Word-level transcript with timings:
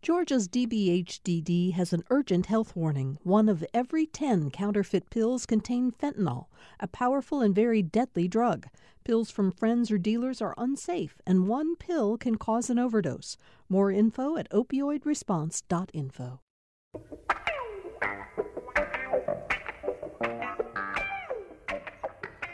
Georgia's 0.00 0.46
DBHDD 0.46 1.72
has 1.72 1.92
an 1.92 2.04
urgent 2.08 2.46
health 2.46 2.76
warning. 2.76 3.18
One 3.24 3.48
of 3.48 3.64
every 3.74 4.06
10 4.06 4.52
counterfeit 4.52 5.10
pills 5.10 5.44
contain 5.44 5.90
fentanyl, 5.90 6.46
a 6.78 6.86
powerful 6.86 7.40
and 7.40 7.52
very 7.52 7.82
deadly 7.82 8.28
drug. 8.28 8.68
Pills 9.02 9.28
from 9.32 9.50
friends 9.50 9.90
or 9.90 9.98
dealers 9.98 10.40
are 10.40 10.54
unsafe, 10.56 11.20
and 11.26 11.48
one 11.48 11.74
pill 11.74 12.16
can 12.16 12.36
cause 12.36 12.70
an 12.70 12.78
overdose. 12.78 13.36
More 13.68 13.90
info 13.90 14.36
at 14.36 14.48
opioidresponse.info. 14.50 16.40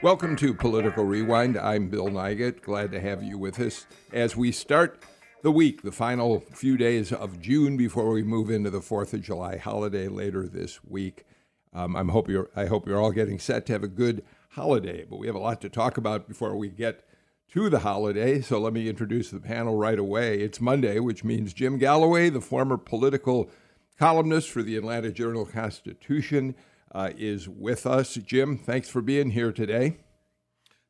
Welcome 0.02 0.36
to 0.36 0.54
Political 0.54 1.04
Rewind. 1.04 1.58
I'm 1.58 1.88
Bill 1.88 2.08
Nigut. 2.08 2.62
Glad 2.62 2.90
to 2.92 3.00
have 3.00 3.22
you 3.22 3.36
with 3.36 3.60
us 3.60 3.86
as 4.12 4.34
we 4.36 4.50
start 4.50 5.02
the 5.44 5.52
week, 5.52 5.82
the 5.82 5.92
final 5.92 6.40
few 6.54 6.78
days 6.78 7.12
of 7.12 7.38
June 7.38 7.76
before 7.76 8.10
we 8.10 8.22
move 8.22 8.48
into 8.48 8.70
the 8.70 8.80
Fourth 8.80 9.12
of 9.12 9.20
July 9.20 9.58
holiday 9.58 10.08
later 10.08 10.48
this 10.48 10.82
week. 10.82 11.26
Um, 11.74 11.94
I'm 11.94 12.08
hope 12.08 12.30
you're, 12.30 12.48
I 12.56 12.64
hope 12.64 12.88
you're 12.88 12.98
all 12.98 13.12
getting 13.12 13.38
set 13.38 13.66
to 13.66 13.74
have 13.74 13.82
a 13.82 13.88
good 13.88 14.24
holiday, 14.52 15.04
but 15.04 15.18
we 15.18 15.26
have 15.26 15.36
a 15.36 15.40
lot 15.40 15.60
to 15.60 15.68
talk 15.68 15.98
about 15.98 16.26
before 16.26 16.56
we 16.56 16.70
get 16.70 17.04
to 17.52 17.68
the 17.68 17.80
holiday. 17.80 18.40
So 18.40 18.58
let 18.58 18.72
me 18.72 18.88
introduce 18.88 19.30
the 19.30 19.38
panel 19.38 19.76
right 19.76 19.98
away. 19.98 20.40
It's 20.40 20.62
Monday, 20.62 20.98
which 20.98 21.24
means 21.24 21.52
Jim 21.52 21.76
Galloway, 21.76 22.30
the 22.30 22.40
former 22.40 22.78
political 22.78 23.50
columnist 23.98 24.48
for 24.48 24.62
the 24.62 24.78
Atlanta 24.78 25.12
Journal 25.12 25.44
Constitution, 25.44 26.54
uh, 26.92 27.10
is 27.18 27.50
with 27.50 27.84
us. 27.84 28.14
Jim, 28.14 28.56
thanks 28.56 28.88
for 28.88 29.02
being 29.02 29.32
here 29.32 29.52
today. 29.52 29.98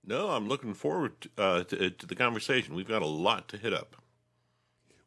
No, 0.06 0.30
I'm 0.30 0.46
looking 0.46 0.74
forward 0.74 1.28
uh, 1.36 1.64
to, 1.64 1.90
to 1.90 2.06
the 2.06 2.14
conversation. 2.14 2.76
We've 2.76 2.86
got 2.86 3.02
a 3.02 3.06
lot 3.06 3.48
to 3.48 3.56
hit 3.56 3.74
up. 3.74 3.96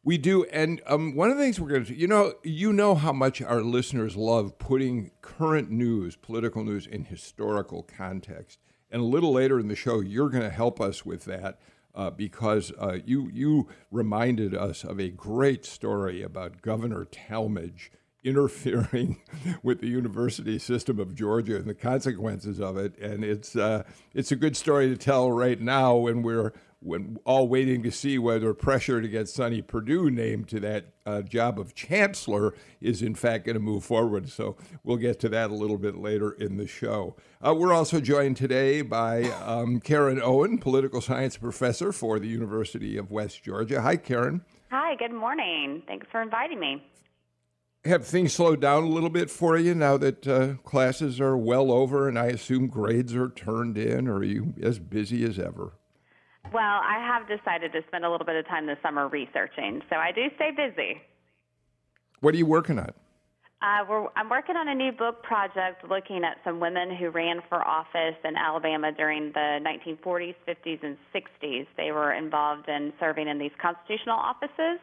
We 0.08 0.16
do, 0.16 0.44
and 0.44 0.80
um, 0.86 1.14
one 1.14 1.30
of 1.30 1.36
the 1.36 1.42
things 1.42 1.60
we're 1.60 1.68
going 1.68 1.84
to, 1.84 1.92
do, 1.92 1.94
you 1.94 2.06
know, 2.06 2.32
you 2.42 2.72
know 2.72 2.94
how 2.94 3.12
much 3.12 3.42
our 3.42 3.60
listeners 3.60 4.16
love 4.16 4.58
putting 4.58 5.10
current 5.20 5.70
news, 5.70 6.16
political 6.16 6.64
news, 6.64 6.86
in 6.86 7.04
historical 7.04 7.82
context. 7.82 8.58
And 8.90 9.02
a 9.02 9.04
little 9.04 9.32
later 9.34 9.60
in 9.60 9.68
the 9.68 9.76
show, 9.76 10.00
you're 10.00 10.30
going 10.30 10.44
to 10.44 10.48
help 10.48 10.80
us 10.80 11.04
with 11.04 11.26
that 11.26 11.60
uh, 11.94 12.08
because 12.08 12.72
uh, 12.80 13.00
you 13.04 13.28
you 13.34 13.68
reminded 13.90 14.54
us 14.54 14.82
of 14.82 14.98
a 14.98 15.10
great 15.10 15.66
story 15.66 16.22
about 16.22 16.62
Governor 16.62 17.04
Talmadge 17.04 17.92
interfering 18.24 19.20
with 19.62 19.82
the 19.82 19.88
university 19.88 20.58
system 20.58 20.98
of 20.98 21.14
Georgia 21.14 21.56
and 21.56 21.66
the 21.66 21.74
consequences 21.74 22.60
of 22.60 22.78
it. 22.78 22.96
And 22.98 23.22
it's 23.22 23.54
uh, 23.56 23.82
it's 24.14 24.32
a 24.32 24.36
good 24.36 24.56
story 24.56 24.88
to 24.88 24.96
tell 24.96 25.30
right 25.30 25.60
now 25.60 25.96
when 25.96 26.22
we're 26.22 26.54
when 26.80 27.18
all 27.24 27.48
waiting 27.48 27.82
to 27.82 27.90
see 27.90 28.18
whether 28.18 28.54
pressure 28.54 29.02
to 29.02 29.08
get 29.08 29.28
Sonny 29.28 29.62
Perdue 29.62 30.10
named 30.10 30.48
to 30.48 30.60
that 30.60 30.86
uh, 31.04 31.22
job 31.22 31.58
of 31.58 31.74
chancellor 31.74 32.54
is 32.80 33.02
in 33.02 33.14
fact 33.14 33.46
going 33.46 33.54
to 33.54 33.60
move 33.60 33.84
forward. 33.84 34.28
So 34.28 34.56
we'll 34.84 34.96
get 34.96 35.18
to 35.20 35.28
that 35.30 35.50
a 35.50 35.54
little 35.54 35.78
bit 35.78 35.96
later 35.96 36.30
in 36.30 36.56
the 36.56 36.66
show. 36.66 37.16
Uh, 37.44 37.54
we're 37.54 37.72
also 37.72 38.00
joined 38.00 38.36
today 38.36 38.82
by 38.82 39.24
um, 39.44 39.80
Karen 39.80 40.20
Owen, 40.22 40.58
political 40.58 41.00
science 41.00 41.36
professor 41.36 41.92
for 41.92 42.18
the 42.18 42.28
University 42.28 42.96
of 42.96 43.10
West 43.10 43.42
Georgia. 43.42 43.82
Hi, 43.82 43.96
Karen. 43.96 44.42
Hi, 44.70 44.94
good 44.96 45.12
morning. 45.12 45.82
Thanks 45.86 46.06
for 46.12 46.22
inviting 46.22 46.60
me. 46.60 46.82
Have 47.84 48.06
things 48.06 48.34
slowed 48.34 48.60
down 48.60 48.84
a 48.84 48.88
little 48.88 49.10
bit 49.10 49.30
for 49.30 49.56
you 49.56 49.74
now 49.74 49.96
that 49.96 50.26
uh, 50.26 50.54
classes 50.64 51.20
are 51.20 51.36
well 51.36 51.72
over 51.72 52.08
and 52.08 52.18
I 52.18 52.26
assume 52.26 52.68
grades 52.68 53.14
are 53.16 53.30
turned 53.30 53.78
in, 53.78 54.06
or 54.06 54.16
are 54.16 54.24
you 54.24 54.54
as 54.62 54.78
busy 54.78 55.24
as 55.24 55.38
ever? 55.38 55.72
Well, 56.52 56.80
I 56.82 56.98
have 57.06 57.28
decided 57.28 57.72
to 57.72 57.82
spend 57.88 58.04
a 58.04 58.10
little 58.10 58.26
bit 58.26 58.36
of 58.36 58.46
time 58.46 58.66
this 58.66 58.78
summer 58.82 59.08
researching, 59.08 59.82
so 59.90 59.96
I 59.96 60.12
do 60.12 60.28
stay 60.36 60.50
busy. 60.50 61.00
What 62.20 62.34
are 62.34 62.38
you 62.38 62.46
working 62.46 62.78
on? 62.78 62.92
Uh, 63.60 64.06
I'm 64.14 64.30
working 64.30 64.56
on 64.56 64.68
a 64.68 64.74
new 64.74 64.92
book 64.92 65.22
project 65.24 65.82
looking 65.88 66.22
at 66.22 66.38
some 66.44 66.60
women 66.60 66.94
who 66.94 67.10
ran 67.10 67.40
for 67.48 67.66
office 67.66 68.14
in 68.24 68.36
Alabama 68.36 68.92
during 68.92 69.32
the 69.32 69.58
1940s, 69.60 70.36
50s, 70.46 70.78
and 70.84 70.96
60s. 71.12 71.66
They 71.76 71.90
were 71.90 72.12
involved 72.12 72.68
in 72.68 72.92
serving 73.00 73.26
in 73.26 73.38
these 73.38 73.50
constitutional 73.60 74.16
offices. 74.16 74.78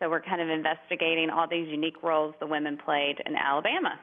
So 0.00 0.10
we're 0.10 0.22
kind 0.22 0.42
of 0.42 0.48
investigating 0.48 1.30
all 1.30 1.46
these 1.48 1.68
unique 1.68 2.02
roles 2.02 2.34
the 2.40 2.46
women 2.46 2.76
played 2.84 3.22
in 3.24 3.36
Alabama. 3.36 4.00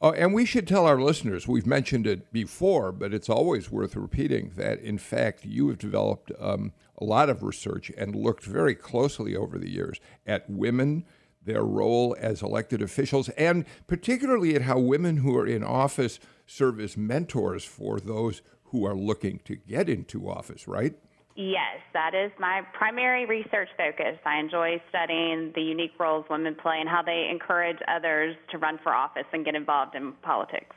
Oh, 0.00 0.12
and 0.12 0.32
we 0.32 0.44
should 0.44 0.68
tell 0.68 0.86
our 0.86 1.00
listeners, 1.00 1.48
we've 1.48 1.66
mentioned 1.66 2.06
it 2.06 2.32
before, 2.32 2.92
but 2.92 3.12
it's 3.12 3.28
always 3.28 3.68
worth 3.70 3.96
repeating 3.96 4.52
that, 4.54 4.80
in 4.80 4.96
fact, 4.96 5.44
you 5.44 5.68
have 5.68 5.78
developed 5.78 6.30
um, 6.38 6.72
a 6.98 7.04
lot 7.04 7.28
of 7.28 7.42
research 7.42 7.90
and 7.98 8.14
looked 8.14 8.44
very 8.44 8.76
closely 8.76 9.34
over 9.34 9.58
the 9.58 9.70
years 9.70 9.98
at 10.24 10.48
women, 10.48 11.04
their 11.44 11.64
role 11.64 12.14
as 12.20 12.42
elected 12.42 12.80
officials, 12.80 13.28
and 13.30 13.64
particularly 13.88 14.54
at 14.54 14.62
how 14.62 14.78
women 14.78 15.16
who 15.16 15.36
are 15.36 15.46
in 15.46 15.64
office 15.64 16.20
serve 16.46 16.78
as 16.78 16.96
mentors 16.96 17.64
for 17.64 17.98
those 17.98 18.40
who 18.66 18.86
are 18.86 18.94
looking 18.94 19.40
to 19.46 19.56
get 19.56 19.88
into 19.88 20.30
office, 20.30 20.68
right? 20.68 20.94
Yes, 21.40 21.78
that 21.92 22.16
is 22.16 22.32
my 22.40 22.62
primary 22.72 23.24
research 23.24 23.68
focus. 23.76 24.18
I 24.26 24.40
enjoy 24.40 24.82
studying 24.88 25.52
the 25.54 25.62
unique 25.62 25.92
roles 25.96 26.24
women 26.28 26.56
play 26.60 26.78
and 26.80 26.88
how 26.88 27.00
they 27.00 27.28
encourage 27.30 27.76
others 27.86 28.34
to 28.50 28.58
run 28.58 28.80
for 28.82 28.92
office 28.92 29.22
and 29.32 29.44
get 29.44 29.54
involved 29.54 29.94
in 29.94 30.14
politics. 30.14 30.74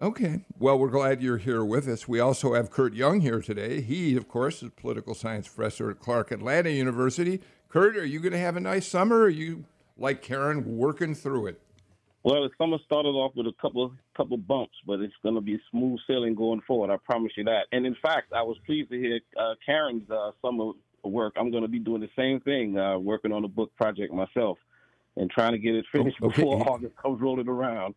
Okay. 0.00 0.46
Well, 0.58 0.78
we're 0.78 0.88
glad 0.88 1.20
you're 1.20 1.36
here 1.36 1.62
with 1.62 1.86
us. 1.86 2.08
We 2.08 2.18
also 2.18 2.54
have 2.54 2.70
Kurt 2.70 2.94
Young 2.94 3.20
here 3.20 3.42
today. 3.42 3.82
He, 3.82 4.16
of 4.16 4.26
course, 4.26 4.62
is 4.62 4.68
a 4.68 4.70
political 4.70 5.14
science 5.14 5.48
professor 5.48 5.90
at 5.90 6.00
Clark 6.00 6.30
Atlanta 6.30 6.70
University. 6.70 7.42
Kurt, 7.68 7.98
are 7.98 8.06
you 8.06 8.20
going 8.20 8.32
to 8.32 8.38
have 8.38 8.56
a 8.56 8.60
nice 8.60 8.88
summer? 8.88 9.18
Or 9.18 9.24
are 9.24 9.28
you, 9.28 9.66
like 9.98 10.22
Karen, 10.22 10.78
working 10.78 11.14
through 11.14 11.48
it? 11.48 11.60
Well, 12.22 12.42
the 12.44 12.50
summer 12.56 12.78
started 12.86 13.10
off 13.10 13.32
with 13.36 13.46
a 13.46 13.52
couple 13.60 13.92
couple 14.16 14.36
bumps, 14.36 14.74
but 14.86 15.00
it's 15.00 15.14
going 15.22 15.34
to 15.34 15.40
be 15.40 15.58
smooth 15.70 15.98
sailing 16.06 16.34
going 16.34 16.60
forward. 16.66 16.90
I 16.90 16.96
promise 17.04 17.32
you 17.36 17.44
that. 17.44 17.66
And 17.72 17.86
in 17.86 17.96
fact, 18.02 18.32
I 18.32 18.42
was 18.42 18.56
pleased 18.66 18.90
to 18.90 18.98
hear 18.98 19.20
uh, 19.38 19.54
Karen's 19.64 20.08
uh, 20.10 20.32
summer 20.40 20.72
work. 21.04 21.34
I'm 21.36 21.50
going 21.50 21.62
to 21.62 21.68
be 21.68 21.78
doing 21.78 22.00
the 22.00 22.10
same 22.16 22.40
thing, 22.40 22.78
uh, 22.78 22.98
working 22.98 23.32
on 23.32 23.44
a 23.44 23.48
book 23.48 23.74
project 23.76 24.12
myself, 24.12 24.58
and 25.16 25.30
trying 25.30 25.52
to 25.52 25.58
get 25.58 25.74
it 25.74 25.84
finished 25.92 26.18
oh, 26.22 26.26
okay. 26.26 26.42
before 26.42 26.68
August 26.68 26.96
comes 26.96 27.20
rolling 27.20 27.48
around. 27.48 27.94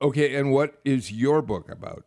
Okay, 0.00 0.34
and 0.34 0.52
what 0.52 0.80
is 0.84 1.12
your 1.12 1.42
book 1.42 1.70
about? 1.70 2.04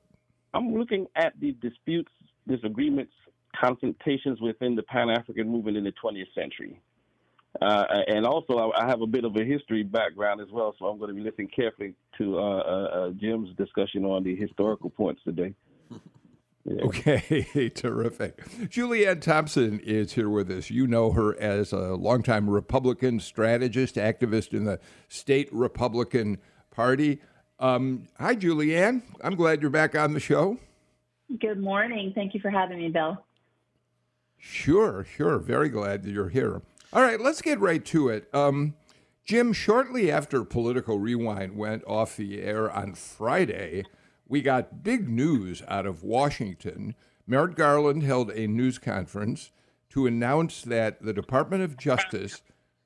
I'm 0.54 0.74
looking 0.74 1.08
at 1.16 1.34
the 1.40 1.54
disputes, 1.54 2.12
disagreements, 2.48 3.14
confrontations 3.60 4.42
within 4.42 4.76
the 4.76 4.84
Pan 4.84 5.10
African 5.10 5.50
movement 5.50 5.78
in 5.78 5.84
the 5.84 5.94
20th 6.04 6.34
century. 6.34 6.82
Uh, 7.62 7.86
and 8.08 8.26
also, 8.26 8.58
I, 8.58 8.84
I, 8.84 8.88
have 8.88 9.02
a 9.02 9.08
bit 9.08 9.24
of 9.24 9.36
a 9.38 9.44
history 9.44 9.84
background 9.84 10.42
as 10.42 10.48
well, 10.52 10.76
so 10.78 10.88
I'm 10.88 10.98
going 10.98 11.10
to 11.10 11.16
be 11.16 11.22
listening 11.22 11.48
carefully 11.56 11.96
to 12.18 12.38
uh, 12.38 12.42
uh, 12.42 12.44
uh 12.44 13.10
Jim's 13.12 13.56
discussion 13.56 14.04
on 14.04 14.24
the 14.24 14.36
historical 14.36 14.90
points 14.90 15.22
today. 15.24 15.54
Yeah. 16.68 16.82
Okay, 16.86 17.70
terrific. 17.76 18.44
Julianne 18.70 19.22
Thompson 19.22 19.80
is 19.82 20.14
here 20.14 20.30
with 20.30 20.50
us. 20.50 20.72
You 20.72 20.88
know 20.88 21.12
her 21.12 21.40
as 21.40 21.72
a 21.72 21.94
longtime 21.94 22.50
Republican 22.50 23.20
strategist, 23.20 23.98
activist 23.98 24.52
in 24.52 24.66
the 24.66 24.80
state 25.08 25.48
Republican 25.52 26.40
Party. 26.72 27.22
Um, 27.60 28.08
hi, 28.20 28.36
Julianne. 28.36 29.04
I'm 29.24 29.36
glad 29.36 29.62
you're 29.62 29.70
back 29.70 29.94
on 29.94 30.14
the 30.14 30.20
show. 30.20 30.58
Good 31.40 31.60
morning. 31.60 32.12
Thank 32.16 32.34
you 32.34 32.40
for 32.40 32.50
having 32.50 32.80
me, 32.80 32.90
Bill. 32.90 33.24
Sure, 34.40 35.06
sure. 35.16 35.38
Very 35.38 35.70
glad 35.70 36.02
that 36.02 36.10
you're 36.10 36.30
here. 36.30 36.64
All 36.96 37.02
right, 37.02 37.20
let's 37.20 37.42
get 37.42 37.60
right 37.60 37.84
to 37.88 38.08
it. 38.08 38.34
Um, 38.34 38.76
Jim, 39.26 39.52
shortly 39.52 40.10
after 40.10 40.46
Political 40.46 40.98
Rewind 41.00 41.58
went 41.58 41.84
off 41.86 42.16
the 42.16 42.42
air 42.42 42.72
on 42.72 42.94
Friday, 42.94 43.84
we 44.26 44.42
got 44.42 44.82
big 44.82 45.10
news 45.10 45.62
out 45.68 45.86
of 45.86 46.04
Washington. 46.04 46.96
Merrick 47.28 47.56
Garland 47.56 48.04
held 48.04 48.32
a 48.32 48.48
news 48.48 48.78
conference 48.78 49.52
to 49.90 50.08
announce 50.08 50.62
that 50.62 51.02
the 51.02 51.12
Department 51.12 51.64
of 51.64 51.76
Justice 51.76 52.42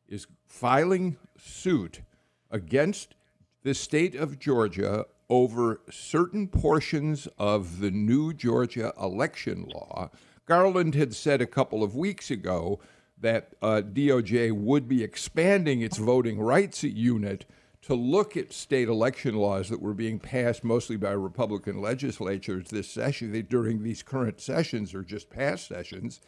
is 0.07 0.25
filing 0.43 1.17
suit 1.37 2.01
against 2.49 3.13
the 3.61 3.75
state 3.75 4.15
of 4.15 4.39
Georgia 4.39 5.05
over 5.29 5.81
certain 5.91 6.47
portions 6.47 7.27
of 7.37 7.79
the 7.79 7.91
new 7.91 8.33
Georgia 8.33 8.91
election 8.99 9.69
law. 9.71 10.09
Garland 10.47 10.95
had 10.95 11.13
said 11.13 11.43
a 11.43 11.45
couple 11.45 11.83
of 11.83 11.95
weeks 11.95 12.31
ago 12.31 12.79
that 13.21 13.53
uh, 13.61 13.81
DOJ 13.83 14.51
would 14.51 14.87
be 14.87 15.03
expanding 15.03 15.81
its 15.81 15.97
voting 15.97 16.39
rights 16.39 16.83
unit 16.83 17.45
to 17.81 17.95
look 17.95 18.35
at 18.35 18.53
state 18.53 18.87
election 18.87 19.35
laws 19.35 19.69
that 19.69 19.81
were 19.81 19.93
being 19.93 20.19
passed 20.19 20.63
mostly 20.63 20.97
by 20.97 21.11
Republican 21.11 21.81
legislatures 21.81 22.69
this 22.69 22.89
session, 22.89 23.45
during 23.49 23.83
these 23.83 24.03
current 24.03 24.41
sessions 24.41 24.93
or 24.93 25.03
just 25.03 25.29
past 25.29 25.67
sessions. 25.67 26.21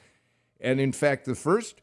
And 0.60 0.80
in 0.80 0.92
fact, 0.92 1.26
the 1.26 1.36
first 1.36 1.82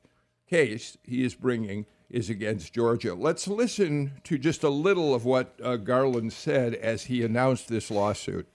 case 0.48 0.96
he 1.02 1.24
is 1.24 1.34
bringing 1.34 1.86
is 2.08 2.30
against 2.30 2.72
Georgia. 2.72 3.14
Let's 3.14 3.46
listen 3.46 4.12
to 4.24 4.38
just 4.38 4.62
a 4.62 4.70
little 4.70 5.14
of 5.14 5.24
what 5.24 5.54
uh, 5.62 5.76
Garland 5.76 6.32
said 6.32 6.74
as 6.74 7.04
he 7.04 7.22
announced 7.22 7.68
this 7.68 7.90
lawsuit. 7.90 8.48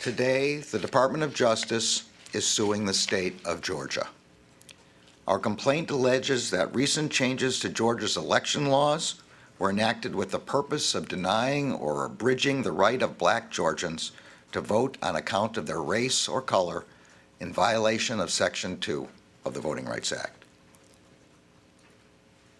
Today, 0.00 0.58
the 0.58 0.78
Department 0.78 1.24
of 1.24 1.34
Justice 1.34 2.04
is 2.34 2.46
suing 2.46 2.84
the 2.84 2.92
state 2.92 3.34
of 3.46 3.62
Georgia. 3.62 4.06
Our 5.26 5.38
complaint 5.38 5.90
alleges 5.90 6.50
that 6.50 6.74
recent 6.74 7.10
changes 7.10 7.58
to 7.60 7.70
Georgia's 7.70 8.16
election 8.16 8.66
laws 8.66 9.14
were 9.58 9.70
enacted 9.70 10.14
with 10.14 10.30
the 10.30 10.38
purpose 10.38 10.94
of 10.94 11.08
denying 11.08 11.72
or 11.72 12.04
abridging 12.04 12.62
the 12.62 12.72
right 12.72 13.00
of 13.00 13.16
black 13.16 13.50
Georgians 13.50 14.12
to 14.52 14.60
vote 14.60 14.98
on 15.02 15.16
account 15.16 15.56
of 15.56 15.66
their 15.66 15.80
race 15.80 16.28
or 16.28 16.42
color 16.42 16.84
in 17.40 17.52
violation 17.52 18.20
of 18.20 18.30
Section 18.30 18.78
2 18.78 19.08
of 19.46 19.54
the 19.54 19.60
Voting 19.60 19.86
Rights 19.86 20.12
Act. 20.12 20.44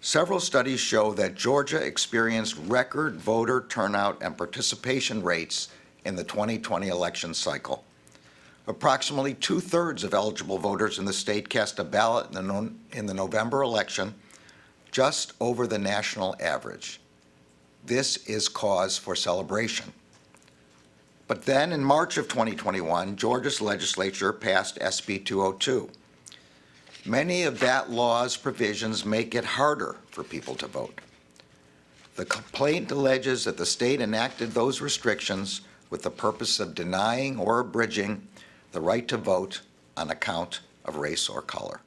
Several 0.00 0.40
studies 0.40 0.80
show 0.80 1.12
that 1.14 1.34
Georgia 1.34 1.78
experienced 1.78 2.56
record 2.66 3.16
voter 3.16 3.66
turnout 3.68 4.22
and 4.22 4.36
participation 4.36 5.22
rates 5.22 5.68
in 6.04 6.16
the 6.16 6.24
2020 6.24 6.88
election 6.88 7.34
cycle. 7.34 7.84
Approximately 8.66 9.34
two 9.34 9.60
thirds 9.60 10.04
of 10.04 10.14
eligible 10.14 10.58
voters 10.58 10.98
in 10.98 11.04
the 11.04 11.12
state 11.12 11.48
cast 11.48 11.78
a 11.78 11.84
ballot 11.84 12.28
in 12.28 12.32
the, 12.34 12.42
no- 12.42 12.72
in 12.92 13.06
the 13.06 13.14
November 13.14 13.62
election, 13.62 14.14
just 14.90 15.34
over 15.40 15.66
the 15.66 15.78
national 15.78 16.34
average. 16.40 17.00
This 17.84 18.16
is 18.26 18.48
cause 18.48 18.96
for 18.96 19.14
celebration. 19.14 19.92
But 21.26 21.44
then 21.44 21.72
in 21.72 21.84
March 21.84 22.16
of 22.16 22.28
2021, 22.28 23.16
Georgia's 23.16 23.60
legislature 23.60 24.32
passed 24.32 24.78
SB 24.78 25.24
202. 25.24 25.90
Many 27.06 27.42
of 27.42 27.60
that 27.60 27.90
law's 27.90 28.36
provisions 28.36 29.04
make 29.04 29.34
it 29.34 29.44
harder 29.44 29.96
for 30.10 30.24
people 30.24 30.54
to 30.54 30.66
vote. 30.66 31.00
The 32.16 32.24
complaint 32.24 32.90
alleges 32.90 33.44
that 33.44 33.58
the 33.58 33.66
state 33.66 34.00
enacted 34.00 34.52
those 34.52 34.80
restrictions 34.80 35.62
with 35.90 36.02
the 36.02 36.10
purpose 36.10 36.60
of 36.60 36.74
denying 36.74 37.38
or 37.38 37.60
abridging 37.60 38.26
the 38.74 38.80
right 38.80 39.08
to 39.08 39.16
vote 39.16 39.62
on 39.96 40.10
account 40.10 40.60
of 40.84 40.96
race 40.96 41.28
or 41.28 41.40
color. 41.40 41.80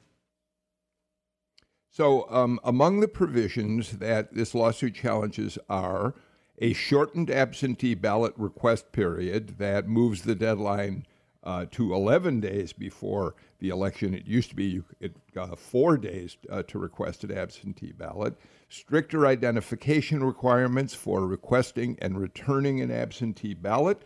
So, 1.92 2.30
um, 2.30 2.60
among 2.64 3.00
the 3.00 3.08
provisions 3.08 3.98
that 3.98 4.34
this 4.34 4.56
lawsuit 4.56 4.96
challenges 4.96 5.58
are 5.70 6.16
a 6.60 6.74
shortened 6.74 7.30
absentee 7.30 7.96
ballot 7.96 8.34
request 8.38 8.92
period 8.92 9.58
that 9.60 9.88
moves 9.88 10.22
the 10.22 10.36
deadline 10.36 11.06
uh, 11.44 11.66
to 11.72 11.94
11 11.94 12.40
days 12.40 12.74
before 12.74 13.36
the 13.60 13.70
election. 13.70 14.14
It 14.14 14.26
used 14.26 14.50
to 14.50 14.56
be 14.56 14.66
you, 14.66 14.86
it, 15.00 15.16
uh, 15.36 15.56
four 15.56 15.98
days 15.98 16.38
uh, 16.50 16.64
to 16.64 16.80
request 16.80 17.24
an 17.24 17.36
absentee 17.36 17.94
ballot. 17.94 18.36
Stricter 18.70 19.26
identification 19.26 20.24
requirements 20.24 20.94
for 20.94 21.26
requesting 21.26 21.98
and 22.02 22.20
returning 22.20 22.82
an 22.82 22.92
absentee 22.92 23.54
ballot. 23.54 24.02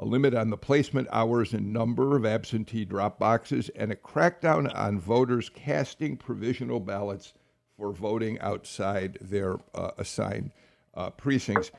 A 0.00 0.04
limit 0.04 0.34
on 0.34 0.50
the 0.50 0.56
placement 0.56 1.08
hours 1.10 1.52
and 1.52 1.72
number 1.72 2.16
of 2.16 2.24
absentee 2.24 2.84
drop 2.84 3.18
boxes, 3.18 3.68
and 3.70 3.90
a 3.90 3.96
crackdown 3.96 4.72
on 4.76 5.00
voters 5.00 5.48
casting 5.48 6.16
provisional 6.16 6.78
ballots 6.78 7.34
for 7.76 7.92
voting 7.92 8.38
outside 8.40 9.18
their 9.20 9.56
uh, 9.74 9.90
assigned 9.98 10.52
uh, 10.94 11.10
precincts. 11.10 11.70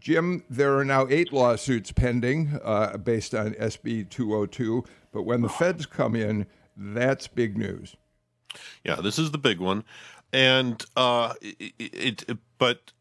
Jim, 0.00 0.44
there 0.48 0.78
are 0.78 0.84
now 0.84 1.06
eight 1.08 1.32
lawsuits 1.32 1.90
pending 1.90 2.58
uh, 2.62 2.96
based 2.98 3.34
on 3.34 3.52
SB 3.54 4.08
202, 4.08 4.84
but 5.12 5.22
when 5.22 5.42
the 5.42 5.48
feds 5.48 5.86
come 5.86 6.14
in, 6.14 6.46
that's 6.76 7.26
big 7.26 7.58
news. 7.58 7.96
Yeah, 8.84 8.96
this 8.96 9.18
is 9.18 9.32
the 9.32 9.38
big 9.38 9.58
one, 9.58 9.84
and 10.32 10.82
uh, 10.96 11.34
it, 11.40 11.72
it, 11.78 12.24
it 12.28 12.38
but 12.58 12.92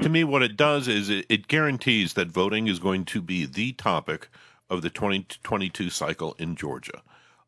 to 0.00 0.08
me, 0.08 0.24
what 0.24 0.42
it 0.42 0.56
does 0.56 0.88
is 0.88 1.10
it, 1.10 1.26
it, 1.28 1.48
guarantees 1.48 2.14
that 2.14 2.28
voting 2.28 2.66
is 2.66 2.78
going 2.78 3.04
to 3.06 3.20
be 3.20 3.46
the 3.46 3.72
topic 3.72 4.28
of 4.70 4.82
the 4.82 4.90
2022 4.90 5.90
cycle 5.90 6.34
in 6.38 6.56
Georgia. 6.56 7.02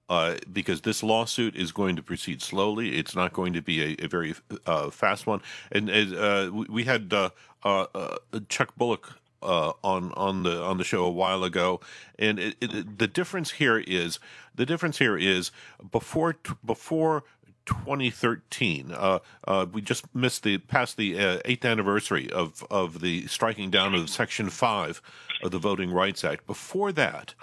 Uh, 0.08 0.36
because 0.52 0.80
this 0.80 1.04
lawsuit 1.04 1.54
is 1.54 1.70
going 1.70 1.94
to 1.94 2.02
proceed 2.02 2.42
slowly. 2.42 2.98
It's 2.98 3.14
not 3.14 3.32
going 3.32 3.52
to 3.52 3.62
be 3.62 3.94
a, 3.94 4.04
a 4.04 4.08
very 4.08 4.34
uh, 4.66 4.90
fast 4.90 5.24
one. 5.24 5.40
And 5.70 5.88
uh, 5.88 6.50
we 6.68 6.82
had 6.82 7.12
uh, 7.12 7.30
uh, 7.62 7.86
uh, 7.94 8.16
Chuck 8.48 8.74
Bullock 8.76 9.20
on 9.40 10.12
on 10.14 10.42
the 10.42 10.60
on 10.60 10.78
the 10.78 10.84
show 10.84 11.04
a 11.04 11.10
while 11.10 11.44
ago, 11.44 11.80
and 12.18 12.40
it, 12.40 12.56
it, 12.60 12.98
the 12.98 13.06
difference 13.06 13.52
here 13.52 13.78
is 13.78 14.18
the 14.52 14.66
difference 14.66 14.98
here 14.98 15.16
is 15.16 15.52
before 15.92 16.36
before 16.66 17.22
2013. 17.66 18.92
Uh, 18.92 19.18
uh, 19.46 19.66
we 19.72 19.80
just 19.80 20.12
missed 20.14 20.42
the 20.42 20.58
past 20.58 20.96
the 20.96 21.18
uh, 21.18 21.38
eighth 21.44 21.64
anniversary 21.64 22.30
of 22.30 22.64
of 22.70 23.00
the 23.00 23.26
striking 23.26 23.70
down 23.70 23.94
of 23.94 24.08
Section 24.10 24.50
Five 24.50 25.02
of 25.42 25.50
the 25.50 25.58
Voting 25.58 25.92
Rights 25.92 26.24
Act. 26.24 26.46
Before 26.46 26.92
that, 26.92 27.34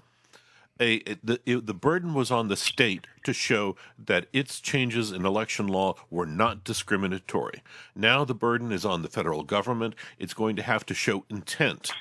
a 0.79 0.99
the 1.23 1.39
it, 1.45 1.65
the 1.65 1.73
burden 1.73 2.13
was 2.13 2.31
on 2.31 2.47
the 2.47 2.57
state 2.57 3.07
to 3.23 3.33
show 3.33 3.75
that 3.97 4.27
its 4.33 4.59
changes 4.59 5.11
in 5.11 5.25
election 5.25 5.67
law 5.67 5.95
were 6.09 6.25
not 6.25 6.63
discriminatory. 6.63 7.63
Now 7.95 8.25
the 8.25 8.35
burden 8.35 8.71
is 8.71 8.85
on 8.85 9.01
the 9.01 9.09
federal 9.09 9.43
government. 9.43 9.95
It's 10.19 10.33
going 10.33 10.55
to 10.57 10.63
have 10.63 10.85
to 10.87 10.93
show 10.93 11.25
intent 11.29 11.91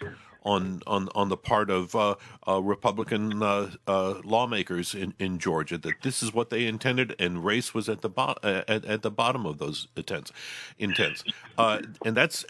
on 0.47 0.81
on 0.87 1.09
on 1.15 1.29
the 1.29 1.37
part 1.37 1.69
of 1.69 1.95
uh, 1.95 2.15
uh, 2.49 2.63
Republican 2.63 3.43
uh, 3.43 3.71
uh 3.87 4.15
lawmakers 4.25 4.95
in, 4.95 5.13
in 5.19 5.39
Georgia 5.39 5.77
that 5.77 5.95
this 6.03 6.23
is 6.23 6.33
what 6.33 6.49
they 6.51 6.67
intended, 6.67 7.15
and 7.19 7.45
race 7.45 7.75
was 7.75 7.89
at 7.89 8.01
the 8.01 8.09
bo- 8.09 8.37
uh, 8.43 8.63
at, 8.69 8.85
at 8.85 9.03
the 9.03 9.11
bottom 9.11 9.45
of 9.45 9.59
those 9.59 9.89
intents, 9.97 10.33
intents, 10.79 11.25
uh, 11.59 11.83
and 12.05 12.17
that's. 12.17 12.45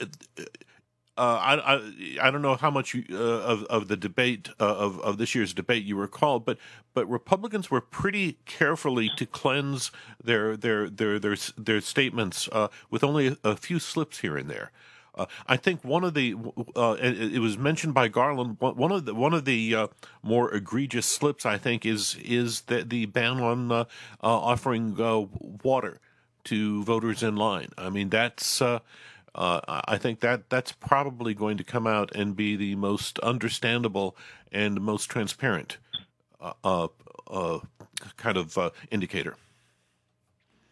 I, 1.19 1.54
I 2.20 2.28
I 2.28 2.31
don't 2.31 2.43
know 2.43 2.56
how 2.56 2.70
much 2.70 2.93
you, 2.93 3.16
of 3.16 3.64
of 3.64 3.88
the 3.88 3.96
debate 3.96 4.50
of 4.58 5.00
of 5.00 5.16
this 5.16 5.34
year's 5.34 5.54
debate 5.54 5.82
you 5.82 5.96
recall, 5.96 6.40
but 6.40 6.58
but 6.93 7.06
Republicans 7.06 7.70
were 7.70 7.81
pretty 7.81 8.37
carefully 8.44 9.10
to 9.16 9.25
cleanse 9.25 9.90
their 10.22 10.58
their 10.58 10.90
their 10.90 11.19
their 11.19 11.37
their 11.56 11.81
statements 11.81 12.50
with 12.90 13.02
only 13.02 13.28
a, 13.28 13.37
a 13.43 13.56
few 13.56 13.78
slips 13.78 14.19
here 14.19 14.37
and 14.37 14.50
there. 14.50 14.72
Uh, 15.16 15.26
I 15.46 15.56
think 15.56 15.82
one 15.82 16.04
of 16.04 16.14
the 16.14 16.34
uh, 16.76 16.96
it, 17.00 17.38
was 17.38 17.56
mentioned 17.56 17.94
by 17.94 18.08
Garland. 18.08 18.56
One 18.60 18.92
of 18.92 19.06
the 19.06 19.14
one 19.14 19.32
of 19.32 19.44
the 19.44 19.74
uh, 19.74 19.86
more 20.22 20.52
egregious 20.52 21.06
slips, 21.06 21.46
I 21.46 21.56
think, 21.56 21.86
is 21.86 22.16
is 22.22 22.62
the, 22.62 22.84
the 22.84 23.06
ban 23.06 23.40
on 23.40 23.72
uh, 23.72 23.74
uh, 23.74 23.84
offering 24.22 25.00
uh, 25.00 25.26
water 25.62 26.00
to 26.44 26.84
voters 26.84 27.22
in 27.22 27.36
line. 27.36 27.70
I 27.78 27.90
mean, 27.90 28.10
that's. 28.10 28.62
I 29.38 29.98
think 29.98 30.20
that 30.20 30.48
that's 30.48 30.72
probably 30.72 31.34
going 31.34 31.58
to 31.58 31.64
come 31.64 31.86
out 31.86 32.14
and 32.14 32.34
be 32.34 32.56
the 32.56 32.74
most 32.74 33.19
understandable 33.19 34.16
and 34.50 34.80
most 34.80 35.10
transparent 35.10 35.76
kind 38.16 38.36
of 38.38 38.72
indicator. 38.90 39.36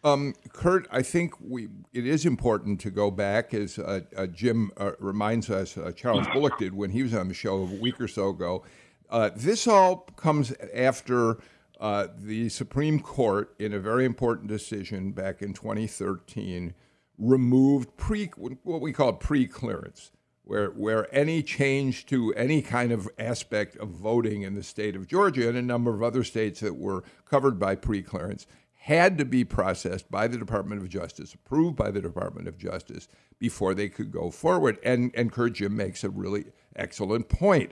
Um, 0.05 0.35
Kurt, 0.53 0.87
I 0.91 1.01
think 1.01 1.33
we 1.41 1.67
it 1.91 2.05
is 2.05 2.27
important 2.27 2.79
to 2.81 2.91
go 2.91 3.09
back, 3.09 3.55
as 3.55 3.79
uh, 3.79 4.01
uh, 4.15 4.27
Jim 4.27 4.69
uh, 4.77 4.91
reminds 4.99 5.49
us, 5.49 5.79
uh, 5.79 5.91
Charles 5.93 6.27
Bullock 6.31 6.59
did 6.59 6.75
when 6.75 6.91
he 6.91 7.01
was 7.01 7.15
on 7.15 7.27
the 7.27 7.33
show 7.33 7.57
a 7.57 7.63
week 7.63 7.99
or 7.99 8.07
so 8.07 8.29
ago. 8.29 8.63
Uh, 9.09 9.31
this 9.35 9.67
all 9.67 10.07
comes 10.15 10.53
after 10.75 11.39
uh, 11.79 12.07
the 12.19 12.49
Supreme 12.49 12.99
Court, 12.99 13.55
in 13.57 13.73
a 13.73 13.79
very 13.79 14.05
important 14.05 14.47
decision 14.47 15.11
back 15.11 15.41
in 15.41 15.53
2013, 15.53 16.75
removed 17.17 17.97
pre 17.97 18.27
what 18.61 18.81
we 18.81 18.93
call 18.93 19.13
pre-clearance, 19.13 20.11
where 20.43 20.69
where 20.69 21.13
any 21.15 21.41
change 21.41 22.05
to 22.05 22.31
any 22.35 22.61
kind 22.61 22.91
of 22.91 23.09
aspect 23.17 23.75
of 23.77 23.89
voting 23.89 24.43
in 24.43 24.53
the 24.53 24.61
state 24.61 24.95
of 24.95 25.07
Georgia 25.07 25.49
and 25.49 25.57
a 25.57 25.63
number 25.63 25.95
of 25.95 26.03
other 26.03 26.23
states 26.23 26.59
that 26.59 26.75
were 26.75 27.03
covered 27.27 27.57
by 27.57 27.73
pre-clearance 27.73 28.45
had 28.85 29.17
to 29.17 29.25
be 29.25 29.43
processed 29.43 30.11
by 30.11 30.27
the 30.27 30.37
Department 30.37 30.79
of 30.79 30.87
Justice, 30.87 31.33
approved 31.33 31.75
by 31.75 31.89
the 31.89 31.99
Department 31.99 32.47
of 32.47 32.55
Justice 32.55 33.07
before 33.39 33.73
they 33.73 33.89
could 33.89 34.11
go 34.11 34.29
forward. 34.29 34.77
And, 34.83 35.09
and 35.15 35.31
Kurt 35.31 35.53
Jim 35.53 35.75
makes 35.75 36.03
a 36.03 36.09
really 36.11 36.45
excellent 36.75 37.27
point. 37.27 37.71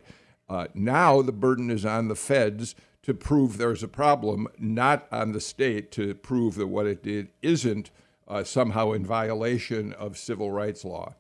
Uh, 0.50 0.66
now 0.74 1.22
the 1.22 1.32
burden 1.32 1.70
is 1.70 1.86
on 1.86 2.08
the 2.08 2.16
feds 2.16 2.74
to 3.04 3.14
prove 3.14 3.60
there's 3.60 3.84
a 3.84 3.88
problem, 3.88 4.48
not 4.58 5.08
on 5.12 5.34
the 5.34 5.40
state 5.40 5.92
to 5.92 6.16
prove 6.16 6.56
that 6.56 6.66
what 6.66 6.88
it 6.88 7.04
did 7.04 7.30
isn't 7.44 7.92
uh, 8.28 8.44
somehow 8.44 8.92
in 8.92 9.06
violation 9.06 9.94
of 9.94 10.18
civil 10.18 10.50
rights 10.50 10.84
law. 10.84 11.14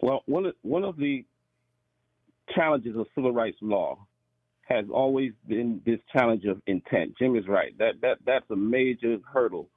Well, 0.00 0.24
one 0.26 0.46
of, 0.46 0.54
one 0.62 0.82
of 0.82 0.96
the 0.96 1.24
challenges 2.52 2.96
of 2.96 3.06
civil 3.14 3.30
rights 3.30 3.58
law 3.60 4.07
has 4.68 4.84
always 4.92 5.32
been 5.46 5.80
this 5.86 5.98
challenge 6.12 6.44
of 6.44 6.60
intent. 6.66 7.16
Jim 7.18 7.36
is 7.36 7.48
right. 7.48 7.76
That 7.78 8.00
that 8.02 8.18
that's 8.26 8.48
a 8.50 8.56
major 8.56 9.16
hurdle, 9.32 9.68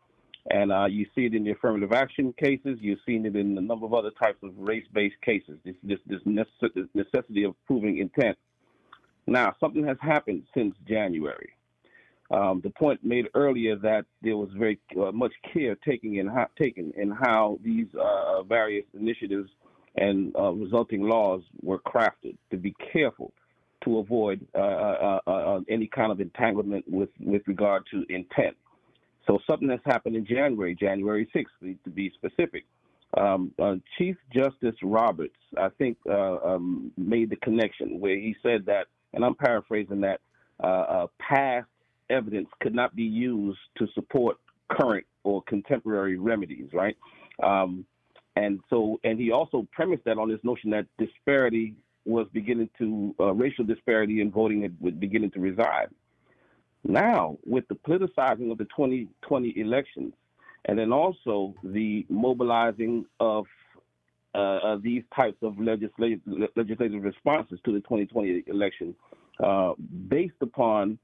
and 0.50 0.72
uh, 0.72 0.86
you 0.86 1.06
see 1.16 1.26
it 1.26 1.34
in 1.34 1.44
the 1.44 1.52
affirmative 1.52 1.94
action 1.94 2.34
cases. 2.34 2.78
You've 2.82 3.00
seen 3.06 3.26
it 3.26 3.36
in 3.36 3.58
a 3.58 3.62
number 3.62 3.86
of 3.86 3.94
other 3.94 4.12
types 4.12 4.40
of 4.44 4.52
race-based 4.58 5.22
cases. 5.22 5.58
This 5.64 5.76
this 5.84 6.00
this 6.08 6.88
necessity 6.94 7.44
of 7.44 7.56
proving 7.66 8.00
intent. 8.00 8.38
Now, 9.28 9.56
something 9.60 9.86
has 9.86 9.98
happened 10.02 10.44
since 10.54 10.76
January. 10.88 11.54
Um, 12.32 12.62
the 12.64 12.70
point 12.70 13.04
made 13.04 13.28
earlier 13.36 13.76
that 13.78 14.06
there 14.22 14.38
was 14.38 14.50
very 14.58 14.80
uh, 14.98 15.12
much 15.12 15.34
care 15.54 15.76
taken 15.76 16.16
in 16.16 16.28
how, 16.28 16.48
taken 16.58 16.92
in 16.96 17.12
how 17.12 17.60
these 17.62 17.88
uh, 17.94 18.44
various 18.44 18.86
initiatives 18.94 19.50
and 19.98 20.34
uh, 20.38 20.52
resulting 20.52 21.02
laws 21.02 21.42
were 21.62 21.80
crafted 21.80 22.38
to 22.50 22.58
be 22.58 22.74
careful 22.94 23.34
to 23.84 24.00
avoid 24.00 24.46
uh, 24.56 24.60
uh, 24.60 25.20
uh, 25.28 25.32
uh, 25.32 25.60
any 25.70 25.88
kind 25.88 26.12
of 26.12 26.20
entanglement 26.20 26.86
with, 26.88 27.10
with 27.20 27.42
regard 27.48 27.84
to 27.92 28.06
intent. 28.10 28.56
So 29.28 29.40
something 29.50 29.68
that's 29.68 29.86
happened 29.86 30.16
in 30.16 30.26
January, 30.26 30.76
January 30.76 31.30
6th, 31.36 31.78
to 31.84 31.90
be 31.90 32.12
specific. 32.16 32.66
Um, 33.18 33.52
uh, 33.62 33.76
Chief 33.98 34.16
Justice 34.34 34.76
Roberts, 34.82 35.36
I 35.58 35.70
think, 35.78 35.98
uh, 36.10 36.38
um, 36.38 36.92
made 36.98 37.30
the 37.30 37.36
connection 37.38 38.00
where 38.00 38.16
he 38.16 38.36
said 38.42 38.66
that, 38.68 38.88
and 39.14 39.24
I'm 39.24 39.36
paraphrasing 39.36 40.02
that, 40.02 40.22
past 41.20 41.68
evidence 42.10 42.48
could 42.62 42.76
not 42.76 42.96
be 42.96 43.04
used 43.04 43.60
to 43.78 43.88
support 43.96 44.38
current 44.70 45.06
or 45.24 45.42
contemporary 45.44 46.18
remedies, 46.18 46.70
right? 46.74 46.96
Um, 47.44 47.86
and 48.36 48.60
so, 48.70 49.00
and 49.04 49.20
he 49.20 49.32
also 49.32 49.68
premised 49.72 50.04
that 50.06 50.18
on 50.18 50.30
this 50.30 50.40
notion 50.44 50.70
that 50.72 50.86
disparity 50.98 51.76
was 52.06 52.28
beginning 52.34 52.70
to, 52.78 53.16
uh, 53.20 53.34
racial 53.34 53.64
disparity 53.64 54.22
in 54.22 54.32
voting 54.32 54.76
was 54.80 54.94
beginning 54.94 55.32
to 55.32 55.40
reside. 55.40 55.90
Now, 56.84 57.38
with 57.46 57.68
the 57.68 57.76
politicizing 57.76 58.52
of 58.52 58.58
the 58.58 58.66
2020 58.66 59.60
elections, 59.60 60.14
and 60.66 60.78
then 60.78 60.92
also 60.92 61.54
the 61.64 62.06
mobilizing 62.10 63.06
of 63.20 63.46
uh, 64.34 64.78
these 64.82 65.04
types 65.16 65.38
of 65.42 65.60
legislative, 65.60 66.22
legislative 66.56 67.04
responses 67.04 67.60
to 67.66 67.74
the 67.74 67.80
2020 67.82 68.44
election, 68.48 68.96
uh, 69.44 69.74
based 70.08 70.36
upon 70.42 70.98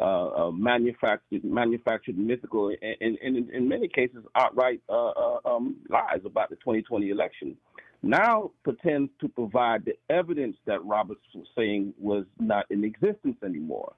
uh, 0.00 0.46
uh, 0.46 0.50
manufactured, 0.52 1.44
manufactured 1.44 2.16
mythical, 2.16 2.68
and, 2.80 3.18
and, 3.22 3.36
and, 3.36 3.50
in 3.50 3.68
many 3.68 3.88
cases 3.88 4.24
outright 4.34 4.80
uh, 4.88 5.36
um, 5.44 5.76
lies 5.88 6.20
about 6.24 6.48
the 6.48 6.56
2020 6.56 7.10
election. 7.10 7.56
Now 8.02 8.50
pretends 8.64 9.10
to 9.20 9.28
provide 9.28 9.84
the 9.84 9.94
evidence 10.08 10.56
that 10.66 10.84
Roberts 10.84 11.20
was 11.34 11.46
saying 11.56 11.94
was 11.98 12.24
not 12.38 12.64
in 12.70 12.84
existence 12.84 13.36
anymore, 13.44 13.92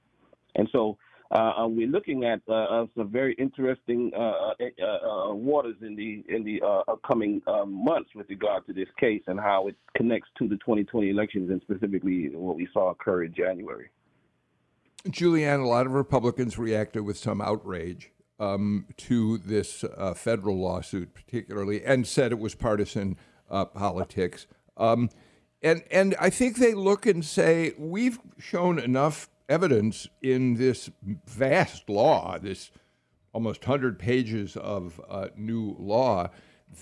and 0.56 0.68
so 0.72 0.98
uh, 1.30 1.66
we're 1.66 1.88
looking 1.88 2.24
at 2.24 2.40
uh, 2.48 2.84
some 2.96 3.08
very 3.08 3.34
interesting 3.34 4.10
waters 4.12 5.76
in 5.80 5.96
the 5.96 6.24
in 6.28 6.44
the 6.44 6.60
upcoming 6.88 7.40
um, 7.46 7.72
months 7.72 8.10
with 8.14 8.28
regard 8.28 8.66
to 8.66 8.72
this 8.72 8.88
case 8.98 9.22
and 9.28 9.40
how 9.40 9.68
it 9.68 9.76
connects 9.96 10.28
to 10.38 10.48
the 10.48 10.56
2020 10.56 11.08
elections 11.08 11.50
and 11.50 11.62
specifically 11.62 12.28
what 12.34 12.56
we 12.56 12.68
saw 12.72 12.90
occur 12.90 13.24
in 13.24 13.32
January. 13.32 13.88
Julianne, 15.08 15.62
a 15.62 15.66
lot 15.66 15.86
of 15.86 15.92
Republicans 15.92 16.58
reacted 16.58 17.02
with 17.02 17.16
some 17.16 17.40
outrage 17.40 18.12
um, 18.38 18.86
to 18.96 19.38
this 19.38 19.84
uh, 19.84 20.14
federal 20.14 20.60
lawsuit, 20.60 21.14
particularly, 21.14 21.84
and 21.84 22.06
said 22.06 22.30
it 22.30 22.38
was 22.38 22.54
partisan 22.54 23.16
uh, 23.52 23.66
politics. 23.66 24.46
Um, 24.76 25.10
and 25.62 25.84
and 25.90 26.16
I 26.18 26.30
think 26.30 26.56
they 26.56 26.74
look 26.74 27.06
and 27.06 27.24
say 27.24 27.74
we've 27.78 28.18
shown 28.38 28.78
enough 28.80 29.28
evidence 29.48 30.08
in 30.20 30.54
this 30.54 30.90
vast 31.26 31.88
law, 31.88 32.38
this 32.38 32.70
almost 33.32 33.64
hundred 33.64 33.98
pages 33.98 34.56
of 34.56 35.00
uh, 35.08 35.28
new 35.36 35.76
law, 35.78 36.28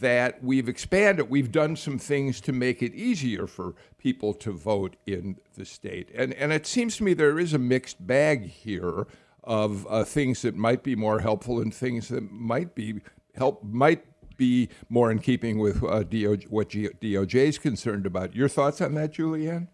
that 0.00 0.42
we've 0.42 0.68
expanded. 0.68 1.28
We've 1.28 1.52
done 1.52 1.76
some 1.76 1.98
things 1.98 2.40
to 2.42 2.52
make 2.52 2.82
it 2.82 2.94
easier 2.94 3.46
for 3.46 3.74
people 3.98 4.32
to 4.34 4.52
vote 4.52 4.96
in 5.06 5.36
the 5.56 5.64
state. 5.64 6.10
And, 6.14 6.32
and 6.34 6.52
it 6.52 6.66
seems 6.66 6.96
to 6.96 7.04
me 7.04 7.12
there 7.12 7.38
is 7.38 7.54
a 7.54 7.58
mixed 7.58 8.04
bag 8.06 8.46
here 8.46 9.06
of 9.42 9.86
uh, 9.88 10.04
things 10.04 10.42
that 10.42 10.54
might 10.54 10.82
be 10.82 10.94
more 10.94 11.20
helpful 11.20 11.60
and 11.60 11.74
things 11.74 12.08
that 12.08 12.30
might 12.30 12.74
be 12.74 13.00
help 13.34 13.64
might 13.64 14.04
be 14.40 14.70
more 14.88 15.12
in 15.12 15.18
keeping 15.18 15.58
with 15.58 15.76
uh, 15.84 16.02
DOJ, 16.02 16.48
what 16.48 16.70
DOJ 16.70 17.34
is 17.34 17.58
concerned 17.58 18.06
about. 18.06 18.34
Your 18.34 18.48
thoughts 18.48 18.80
on 18.80 18.94
that, 18.94 19.12
Julianne? 19.12 19.68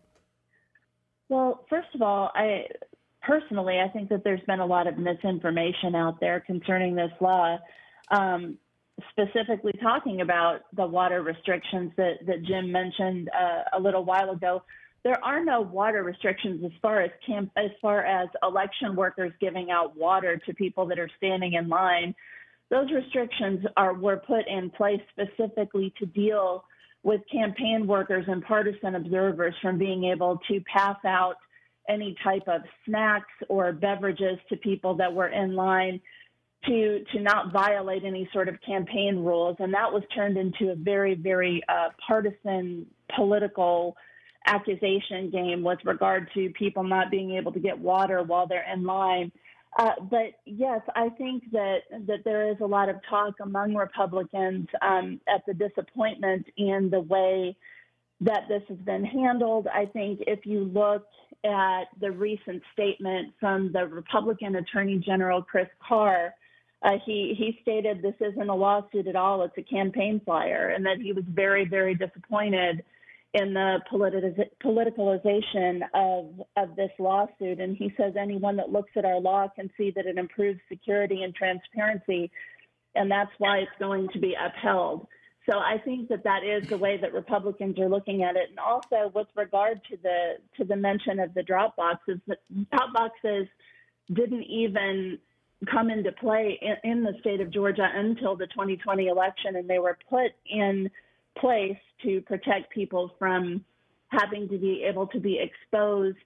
Well, 1.29 1.65
first 1.71 1.89
of 1.95 2.03
all, 2.03 2.33
I 2.35 2.67
personally 3.23 3.79
I 3.81 3.89
think 3.89 4.09
that 4.11 4.25
there's 4.25 4.41
been 4.47 4.61
a 4.61 4.67
lot 4.67 4.87
of 4.87 4.99
misinformation 4.99 5.95
out 5.95 6.21
there 6.21 6.41
concerning 6.41 6.97
this 6.97 7.13
law. 7.21 7.59
Um, 8.11 8.59
specifically 9.11 9.73
talking 9.83 10.21
about 10.21 10.61
the 10.75 10.87
water 10.87 11.23
restrictions 11.23 11.93
that, 11.97 12.15
that 12.27 12.43
Jim 12.45 12.73
mentioned 12.73 13.29
uh, 13.29 13.79
a 13.79 13.81
little 13.81 14.05
while 14.05 14.31
ago, 14.31 14.63
there 15.05 15.23
are 15.23 15.45
no 15.45 15.61
water 15.61 16.03
restrictions 16.03 16.65
as 16.65 16.73
far 16.81 17.03
as 17.03 17.11
camp, 17.25 17.53
as 17.57 17.71
far 17.81 18.05
as 18.05 18.29
election 18.43 18.97
workers 18.97 19.33
giving 19.41 19.71
out 19.71 19.97
water 19.97 20.41
to 20.47 20.55
people 20.55 20.87
that 20.87 20.99
are 20.99 21.11
standing 21.19 21.53
in 21.53 21.69
line. 21.69 22.15
Those 22.71 22.91
restrictions 22.93 23.65
are 23.77 23.95
were 23.95 24.17
put 24.17 24.47
in 24.49 24.71
place 24.71 25.01
specifically 25.11 25.93
to 25.99 26.07
deal 26.07 26.65
with 27.03 27.21
campaign 27.31 27.87
workers 27.87 28.25
and 28.27 28.45
partisan 28.45 28.97
observers 28.97 29.55
from 29.63 29.79
being 29.79 30.05
able 30.05 30.41
to 30.49 30.61
pass 30.63 30.97
out 31.05 31.37
any 31.89 32.17
type 32.25 32.43
of 32.49 32.63
snacks 32.85 33.33
or 33.49 33.73
beverages 33.73 34.39
to 34.49 34.57
people 34.57 34.95
that 34.97 35.13
were 35.13 35.29
in 35.29 35.55
line 35.55 36.01
to 36.67 37.05
to 37.13 37.21
not 37.21 37.53
violate 37.53 38.05
any 38.05 38.29
sort 38.33 38.49
of 38.49 38.61
campaign 38.67 39.19
rules, 39.19 39.57
and 39.61 39.73
that 39.73 39.93
was 39.93 40.03
turned 40.15 40.37
into 40.37 40.73
a 40.73 40.75
very 40.75 41.15
very 41.15 41.63
uh, 41.69 41.91
partisan 42.05 42.87
political 43.15 43.97
accusation 44.47 45.31
game 45.31 45.63
with 45.63 45.79
regard 45.85 46.29
to 46.35 46.51
people 46.51 46.83
not 46.83 47.11
being 47.11 47.33
able 47.33 47.53
to 47.53 47.61
get 47.61 47.79
water 47.79 48.23
while 48.23 48.47
they're 48.47 48.67
in 48.73 48.85
line. 48.85 49.31
Uh, 49.79 49.93
but 50.11 50.33
yes, 50.47 50.81
I 50.95 51.11
think 51.11 51.51
that 51.53 51.81
that 52.07 52.25
there 52.25 52.51
is 52.51 52.57
a 52.63 52.67
lot 52.67 52.89
of 52.89 52.97
talk 53.09 53.35
among 53.43 53.75
Republicans 53.75 54.69
um, 54.81 55.21
at 55.29 55.45
the 55.47 55.53
disappointment 55.53 56.47
in 56.57 56.89
the 56.91 57.01
way 57.01 57.57
that 58.23 58.45
this 58.49 58.63
has 58.69 58.79
been 58.79 59.05
handled. 59.05 59.69
I 59.69 59.85
think 59.85 60.21
if 60.27 60.47
you 60.47 60.65
look 60.65 61.07
at 61.45 61.85
the 62.01 62.11
recent 62.11 62.63
statement 62.73 63.35
from 63.39 63.71
the 63.73 63.87
Republican 63.87 64.57
Attorney 64.57 64.99
General 64.99 65.43
Chris 65.43 65.69
Carr, 65.87 66.35
uh, 66.83 66.93
he 67.05 67.35
he 67.37 67.59
stated 67.61 68.01
this 68.01 68.15
isn't 68.21 68.49
a 68.49 68.55
lawsuit 68.55 69.07
at 69.07 69.17
all; 69.17 69.43
it's 69.43 69.59
a 69.59 69.63
campaign 69.63 70.23
flyer, 70.25 70.71
and 70.71 70.87
that 70.87 70.99
he 71.03 71.13
was 71.13 71.25
very 71.29 71.67
very 71.67 71.95
disappointed 71.95 72.83
in 73.37 73.53
the 73.53 73.81
politicalization 73.93 75.83
of 75.95 76.41
of 76.57 76.75
this 76.75 76.91
lawsuit. 76.99 77.61
And 77.61 77.77
he 77.77 77.93
says 77.97 78.15
anyone 78.19 78.57
that 78.57 78.73
looks 78.73 78.91
at 78.97 79.05
our 79.05 79.21
law 79.21 79.47
can 79.55 79.71
see 79.77 79.93
that 79.95 80.07
it 80.07 80.17
improves 80.17 80.59
security 80.69 81.23
and 81.23 81.35
transparency, 81.35 82.31
and 82.95 83.11
that's 83.11 83.31
why 83.39 83.59
it's 83.59 83.79
going 83.79 84.09
to 84.15 84.19
be 84.19 84.35
upheld. 84.35 85.07
So 85.49 85.59
I 85.59 85.79
think 85.85 86.09
that 86.09 86.25
that 86.25 86.43
is 86.45 86.67
the 86.69 86.79
way 86.79 86.97
that 86.97 87.13
Republicans 87.13 87.79
are 87.79 87.89
looking 87.89 88.25
at 88.25 88.37
it. 88.37 88.49
And 88.51 88.59
also 88.59 89.13
with 89.15 89.29
regard 89.37 89.81
to 89.91 89.97
the 90.03 90.37
to 90.57 90.65
the 90.65 90.77
mention 90.77 91.21
of 91.21 91.35
the 91.35 91.43
drop 91.43 91.77
boxes, 91.77 92.19
the 92.27 92.37
drop 92.73 92.95
boxes 92.95 93.47
didn't 94.13 94.45
even 94.45 95.19
come 95.71 95.91
into 95.91 96.13
play 96.13 96.59
in, 96.63 96.91
in, 96.91 97.03
the 97.03 97.15
state 97.21 97.41
of 97.41 97.51
Georgia 97.51 97.89
until 97.95 98.37
the 98.37 98.47
2020 98.47 99.07
election, 99.07 99.57
and 99.57 99.69
they 99.69 99.79
were 99.79 99.99
put 100.09 100.33
in 100.47 100.91
place 101.39 101.79
to 102.03 102.21
protect 102.23 102.71
people 102.73 103.13
from 103.19 103.65
having 104.09 104.49
to 104.49 104.59
be 104.59 104.85
able 104.89 105.07
to 105.09 105.21
be 105.21 105.39
exposed 105.41 106.17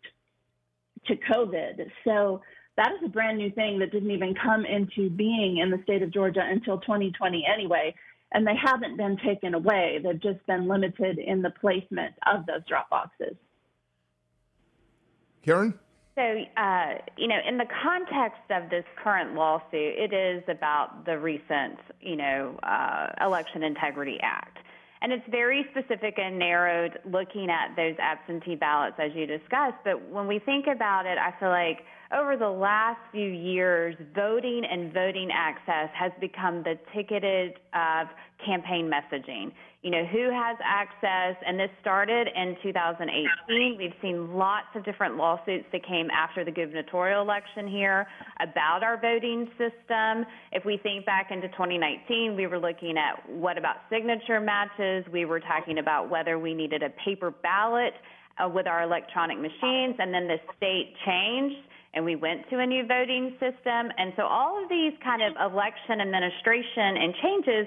to 1.06 1.16
COVID. 1.16 1.90
So 2.04 2.42
that 2.76 2.92
is 2.92 2.98
a 3.04 3.08
brand 3.08 3.38
new 3.38 3.50
thing 3.50 3.78
that 3.80 3.92
didn't 3.92 4.10
even 4.10 4.34
come 4.34 4.64
into 4.64 5.10
being 5.10 5.58
in 5.58 5.70
the 5.70 5.82
state 5.82 6.02
of 6.02 6.12
Georgia 6.12 6.42
until 6.42 6.78
2020 6.78 7.44
anyway. 7.52 7.94
And 8.32 8.46
they 8.46 8.54
haven't 8.54 8.96
been 8.96 9.16
taken 9.16 9.54
away. 9.54 9.98
They've 10.02 10.20
just 10.20 10.44
been 10.46 10.68
limited 10.68 11.18
in 11.18 11.42
the 11.42 11.50
placement 11.50 12.14
of 12.26 12.46
those 12.46 12.64
drop 12.68 12.88
boxes. 12.88 13.34
Karen? 15.44 15.74
So, 16.14 16.22
uh, 16.22 16.94
you 17.16 17.28
know, 17.28 17.38
in 17.48 17.56
the 17.56 17.66
context 17.82 18.42
of 18.50 18.68
this 18.68 18.84
current 19.02 19.34
lawsuit, 19.34 19.72
it 19.72 20.12
is 20.12 20.42
about 20.48 21.06
the 21.06 21.18
recent, 21.18 21.78
you 22.00 22.16
know, 22.16 22.58
uh, 22.62 23.08
Election 23.24 23.62
Integrity 23.62 24.18
Act. 24.22 24.58
And 25.02 25.12
it's 25.12 25.24
very 25.30 25.64
specific 25.70 26.18
and 26.18 26.38
narrowed 26.38 26.98
looking 27.04 27.48
at 27.48 27.74
those 27.74 27.96
absentee 27.98 28.54
ballots 28.54 28.96
as 28.98 29.12
you 29.14 29.26
discussed. 29.26 29.78
But 29.82 30.10
when 30.10 30.26
we 30.26 30.38
think 30.38 30.66
about 30.66 31.06
it, 31.06 31.16
I 31.16 31.32
feel 31.40 31.48
like 31.48 31.80
over 32.12 32.36
the 32.36 32.50
last 32.50 33.00
few 33.10 33.28
years, 33.30 33.96
voting 34.14 34.62
and 34.70 34.92
voting 34.92 35.30
access 35.32 35.88
has 35.94 36.12
become 36.20 36.62
the 36.62 36.78
ticketed 36.94 37.54
of 37.72 38.08
campaign 38.44 38.90
messaging. 38.90 39.52
You 39.82 39.90
know, 39.90 40.04
who 40.04 40.30
has 40.30 40.58
access? 40.62 41.42
And 41.46 41.58
this 41.58 41.70
started 41.80 42.28
in 42.36 42.54
2018. 42.62 43.78
We've 43.78 43.94
seen 44.02 44.34
lots 44.34 44.66
of 44.74 44.84
different 44.84 45.16
lawsuits 45.16 45.64
that 45.72 45.86
came 45.86 46.10
after 46.10 46.44
the 46.44 46.50
gubernatorial 46.50 47.22
election 47.22 47.66
here 47.66 48.06
about 48.40 48.82
our 48.82 49.00
voting 49.00 49.48
system. 49.56 50.26
If 50.52 50.66
we 50.66 50.76
think 50.82 51.06
back 51.06 51.30
into 51.30 51.48
2019, 51.48 52.36
we 52.36 52.46
were 52.46 52.58
looking 52.58 52.98
at 52.98 53.26
what 53.30 53.56
about 53.56 53.76
signature 53.88 54.38
matches? 54.38 55.06
We 55.10 55.24
were 55.24 55.40
talking 55.40 55.78
about 55.78 56.10
whether 56.10 56.38
we 56.38 56.52
needed 56.52 56.82
a 56.82 56.90
paper 57.02 57.30
ballot 57.30 57.94
uh, 58.36 58.50
with 58.50 58.66
our 58.66 58.82
electronic 58.82 59.38
machines, 59.38 59.96
and 59.98 60.12
then 60.12 60.28
the 60.28 60.36
state 60.58 60.92
changed 61.06 61.56
and 61.92 62.04
we 62.04 62.14
went 62.14 62.48
to 62.50 62.60
a 62.60 62.66
new 62.66 62.86
voting 62.86 63.32
system. 63.40 63.90
And 63.98 64.12
so 64.16 64.22
all 64.22 64.62
of 64.62 64.68
these 64.68 64.92
kind 65.02 65.22
of 65.22 65.34
election 65.52 66.00
administration 66.00 66.96
and 66.96 67.14
changes 67.20 67.66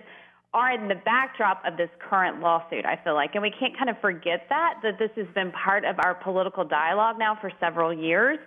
are 0.53 0.71
in 0.71 0.87
the 0.87 0.95
backdrop 0.95 1.63
of 1.65 1.77
this 1.77 1.89
current 2.09 2.39
lawsuit, 2.39 2.85
I 2.85 2.99
feel 3.03 3.15
like. 3.15 3.31
And 3.33 3.41
we 3.41 3.51
can't 3.51 3.75
kind 3.77 3.89
of 3.89 3.99
forget 3.99 4.45
that, 4.49 4.75
that 4.83 4.99
this 4.99 5.09
has 5.15 5.27
been 5.33 5.51
part 5.51 5.83
of 5.83 5.95
our 6.03 6.13
political 6.15 6.63
dialogue 6.63 7.17
now 7.17 7.37
for 7.39 7.51
several 7.59 7.93
years. 7.93 8.37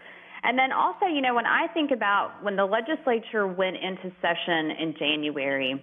And 0.44 0.56
then 0.56 0.70
also, 0.70 1.06
you 1.06 1.20
know, 1.20 1.34
when 1.34 1.46
I 1.46 1.66
think 1.74 1.90
about 1.90 2.42
when 2.42 2.54
the 2.54 2.64
legislature 2.64 3.46
went 3.48 3.76
into 3.76 4.12
session 4.22 4.70
in 4.78 4.94
January, 4.96 5.82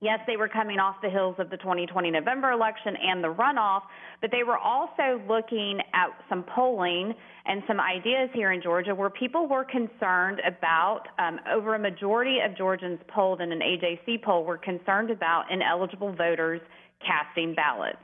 yes, 0.00 0.20
they 0.26 0.36
were 0.36 0.48
coming 0.48 0.78
off 0.78 0.96
the 1.02 1.10
heels 1.10 1.36
of 1.38 1.50
the 1.50 1.56
2020 1.56 2.10
November 2.10 2.50
election 2.52 2.96
and 2.96 3.22
the 3.22 3.32
runoff, 3.32 3.82
but 4.20 4.30
they 4.30 4.42
were 4.42 4.58
also 4.58 5.20
looking 5.28 5.80
at 5.92 6.08
some 6.28 6.44
polling 6.54 7.14
and 7.46 7.62
some 7.66 7.80
ideas 7.80 8.30
here 8.34 8.52
in 8.52 8.62
Georgia 8.62 8.94
where 8.94 9.10
people 9.10 9.46
were 9.46 9.64
concerned 9.64 10.40
about, 10.46 11.02
um, 11.18 11.38
over 11.52 11.74
a 11.74 11.78
majority 11.78 12.38
of 12.44 12.56
Georgians 12.56 12.98
polled 13.08 13.40
in 13.40 13.52
an 13.52 13.60
AJC 13.60 14.22
poll 14.22 14.44
were 14.44 14.58
concerned 14.58 15.10
about 15.10 15.50
ineligible 15.50 16.12
voters 16.12 16.60
casting 17.00 17.54
ballots. 17.54 17.98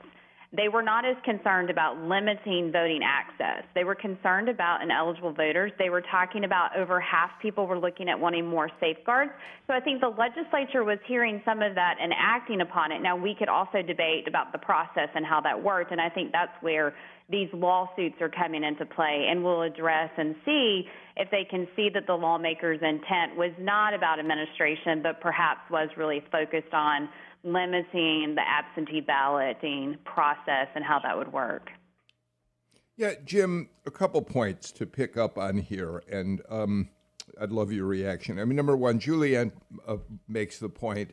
They 0.53 0.67
were 0.67 0.81
not 0.81 1.05
as 1.05 1.15
concerned 1.23 1.69
about 1.69 1.97
limiting 1.97 2.73
voting 2.73 2.99
access. 3.05 3.63
They 3.73 3.85
were 3.85 3.95
concerned 3.95 4.49
about 4.49 4.83
ineligible 4.83 5.31
voters. 5.31 5.71
They 5.79 5.89
were 5.89 6.01
talking 6.01 6.43
about 6.43 6.75
over 6.75 6.99
half 6.99 7.31
people 7.41 7.67
were 7.67 7.79
looking 7.79 8.09
at 8.09 8.19
wanting 8.19 8.45
more 8.47 8.69
safeguards. 8.81 9.31
So 9.67 9.73
I 9.73 9.79
think 9.79 10.01
the 10.01 10.09
legislature 10.09 10.83
was 10.83 10.99
hearing 11.07 11.41
some 11.45 11.61
of 11.61 11.73
that 11.75 11.95
and 12.01 12.11
acting 12.19 12.59
upon 12.59 12.91
it. 12.91 13.01
Now, 13.01 13.15
we 13.15 13.33
could 13.33 13.47
also 13.47 13.81
debate 13.81 14.27
about 14.27 14.51
the 14.51 14.57
process 14.57 15.07
and 15.15 15.25
how 15.25 15.39
that 15.39 15.63
worked, 15.63 15.93
and 15.93 16.01
I 16.01 16.09
think 16.09 16.33
that's 16.33 16.51
where 16.59 16.93
these 17.29 17.47
lawsuits 17.53 18.15
are 18.19 18.27
coming 18.27 18.65
into 18.65 18.85
play, 18.85 19.27
and 19.31 19.41
we'll 19.41 19.61
address 19.61 20.09
and 20.17 20.35
see 20.43 20.83
if 21.15 21.31
they 21.31 21.45
can 21.49 21.65
see 21.77 21.87
that 21.93 22.07
the 22.07 22.13
lawmakers' 22.13 22.81
intent 22.81 23.37
was 23.37 23.51
not 23.57 23.93
about 23.93 24.19
administration, 24.19 25.01
but 25.01 25.21
perhaps 25.21 25.61
was 25.69 25.87
really 25.95 26.21
focused 26.29 26.73
on 26.73 27.07
limiting 27.43 28.35
the 28.35 28.43
absentee 28.47 29.01
balloting 29.01 29.97
process 30.05 30.67
and 30.75 30.83
how 30.83 30.99
that 30.99 31.17
would 31.17 31.31
work. 31.33 31.71
Yeah, 32.97 33.13
Jim, 33.25 33.69
a 33.85 33.91
couple 33.91 34.21
points 34.21 34.71
to 34.73 34.85
pick 34.85 35.17
up 35.17 35.37
on 35.37 35.57
here, 35.57 36.03
and 36.11 36.41
um, 36.49 36.89
I'd 37.39 37.51
love 37.51 37.71
your 37.71 37.85
reaction. 37.85 38.39
I 38.39 38.45
mean, 38.45 38.55
number 38.55 38.77
one, 38.77 38.99
Julianne 38.99 39.51
uh, 39.87 39.97
makes 40.27 40.59
the 40.59 40.69
point 40.69 41.11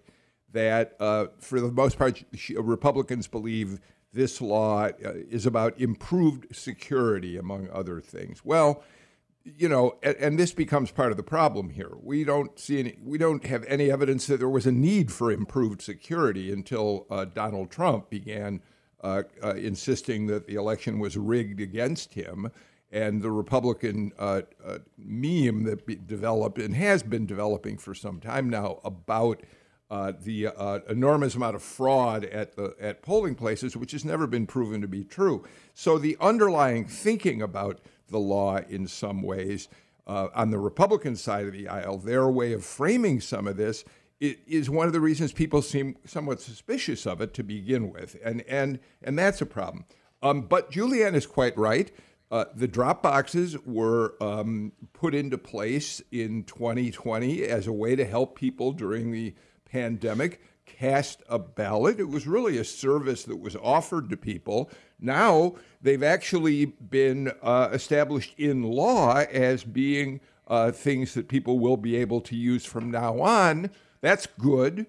that 0.53 0.97
uh, 1.01 1.27
for 1.39 1.61
the 1.61 1.71
most 1.71 1.99
part, 1.99 2.23
she, 2.35 2.57
Republicans 2.57 3.27
believe 3.27 3.81
this 4.13 4.41
law 4.41 4.87
uh, 4.87 4.91
is 5.03 5.47
about 5.47 5.81
improved 5.81 6.55
security, 6.55 7.37
among 7.37 7.69
other 7.71 8.01
things. 8.01 8.45
Well, 8.45 8.83
you 9.57 9.69
know, 9.69 9.97
and, 10.03 10.17
and, 10.17 10.39
this 10.39 10.53
becomes 10.53 10.91
part 10.91 11.11
of 11.11 11.17
the 11.17 11.23
problem 11.23 11.71
here. 11.71 11.93
We 12.03 12.25
don't 12.25 12.59
see 12.59 12.81
any, 12.81 12.99
we 13.03 13.19
don't 13.19 13.45
have 13.47 13.65
any 13.65 13.91
evidence 13.91 14.27
that 14.27 14.39
there 14.39 14.49
was 14.49 14.67
a 14.67 14.73
need 14.73 15.13
for 15.13 15.31
improved 15.31 15.81
security 15.81 16.53
until 16.53 17.07
uh, 17.11 17.25
Donald 17.25 17.71
Trump 17.71 18.11
began 18.11 18.61
uh, 19.01 19.23
uh, 19.43 19.55
insisting 19.55 20.27
that 20.27 20.47
the 20.47 20.57
election 20.57 20.99
was 20.99 21.17
rigged 21.17 21.61
against 21.61 22.15
him. 22.15 22.51
And 22.91 23.23
the 23.23 23.31
Republican 23.31 24.13
uh, 24.19 24.43
uh, 24.65 24.79
meme 24.97 25.65
that 25.65 25.87
be 25.87 25.95
developed 25.95 26.59
and 26.59 26.75
has 26.75 27.03
been 27.03 27.27
developing 27.27 27.77
for 27.77 27.95
some 27.95 28.19
time 28.19 28.49
now 28.49 28.81
about 28.83 29.43
uh, 29.91 30.13
the 30.21 30.49
enormous 30.89 31.35
amount 31.35 31.55
of 31.55 31.63
fraud 31.63 32.25
at 32.25 32.57
the 32.57 32.75
at 32.81 33.03
polling 33.03 33.35
places, 33.35 33.77
which 33.77 33.93
has 33.93 34.05
never 34.05 34.27
been 34.27 34.47
proven 34.47 34.81
to 34.81 34.89
be 34.89 35.05
true. 35.05 35.45
So 35.75 35.99
the 35.99 36.17
underlying 36.21 36.87
thinking 36.87 37.41
about 37.41 37.81
the 38.11 38.19
law 38.19 38.59
in 38.69 38.87
some 38.87 39.23
ways. 39.23 39.69
Uh, 40.07 40.29
on 40.35 40.51
the 40.51 40.59
Republican 40.59 41.17
side 41.17 41.47
of 41.47 41.53
the 41.53 41.69
aisle, 41.69 41.99
their 41.99 42.29
way 42.29 42.53
of 42.55 42.65
framing 42.65 43.21
some 43.21 43.47
of 43.47 43.57
this 43.57 43.85
is 44.21 44.69
one 44.69 44.87
of 44.87 44.93
the 44.93 45.01
reasons 45.01 45.33
people 45.33 45.63
seem 45.63 45.97
somewhat 46.05 46.41
suspicious 46.41 47.07
of 47.07 47.21
it 47.21 47.33
to 47.35 47.43
begin 47.45 47.93
with, 47.93 48.17
and 48.25 48.43
and 48.49 48.81
and 49.03 49.19
that's 49.19 49.41
a 49.41 49.47
problem. 49.47 49.85
Um, 50.23 50.43
but 50.43 50.73
Julianne 50.73 51.15
is 51.15 51.27
quite 51.27 51.57
right. 51.57 51.93
Uh, 52.31 52.47
the 52.55 52.69
drop 52.69 53.03
boxes 53.03 53.57
were 53.65 54.15
um, 54.21 54.73
put 54.93 55.15
into 55.15 55.39
place 55.39 56.03
in 56.11 56.45
2020 56.45 57.45
as 57.45 57.67
a 57.67 57.73
way 57.73 57.97
to 57.97 58.05
help 58.05 58.37
people 58.37 58.73
during 58.73 59.13
the 59.13 59.35
pandemic 59.65 60.41
cast 60.67 61.23
a 61.29 61.39
ballot. 61.39 61.99
It 61.99 62.09
was 62.09 62.27
really 62.27 62.59
a 62.59 62.65
service 62.65 63.25
that 63.25 63.39
was 63.39 63.57
offered 63.57 64.11
to 64.11 64.17
people 64.17 64.71
now 65.01 65.55
they've 65.81 66.03
actually 66.03 66.67
been 66.67 67.33
uh, 67.43 67.69
established 67.73 68.35
in 68.39 68.63
law 68.63 69.19
as 69.33 69.65
being 69.65 70.21
uh, 70.47 70.73
things 70.73 71.15
that 71.15 71.29
people 71.29 71.59
will 71.59 71.77
be 71.77 71.97
able 71.97 72.21
to 72.23 72.35
use 72.35 72.65
from 72.65 72.91
now 72.91 73.21
on. 73.21 73.71
That's 74.01 74.27
good. 74.27 74.87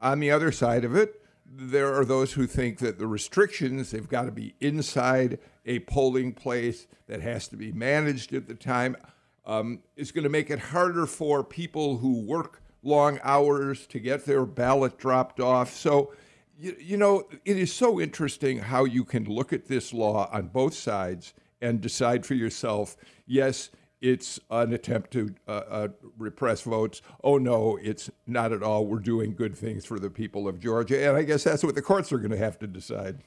On 0.00 0.20
the 0.20 0.30
other 0.30 0.50
side 0.50 0.84
of 0.84 0.96
it, 0.96 1.22
there 1.54 1.94
are 1.94 2.04
those 2.04 2.32
who 2.32 2.46
think 2.46 2.78
that 2.78 2.98
the 2.98 3.06
restrictions, 3.06 3.90
they've 3.90 4.08
got 4.08 4.24
to 4.24 4.32
be 4.32 4.54
inside 4.60 5.38
a 5.66 5.80
polling 5.80 6.32
place 6.32 6.86
that 7.06 7.20
has 7.20 7.46
to 7.48 7.56
be 7.56 7.72
managed 7.72 8.32
at 8.32 8.48
the 8.48 8.54
time, 8.54 8.96
um, 9.44 9.80
is 9.96 10.12
going 10.12 10.24
to 10.24 10.30
make 10.30 10.50
it 10.50 10.58
harder 10.58 11.06
for 11.06 11.44
people 11.44 11.98
who 11.98 12.22
work 12.22 12.62
long 12.82 13.20
hours 13.22 13.86
to 13.88 14.00
get 14.00 14.24
their 14.24 14.44
ballot 14.44 14.98
dropped 14.98 15.40
off. 15.40 15.74
So 15.74 16.12
you, 16.58 16.76
you 16.78 16.96
know, 16.96 17.24
it 17.44 17.56
is 17.56 17.72
so 17.72 18.00
interesting 18.00 18.58
how 18.58 18.84
you 18.84 19.04
can 19.04 19.24
look 19.24 19.52
at 19.52 19.66
this 19.66 19.92
law 19.92 20.28
on 20.32 20.48
both 20.48 20.74
sides 20.74 21.34
and 21.60 21.80
decide 21.80 22.26
for 22.26 22.34
yourself, 22.34 22.96
yes, 23.26 23.70
it's 24.00 24.40
an 24.50 24.72
attempt 24.72 25.12
to 25.12 25.34
uh, 25.46 25.62
uh, 25.70 25.88
repress 26.18 26.62
votes. 26.62 27.02
Oh, 27.22 27.38
no, 27.38 27.78
it's 27.80 28.10
not 28.26 28.52
at 28.52 28.62
all. 28.62 28.84
We're 28.84 28.98
doing 28.98 29.34
good 29.34 29.56
things 29.56 29.84
for 29.84 29.98
the 29.98 30.10
people 30.10 30.48
of 30.48 30.58
Georgia. 30.58 31.08
And 31.08 31.16
I 31.16 31.22
guess 31.22 31.44
that's 31.44 31.62
what 31.62 31.76
the 31.76 31.82
courts 31.82 32.12
are 32.12 32.18
going 32.18 32.32
to 32.32 32.36
have 32.36 32.58
to 32.58 32.66
decide. 32.66 33.20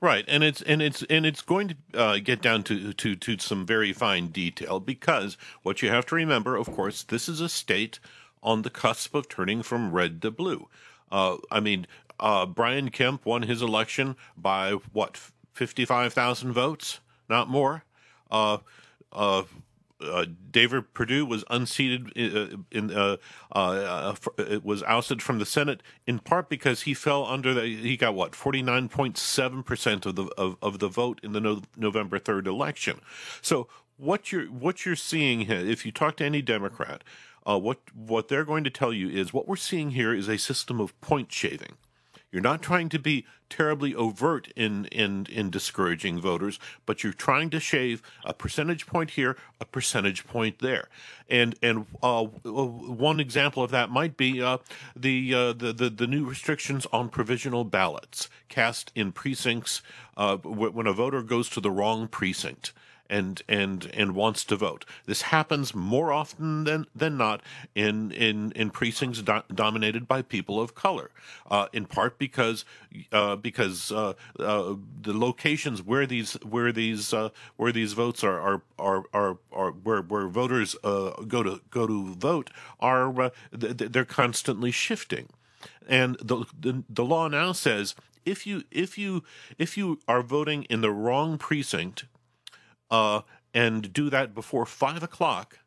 Right, 0.00 0.26
and 0.28 0.44
it's 0.44 0.60
and 0.60 0.82
it's 0.82 1.02
and 1.04 1.24
it's 1.24 1.40
going 1.40 1.68
to 1.68 1.76
uh, 1.98 2.18
get 2.22 2.42
down 2.42 2.62
to, 2.64 2.92
to 2.92 3.16
to 3.16 3.38
some 3.38 3.64
very 3.64 3.94
fine 3.94 4.28
detail 4.28 4.78
because 4.78 5.38
what 5.62 5.80
you 5.80 5.88
have 5.88 6.04
to 6.06 6.14
remember, 6.14 6.54
of 6.54 6.70
course, 6.70 7.02
this 7.02 7.28
is 7.28 7.40
a 7.40 7.48
state 7.48 7.98
on 8.42 8.62
the 8.62 8.70
cusp 8.70 9.14
of 9.14 9.28
turning 9.28 9.62
from 9.62 9.92
red 9.92 10.20
to 10.22 10.30
blue. 10.30 10.68
Uh, 11.10 11.38
I 11.50 11.60
mean, 11.60 11.86
uh, 12.20 12.46
Brian 12.46 12.90
Kemp 12.90 13.26
won 13.26 13.42
his 13.42 13.62
election 13.62 14.16
by 14.36 14.72
what 14.92 15.18
fifty-five 15.52 16.12
thousand 16.12 16.52
votes, 16.52 17.00
not 17.28 17.48
more. 17.48 17.84
Uh, 18.30 18.58
uh, 19.12 19.42
uh 20.00 20.26
David 20.50 20.92
Perdue 20.92 21.24
was 21.24 21.42
unseated 21.48 22.08
uh, 22.16 22.58
in, 22.70 22.90
in 22.90 22.92
uh, 22.92 23.16
was 24.62 24.82
ousted 24.82 25.22
from 25.22 25.38
the 25.38 25.46
Senate 25.46 25.82
in 26.06 26.18
part 26.18 26.48
because 26.48 26.82
he 26.82 26.92
fell 26.92 27.24
under 27.24 27.54
the 27.54 27.62
he 27.62 27.96
got 27.96 28.14
what 28.14 28.34
forty 28.34 28.62
nine 28.62 28.88
point 28.88 29.16
seven 29.16 29.62
percent 29.62 30.04
of 30.06 30.16
the 30.16 30.26
of, 30.36 30.56
of 30.60 30.78
the 30.78 30.88
vote 30.88 31.20
in 31.22 31.32
the 31.32 31.40
no, 31.40 31.62
November 31.76 32.18
third 32.18 32.46
election. 32.46 33.00
So 33.40 33.68
what 33.96 34.32
you're 34.32 34.46
what 34.46 34.84
you're 34.84 34.96
seeing 34.96 35.42
here, 35.42 35.60
if 35.60 35.86
you 35.86 35.92
talk 35.92 36.16
to 36.18 36.24
any 36.24 36.42
Democrat, 36.42 37.02
what 37.44 37.78
what 37.94 38.28
they're 38.28 38.44
going 38.44 38.64
to 38.64 38.70
tell 38.70 38.92
you 38.92 39.08
is 39.08 39.32
what 39.32 39.48
we're 39.48 39.56
seeing 39.56 39.92
here 39.92 40.12
is 40.12 40.28
a 40.28 40.36
system 40.36 40.78
of 40.78 40.98
point 41.00 41.32
shaving. 41.32 41.76
You're 42.36 42.42
not 42.42 42.60
trying 42.60 42.90
to 42.90 42.98
be 42.98 43.24
terribly 43.48 43.94
overt 43.94 44.48
in, 44.54 44.84
in, 44.92 45.26
in 45.30 45.48
discouraging 45.48 46.20
voters, 46.20 46.60
but 46.84 47.02
you're 47.02 47.14
trying 47.14 47.48
to 47.48 47.58
shave 47.58 48.02
a 48.26 48.34
percentage 48.34 48.86
point 48.86 49.12
here, 49.12 49.38
a 49.58 49.64
percentage 49.64 50.26
point 50.26 50.58
there. 50.58 50.88
And 51.30 51.54
and 51.62 51.86
uh, 52.02 52.24
one 52.24 53.20
example 53.20 53.62
of 53.62 53.70
that 53.70 53.88
might 53.88 54.18
be 54.18 54.42
uh, 54.42 54.58
the, 54.94 55.32
uh, 55.32 55.52
the, 55.54 55.72
the 55.72 55.88
the 55.88 56.06
new 56.06 56.26
restrictions 56.26 56.86
on 56.92 57.08
provisional 57.08 57.64
ballots 57.64 58.28
cast 58.50 58.92
in 58.94 59.12
precincts 59.12 59.80
uh, 60.18 60.36
when 60.36 60.86
a 60.86 60.92
voter 60.92 61.22
goes 61.22 61.48
to 61.48 61.60
the 61.62 61.70
wrong 61.70 62.06
precinct 62.06 62.74
and 63.08 63.42
and 63.48 63.90
and 63.94 64.14
wants 64.14 64.44
to 64.44 64.56
vote. 64.56 64.84
This 65.06 65.22
happens 65.22 65.74
more 65.74 66.12
often 66.12 66.64
than 66.64 66.86
than 66.94 67.16
not 67.16 67.42
in 67.74 68.10
in 68.12 68.52
in 68.52 68.70
precincts 68.70 69.22
do- 69.22 69.42
dominated 69.54 70.08
by 70.08 70.22
people 70.22 70.60
of 70.60 70.74
color, 70.74 71.10
uh, 71.50 71.66
in 71.72 71.86
part 71.86 72.18
because 72.18 72.64
uh, 73.12 73.36
because 73.36 73.92
uh, 73.92 74.14
uh 74.38 74.74
the 75.02 75.12
locations 75.12 75.82
where 75.82 76.06
these 76.06 76.34
where 76.44 76.72
these 76.72 77.12
uh, 77.12 77.30
where 77.56 77.72
these 77.72 77.92
votes 77.92 78.22
are 78.24 78.40
are 78.40 78.62
are 78.78 79.04
are, 79.12 79.38
are 79.52 79.70
where 79.70 80.02
where 80.02 80.28
voters 80.28 80.76
uh, 80.84 81.10
go 81.28 81.42
to 81.42 81.60
go 81.70 81.86
to 81.86 82.14
vote 82.14 82.50
are 82.80 83.32
they're 83.52 84.04
constantly 84.04 84.70
shifting, 84.70 85.28
and 85.88 86.16
the, 86.20 86.44
the 86.58 86.84
the 86.88 87.04
law 87.04 87.28
now 87.28 87.52
says 87.52 87.94
if 88.26 88.46
you 88.46 88.64
if 88.70 88.98
you 88.98 89.22
if 89.56 89.78
you 89.78 90.00
are 90.06 90.22
voting 90.22 90.64
in 90.64 90.80
the 90.82 90.90
wrong 90.90 91.38
precinct 91.38 92.04
uh, 92.90 93.22
and 93.54 93.92
do 93.92 94.10
that 94.10 94.34
before 94.34 94.66
five 94.66 95.02
o'clock, 95.02 95.58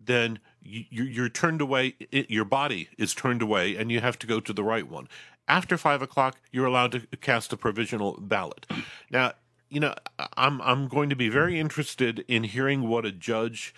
then 0.00 0.38
you, 0.62 1.04
you're 1.04 1.28
turned 1.28 1.60
away. 1.60 1.94
It, 2.10 2.30
your 2.30 2.44
body 2.44 2.88
is 2.98 3.14
turned 3.14 3.42
away, 3.42 3.76
and 3.76 3.90
you 3.90 4.00
have 4.00 4.18
to 4.20 4.26
go 4.26 4.40
to 4.40 4.52
the 4.52 4.64
right 4.64 4.88
one. 4.88 5.08
After 5.46 5.76
five 5.76 6.02
o'clock, 6.02 6.38
you're 6.52 6.66
allowed 6.66 6.92
to 6.92 7.00
cast 7.18 7.52
a 7.52 7.56
provisional 7.56 8.18
ballot. 8.20 8.66
Now, 9.10 9.32
you 9.68 9.80
know, 9.80 9.94
I'm 10.36 10.60
I'm 10.62 10.88
going 10.88 11.10
to 11.10 11.16
be 11.16 11.28
very 11.28 11.58
interested 11.58 12.24
in 12.28 12.44
hearing 12.44 12.88
what 12.88 13.04
a 13.04 13.12
judge 13.12 13.74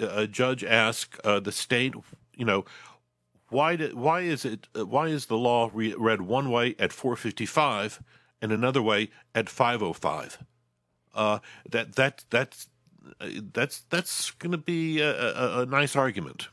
a 0.00 0.26
judge 0.26 0.64
ask 0.64 1.18
uh, 1.24 1.40
the 1.40 1.52
state. 1.52 1.94
You 2.36 2.44
know, 2.44 2.64
why 3.48 3.76
did, 3.76 3.94
why 3.94 4.20
is 4.20 4.44
it 4.44 4.68
why 4.74 5.08
is 5.08 5.26
the 5.26 5.38
law 5.38 5.70
re- 5.72 5.94
read 5.96 6.22
one 6.22 6.50
way 6.50 6.74
at 6.78 6.92
455 6.92 8.02
and 8.42 8.52
another 8.52 8.82
way 8.82 9.10
at 9.34 9.48
505? 9.48 10.38
Uh, 11.14 11.38
that 11.70 11.94
that 11.96 12.24
that's 12.30 12.68
uh, 13.20 13.28
that's 13.52 13.80
that's 13.90 14.30
going 14.32 14.52
to 14.52 14.58
be 14.58 15.00
a, 15.00 15.10
a, 15.10 15.60
a 15.62 15.66
nice 15.66 15.96
argument. 15.96 16.48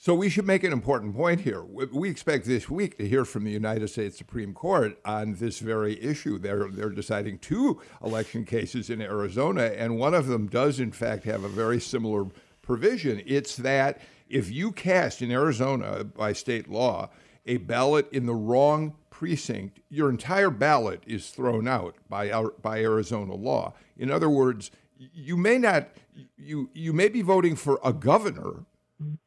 So 0.00 0.14
we 0.14 0.28
should 0.28 0.46
make 0.46 0.62
an 0.62 0.72
important 0.72 1.16
point 1.16 1.40
here. 1.40 1.64
We 1.64 2.08
expect 2.08 2.46
this 2.46 2.70
week 2.70 2.98
to 2.98 3.08
hear 3.08 3.24
from 3.24 3.42
the 3.42 3.50
United 3.50 3.88
States 3.88 4.16
Supreme 4.16 4.54
Court 4.54 4.96
on 5.04 5.34
this 5.34 5.58
very 5.58 6.00
issue. 6.00 6.38
They're 6.38 6.68
they're 6.68 6.90
deciding 6.90 7.40
two 7.40 7.80
election 8.04 8.44
cases 8.44 8.90
in 8.90 9.02
Arizona, 9.02 9.72
and 9.76 9.98
one 9.98 10.14
of 10.14 10.28
them 10.28 10.46
does 10.46 10.78
in 10.78 10.92
fact 10.92 11.24
have 11.24 11.42
a 11.42 11.48
very 11.48 11.80
similar 11.80 12.26
provision. 12.62 13.20
It's 13.26 13.56
that 13.56 14.00
if 14.28 14.52
you 14.52 14.70
cast 14.70 15.20
in 15.20 15.32
Arizona 15.32 16.04
by 16.04 16.32
state 16.32 16.70
law 16.70 17.10
a 17.48 17.56
ballot 17.56 18.06
in 18.12 18.26
the 18.26 18.34
wrong 18.34 18.94
precinct, 19.10 19.80
your 19.88 20.10
entire 20.10 20.50
ballot 20.50 21.02
is 21.06 21.30
thrown 21.30 21.66
out 21.66 21.96
by 22.08 22.30
our, 22.30 22.52
by 22.62 22.80
Arizona 22.80 23.34
law. 23.34 23.74
In 23.96 24.12
other 24.12 24.30
words, 24.30 24.70
you 24.96 25.36
may 25.36 25.58
not 25.58 25.88
you 26.36 26.70
you 26.74 26.92
may 26.92 27.08
be 27.08 27.22
voting 27.22 27.56
for 27.56 27.80
a 27.84 27.92
governor 27.92 28.64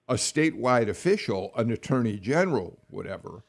a 0.07 0.15
statewide 0.15 0.89
official, 0.89 1.51
an 1.55 1.71
attorney 1.71 2.17
general, 2.17 2.77
whatever, 2.89 3.43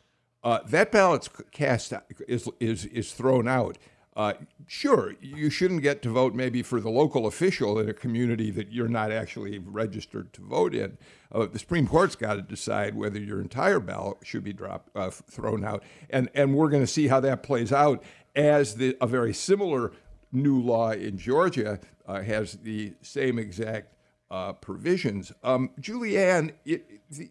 uh, 0.45 0.61
that 0.67 0.91
ballot's 0.91 1.29
cast 1.51 1.93
is 2.27 2.49
is 2.59 2.87
is 2.87 3.13
thrown 3.13 3.47
out. 3.47 3.79
Uh, 4.15 4.35
sure, 4.67 5.15
you 5.23 5.49
shouldn't 5.49 5.83
get 5.83 6.03
to 6.03 6.11
vote 6.11 6.35
maybe 6.35 6.63
for 6.63 6.81
the 6.81 6.91
local 6.91 7.27
official 7.27 7.79
in 7.79 7.89
a 7.89 7.95
community 7.95 8.51
that 8.51 8.71
you're 8.71 8.89
not 8.89 9.11
actually 9.11 9.59
registered 9.59 10.31
to 10.35 10.43
vote 10.43 10.75
in. 10.75 10.99
Uh, 11.31 11.47
the 11.47 11.59
Supreme 11.59 11.87
Court's 11.87 12.15
got 12.15 12.35
to 12.35 12.43
decide 12.43 12.95
whether 12.95 13.19
your 13.19 13.41
entire 13.41 13.81
ballot 13.81 14.19
should 14.23 14.45
be 14.45 14.53
dropped, 14.53 14.95
uh, 14.95 15.09
thrown 15.09 15.65
out, 15.65 15.83
and 16.11 16.29
and 16.35 16.55
we're 16.55 16.69
going 16.69 16.83
to 16.83 16.87
see 16.87 17.09
how 17.09 17.21
that 17.21 17.43
plays 17.43 17.73
out 17.73 18.03
as 18.37 18.75
the, 18.75 18.97
a 19.01 19.07
very 19.07 19.33
similar 19.33 19.93
new 20.31 20.61
law 20.61 20.91
in 20.91 21.17
Georgia 21.17 21.81
uh, 22.07 22.21
has 22.23 22.55
the 22.55 22.93
same 23.01 23.39
exact 23.39 23.95
uh, 24.31 24.53
provisions. 24.53 25.33
Um, 25.43 25.71
Julianne, 25.81 26.53
it, 26.65 27.01
the, 27.11 27.31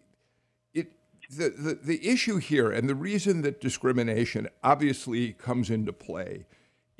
the, 1.30 1.48
the, 1.50 1.78
the 1.82 2.08
issue 2.08 2.36
here 2.36 2.70
and 2.70 2.88
the 2.88 2.94
reason 2.94 3.42
that 3.42 3.60
discrimination 3.60 4.48
obviously 4.62 5.32
comes 5.32 5.70
into 5.70 5.92
play 5.92 6.46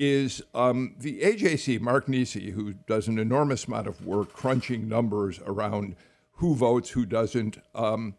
is 0.03 0.43
um, 0.53 0.97
the 0.99 1.21
AJC, 1.21 1.81
Mark 1.81 2.09
Niesse, 2.09 2.51
who 2.55 2.73
does 2.73 3.07
an 3.07 3.21
enormous 3.21 3.67
amount 3.67 3.87
of 3.87 4.05
work 4.05 4.33
crunching 4.33 4.89
numbers 4.89 5.39
around 5.47 5.95
who 6.33 6.57
votes, 6.57 6.91
who 6.91 7.07
doesn't. 7.07 7.59
Um, 7.73 8.17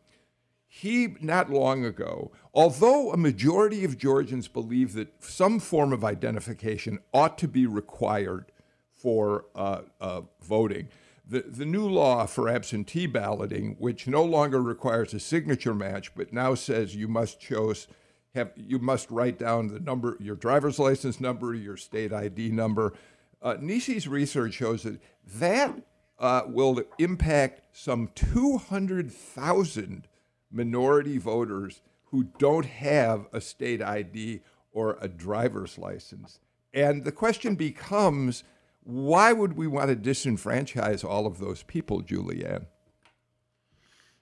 he, 0.66 1.16
not 1.20 1.50
long 1.50 1.84
ago, 1.84 2.32
although 2.54 3.12
a 3.12 3.18
majority 3.18 3.84
of 3.84 3.98
Georgians 3.98 4.48
believe 4.48 4.94
that 4.94 5.22
some 5.22 5.60
form 5.60 5.92
of 5.92 6.06
identification 6.06 7.00
ought 7.14 7.38
to 7.40 7.50
be 7.50 7.68
required 7.68 8.54
for 8.94 9.48
uh, 9.54 9.82
uh, 10.00 10.22
voting, 10.42 10.88
the, 11.28 11.42
the 11.42 11.66
new 11.66 11.90
law 11.90 12.26
for 12.26 12.48
absentee 12.48 13.08
balloting, 13.08 13.76
which 13.78 14.08
no 14.08 14.24
longer 14.24 14.62
requires 14.62 15.14
a 15.14 15.20
signature 15.20 15.76
match, 15.76 16.16
but 16.16 16.32
now 16.32 16.56
says 16.56 16.96
you 16.96 17.10
must 17.10 17.42
choose 17.42 17.88
have 18.36 18.52
you 18.56 18.80
must 18.80 19.12
write 19.12 19.38
down 19.38 19.68
the 19.68 19.80
number, 19.80 20.18
your 20.20 20.36
driver's 20.36 20.80
license 20.80 21.22
number, 21.22 21.54
your 21.54 21.78
state 21.78 22.12
ID 22.12 22.50
number. 22.50 22.94
Uh, 23.42 23.56
Niesse's 23.60 24.08
research 24.08 24.54
shows 24.56 24.84
that 24.84 25.00
that 25.36 25.76
uh, 26.20 26.42
will 26.48 26.82
impact 26.98 27.62
some 27.74 28.10
200,000 28.16 30.08
minority 30.52 31.18
voters 31.18 31.82
who 32.06 32.24
don't 32.38 32.66
have 32.66 33.28
a 33.34 33.42
state 33.42 33.82
ID 33.82 34.42
or 34.72 34.98
a 35.02 35.08
driver's 35.08 35.78
license. 35.78 36.40
And 36.74 37.04
the 37.04 37.12
question 37.12 37.56
becomes 37.56 38.44
why 38.84 39.32
would 39.32 39.56
we 39.56 39.68
want 39.68 39.90
to 39.90 39.96
disenfranchise 39.96 41.06
all 41.06 41.26
of 41.26 41.40
those 41.40 41.64
people, 41.64 42.02
Julianne? 42.02 42.66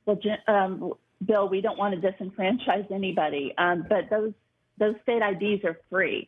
Well, 0.06 0.20
um, 0.48 0.94
Bill, 1.26 1.48
we 1.48 1.62
don't 1.62 1.78
want 1.78 2.00
to 2.00 2.12
disenfranchise 2.12 2.92
anybody, 2.92 3.54
um, 3.58 3.86
but 3.88 4.10
those 4.10 4.34
those 4.78 4.96
state 5.04 5.22
IDs 5.22 5.64
are 5.64 5.78
free, 5.90 6.28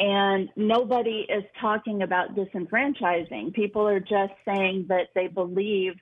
and 0.00 0.48
nobody 0.56 1.26
is 1.28 1.44
talking 1.60 2.02
about 2.02 2.34
disenfranchising. 2.34 3.52
People 3.52 3.86
are 3.86 4.00
just 4.00 4.32
saying 4.46 4.86
that 4.88 5.08
they 5.14 5.26
believe 5.26 5.94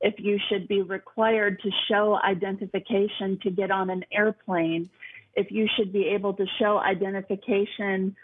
if 0.00 0.14
you 0.18 0.38
should 0.48 0.68
be 0.68 0.82
required 0.82 1.60
to 1.62 1.70
show 1.88 2.18
identification 2.22 3.38
to 3.42 3.50
get 3.50 3.70
on 3.70 3.90
an 3.90 4.04
airplane, 4.12 4.88
if 5.34 5.50
you 5.50 5.68
should 5.76 5.92
be 5.92 6.06
able 6.08 6.32
to 6.34 6.46
show 6.58 6.78
identification 6.78 8.16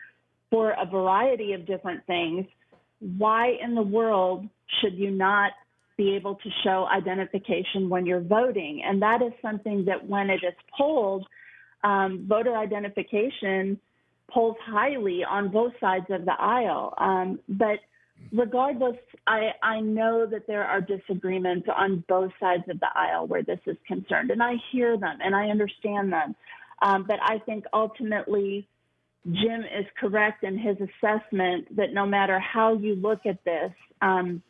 for 0.50 0.70
a 0.70 0.86
variety 0.86 1.52
of 1.54 1.66
different 1.66 2.06
things, 2.06 2.46
why 3.00 3.56
in 3.62 3.74
the 3.74 3.82
world 3.82 4.46
should 4.80 4.94
you 4.94 5.10
not 5.10 5.52
be 5.96 6.14
able 6.14 6.36
to 6.36 6.50
show 6.64 6.86
identification 6.92 7.88
when 7.88 8.06
you're 8.06 8.20
voting? 8.20 8.82
And 8.84 9.02
that 9.02 9.22
is 9.22 9.32
something 9.40 9.84
that 9.86 10.06
when 10.06 10.30
it 10.30 10.42
is 10.44 10.54
polled, 10.76 11.26
um, 11.84 12.26
voter 12.28 12.56
identification 12.56 13.78
polls 14.30 14.56
highly 14.64 15.24
on 15.24 15.50
both 15.50 15.72
sides 15.80 16.06
of 16.10 16.24
the 16.24 16.32
aisle. 16.38 16.94
Um, 16.96 17.38
but 17.48 17.80
regardless, 18.32 18.96
I, 19.26 19.50
I 19.62 19.80
know 19.80 20.26
that 20.26 20.46
there 20.46 20.64
are 20.64 20.80
disagreements 20.80 21.68
on 21.74 22.04
both 22.08 22.32
sides 22.40 22.64
of 22.68 22.80
the 22.80 22.88
aisle 22.94 23.26
where 23.26 23.42
this 23.42 23.60
is 23.66 23.76
concerned, 23.86 24.30
and 24.30 24.42
I 24.42 24.54
hear 24.70 24.96
them 24.96 25.18
and 25.22 25.34
I 25.34 25.48
understand 25.48 26.12
them. 26.12 26.34
Um, 26.80 27.04
but 27.06 27.18
I 27.22 27.38
think 27.38 27.64
ultimately, 27.72 28.66
Jim 29.26 29.60
is 29.60 29.86
correct 30.00 30.42
in 30.42 30.58
his 30.58 30.76
assessment 30.76 31.76
that 31.76 31.92
no 31.92 32.06
matter 32.06 32.40
how 32.40 32.74
you 32.74 32.96
look 32.96 33.20
at 33.24 33.44
this, 33.44 33.72
um, 34.00 34.42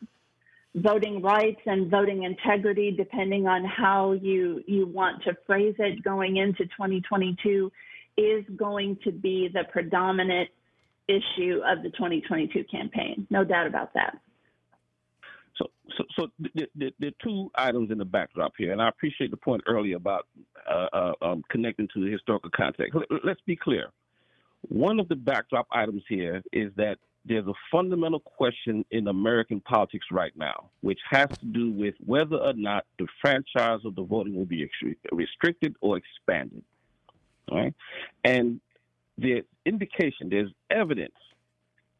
voting 0.75 1.21
rights 1.21 1.61
and 1.65 1.89
voting 1.89 2.23
integrity, 2.23 2.91
depending 2.91 3.47
on 3.47 3.63
how 3.63 4.13
you, 4.13 4.63
you 4.65 4.87
want 4.87 5.23
to 5.23 5.37
phrase 5.45 5.75
it 5.77 6.03
going 6.03 6.37
into 6.37 6.65
2022, 6.65 7.71
is 8.17 8.43
going 8.55 8.97
to 9.03 9.11
be 9.11 9.49
the 9.53 9.63
predominant 9.71 10.49
issue 11.07 11.61
of 11.65 11.83
the 11.83 11.89
2022 11.89 12.63
campaign. 12.71 13.27
No 13.29 13.43
doubt 13.43 13.67
about 13.67 13.93
that. 13.93 14.17
So, 15.57 15.65
so, 15.97 16.03
so 16.17 16.27
the, 16.39 16.67
the, 16.75 16.93
the, 16.99 17.13
two 17.23 17.51
items 17.53 17.91
in 17.91 17.99
the 17.99 18.05
backdrop 18.05 18.53
here, 18.57 18.71
and 18.71 18.81
I 18.81 18.89
appreciate 18.89 19.29
the 19.29 19.37
point 19.37 19.61
earlier 19.67 19.97
about 19.97 20.27
uh, 20.67 20.87
uh, 20.91 21.13
um, 21.21 21.43
connecting 21.49 21.87
to 21.93 22.03
the 22.03 22.11
historical 22.11 22.49
context. 22.55 22.97
Let's 23.23 23.41
be 23.45 23.55
clear. 23.55 23.89
One 24.61 24.99
of 24.99 25.07
the 25.09 25.15
backdrop 25.15 25.67
items 25.71 26.03
here 26.09 26.41
is 26.51 26.71
that 26.77 26.97
there's 27.25 27.47
a 27.47 27.53
fundamental 27.71 28.19
question 28.19 28.83
in 28.91 29.07
American 29.07 29.61
politics 29.61 30.07
right 30.11 30.33
now, 30.35 30.69
which 30.81 30.99
has 31.09 31.29
to 31.29 31.45
do 31.45 31.71
with 31.71 31.95
whether 32.05 32.35
or 32.35 32.53
not 32.53 32.85
the 32.99 33.07
franchise 33.21 33.79
of 33.85 33.95
the 33.95 34.03
voting 34.03 34.35
will 34.35 34.45
be 34.45 34.69
restricted 35.11 35.75
or 35.81 35.97
expanded. 35.97 36.63
Right? 37.49 37.73
And 38.23 38.59
there's 39.17 39.45
indication, 39.65 40.29
there's 40.29 40.51
evidence 40.69 41.13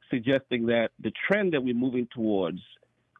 suggesting 0.09 0.65
that 0.67 0.89
the 0.99 1.11
trend 1.27 1.53
that 1.53 1.63
we're 1.63 1.73
moving 1.73 2.07
towards 2.13 2.59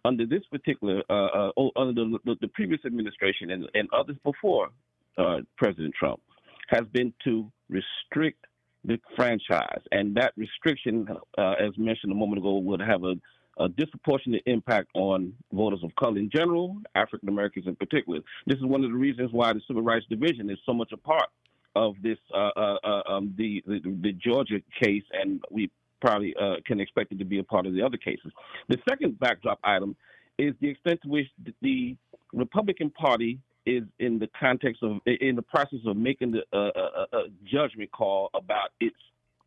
under 0.05 0.25
this 0.25 0.43
particular, 0.51 1.01
uh, 1.09 1.49
uh, 1.57 1.69
under 1.77 1.93
the, 1.93 2.19
the, 2.25 2.35
the, 2.41 2.47
previous 2.49 2.81
administration 2.85 3.51
and, 3.51 3.69
and 3.73 3.87
others 3.93 4.17
before 4.23 4.69
uh, 5.17 5.37
President 5.57 5.93
Trump, 5.97 6.19
has 6.67 6.83
been 6.91 7.13
to 7.23 7.49
restrict 7.69 8.45
the 8.85 8.99
franchise. 9.15 9.81
And 9.91 10.15
that 10.15 10.33
restriction, 10.35 11.07
uh, 11.37 11.53
as 11.59 11.77
mentioned 11.77 12.11
a 12.11 12.15
moment 12.15 12.39
ago, 12.39 12.57
would 12.57 12.81
have 12.81 13.03
a, 13.03 13.15
a, 13.57 13.69
disproportionate 13.69 14.43
impact 14.45 14.89
on 14.93 15.33
voters 15.51 15.79
of 15.83 15.95
color 15.95 16.17
in 16.17 16.29
general, 16.33 16.77
African 16.95 17.29
Americans 17.29 17.67
in 17.67 17.75
particular. 17.75 18.19
This 18.45 18.57
is 18.57 18.65
one 18.65 18.83
of 18.83 18.91
the 18.91 18.97
reasons 18.97 19.31
why 19.31 19.53
the 19.53 19.61
Civil 19.67 19.83
Rights 19.83 20.05
Division 20.09 20.49
is 20.49 20.57
so 20.65 20.73
much 20.73 20.91
a 20.91 20.97
part 20.97 21.29
of 21.75 21.95
this, 22.03 22.17
uh, 22.33 22.49
uh, 22.55 22.77
uh 22.83 23.01
um, 23.07 23.33
the, 23.37 23.63
the, 23.65 23.79
the 24.01 24.11
Georgia 24.13 24.59
case, 24.81 25.03
and 25.13 25.41
we 25.49 25.71
probably 26.01 26.35
uh, 26.39 26.55
can 26.65 26.79
expect 26.79 27.11
it 27.11 27.19
to 27.19 27.25
be 27.25 27.39
a 27.39 27.43
part 27.43 27.65
of 27.65 27.73
the 27.73 27.81
other 27.81 27.97
cases. 27.97 28.31
The 28.67 28.77
second 28.87 29.19
backdrop 29.19 29.59
item 29.63 29.95
is 30.37 30.53
the 30.59 30.69
extent 30.69 31.01
to 31.03 31.09
which 31.09 31.27
the 31.61 31.95
Republican 32.33 32.89
Party 32.89 33.39
is 33.65 33.83
in 33.99 34.19
the 34.19 34.29
context 34.39 34.83
of 34.83 34.99
in 35.05 35.35
the 35.35 35.41
process 35.41 35.79
of 35.85 35.97
making 35.97 36.31
the 36.31 36.43
uh, 36.51 36.71
uh, 36.75 37.05
uh, 37.13 37.21
judgment 37.45 37.91
call 37.91 38.29
about 38.33 38.69
its 38.79 38.95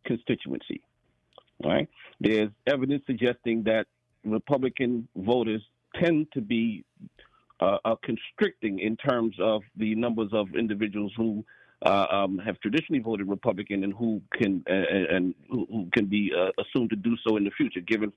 constituency. 0.04 0.80
Right? 1.64 1.88
There's 2.20 2.50
evidence 2.66 3.02
suggesting 3.06 3.62
that 3.64 3.86
Republican 4.24 5.08
voters 5.16 5.62
tend 5.94 6.26
to 6.32 6.40
be 6.40 6.84
uh, 7.60 7.78
uh, 7.84 7.96
constricting 8.02 8.78
in 8.80 8.96
terms 8.96 9.34
of 9.40 9.62
the 9.76 9.94
numbers 9.94 10.30
of 10.32 10.54
individuals 10.54 11.12
who 11.16 11.44
uh, 11.84 12.06
um, 12.10 12.38
have 12.38 12.58
traditionally 12.60 13.02
voted 13.02 13.28
Republican 13.28 13.84
and 13.84 13.92
who 13.92 14.20
can 14.32 14.64
uh, 14.68 15.14
and 15.14 15.34
who, 15.50 15.88
can 15.92 16.06
be 16.06 16.32
uh, 16.36 16.50
assumed 16.60 16.90
to 16.90 16.96
do 16.96 17.16
so 17.26 17.36
in 17.36 17.44
the 17.44 17.50
future, 17.50 17.80
given, 17.80 18.12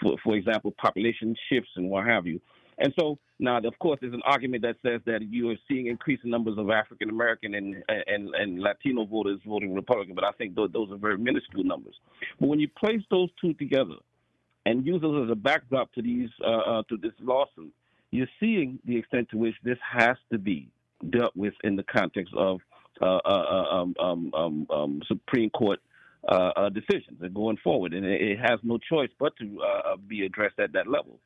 for, 0.00 0.16
for 0.22 0.34
example, 0.34 0.72
population 0.78 1.34
shifts 1.48 1.70
and 1.76 1.88
what 1.88 2.06
have 2.06 2.26
you. 2.26 2.40
And 2.78 2.92
so 2.98 3.18
now, 3.38 3.58
of 3.58 3.78
course, 3.78 3.98
there's 4.00 4.14
an 4.14 4.22
argument 4.24 4.62
that 4.62 4.76
says 4.82 5.00
that 5.06 5.22
you 5.22 5.50
are 5.50 5.56
seeing 5.68 5.86
increasing 5.86 6.30
numbers 6.30 6.58
of 6.58 6.70
African 6.70 7.10
American 7.10 7.54
and, 7.54 7.82
and 7.88 8.34
and 8.34 8.60
Latino 8.60 9.04
voters 9.04 9.40
voting 9.46 9.74
Republican, 9.74 10.14
but 10.14 10.24
I 10.24 10.32
think 10.32 10.54
those, 10.54 10.70
are 10.74 10.96
very 10.96 11.18
minuscule 11.18 11.64
numbers. 11.64 11.94
But 12.40 12.48
when 12.48 12.60
you 12.60 12.68
place 12.68 13.02
those 13.10 13.28
two 13.40 13.54
together 13.54 13.96
and 14.66 14.86
use 14.86 15.02
those 15.02 15.26
as 15.26 15.32
a 15.32 15.36
backdrop 15.36 15.92
to 15.94 16.02
these 16.02 16.30
uh, 16.44 16.50
uh, 16.50 16.82
to 16.88 16.96
this 16.96 17.12
lawsuit, 17.20 17.72
you're 18.10 18.28
seeing 18.40 18.78
the 18.84 18.96
extent 18.96 19.28
to 19.30 19.36
which 19.36 19.54
this 19.62 19.78
has 19.88 20.16
to 20.32 20.38
be 20.38 20.68
dealt 21.10 21.36
with 21.36 21.54
in 21.64 21.76
the 21.76 21.82
context 21.84 22.32
of 22.36 22.60
uh, 23.02 23.16
uh, 23.16 23.18
uh 23.28 23.76
um, 23.76 23.94
um, 24.00 24.34
um, 24.34 24.66
um, 24.70 25.02
Supreme 25.08 25.50
Court 25.50 25.80
uh, 26.28 26.68
decisions 26.70 27.18
and 27.20 27.34
going 27.34 27.58
forward, 27.58 27.92
and 27.92 28.06
it, 28.06 28.22
it, 28.22 28.38
has 28.38 28.58
no 28.62 28.78
choice 28.78 29.10
but 29.18 29.36
to 29.36 29.60
be 30.08 30.24
addressed 30.24 30.58
at 30.58 30.72
that 30.72 30.86
level. 30.86 31.18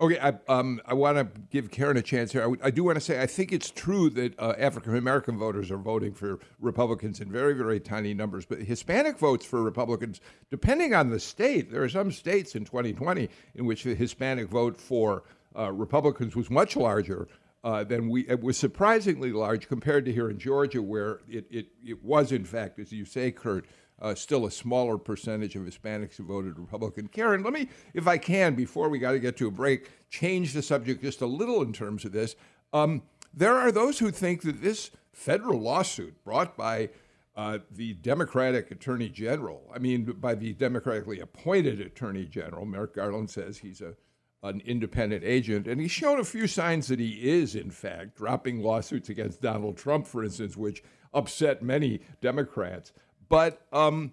Okay, 0.00 0.18
I, 0.18 0.32
um, 0.48 0.80
I 0.86 0.94
want 0.94 1.18
to 1.18 1.28
give 1.50 1.70
Karen 1.70 1.98
a 1.98 2.02
chance 2.02 2.32
here. 2.32 2.56
I, 2.62 2.70
do 2.70 2.84
want 2.84 2.96
to 2.96 3.02
say 3.02 3.20
I 3.20 3.26
think 3.26 3.52
it's 3.52 3.70
true 3.70 4.08
that 4.10 4.38
uh, 4.40 4.54
African 4.56 4.96
American 4.96 5.36
voters 5.36 5.70
are 5.70 5.76
voting 5.76 6.14
for 6.14 6.38
Republicans 6.58 7.20
in 7.20 7.30
very, 7.30 7.52
very 7.52 7.78
tiny 7.80 8.14
numbers, 8.14 8.46
but 8.46 8.60
Hispanic 8.60 9.18
votes 9.18 9.44
for 9.44 9.62
Republicans, 9.62 10.22
depending 10.50 10.94
on 10.94 11.10
the 11.10 11.20
state, 11.20 11.70
there 11.70 11.82
are 11.82 11.88
some 11.90 12.10
states 12.10 12.54
in 12.54 12.64
2020 12.64 13.28
in 13.56 13.66
which 13.66 13.84
the 13.84 13.94
Hispanic 13.94 14.48
vote 14.48 14.78
for 14.78 15.24
uh, 15.54 15.70
Republicans 15.70 16.34
was 16.34 16.48
much 16.48 16.76
larger 16.76 17.28
uh, 17.62 17.84
than 17.84 18.08
we. 18.08 18.26
It 18.26 18.42
was 18.42 18.56
surprisingly 18.56 19.32
large 19.32 19.68
compared 19.68 20.06
to 20.06 20.12
here 20.12 20.30
in 20.30 20.38
Georgia, 20.38 20.80
where 20.80 21.20
it, 21.28 21.44
it, 21.50 21.66
it 21.84 22.02
was, 22.02 22.32
in 22.32 22.46
fact, 22.46 22.78
as 22.78 22.90
you 22.90 23.04
say, 23.04 23.30
Kurt, 23.32 23.66
uh, 24.00 24.14
still 24.14 24.46
a 24.46 24.50
smaller 24.50 24.98
percentage 24.98 25.56
of 25.56 25.62
Hispanics 25.62 26.16
who 26.16 26.24
voted 26.24 26.58
Republican. 26.58 27.08
Karen, 27.08 27.42
let 27.42 27.52
me, 27.52 27.68
if 27.94 28.06
I 28.06 28.18
can, 28.18 28.54
before 28.54 28.88
we 28.88 28.98
got 28.98 29.12
to 29.12 29.18
get 29.18 29.36
to 29.38 29.48
a 29.48 29.50
break, 29.50 29.90
change 30.08 30.52
the 30.52 30.62
subject 30.62 31.02
just 31.02 31.20
a 31.20 31.26
little 31.26 31.62
in 31.62 31.72
terms 31.72 32.04
of 32.04 32.12
this. 32.12 32.36
Um, 32.72 33.02
there 33.32 33.56
are 33.56 33.72
those 33.72 33.98
who 33.98 34.10
think 34.10 34.42
that 34.42 34.62
this 34.62 34.90
federal 35.12 35.60
lawsuit 35.60 36.24
brought 36.24 36.56
by 36.56 36.90
uh, 37.36 37.58
the 37.70 37.94
Democratic 37.94 38.70
Attorney 38.70 39.08
General, 39.08 39.62
I 39.74 39.78
mean, 39.78 40.04
by 40.04 40.34
the 40.34 40.52
democratically 40.52 41.20
appointed 41.20 41.80
Attorney 41.80 42.24
General, 42.24 42.66
Merrick 42.66 42.94
Garland 42.94 43.30
says 43.30 43.58
he's 43.58 43.80
a 43.80 43.94
an 44.42 44.62
independent 44.64 45.22
agent, 45.22 45.66
and 45.66 45.80
he's 45.80 45.90
shown 45.90 46.18
a 46.18 46.24
few 46.24 46.46
signs 46.46 46.88
that 46.88 46.98
he 46.98 47.30
is, 47.30 47.54
in 47.54 47.70
fact, 47.70 48.16
dropping 48.16 48.62
lawsuits 48.62 49.10
against 49.10 49.42
Donald 49.42 49.76
Trump, 49.76 50.06
for 50.06 50.24
instance, 50.24 50.56
which 50.56 50.82
upset 51.12 51.62
many 51.62 52.00
Democrats. 52.20 52.92
But 53.30 53.64
um, 53.72 54.12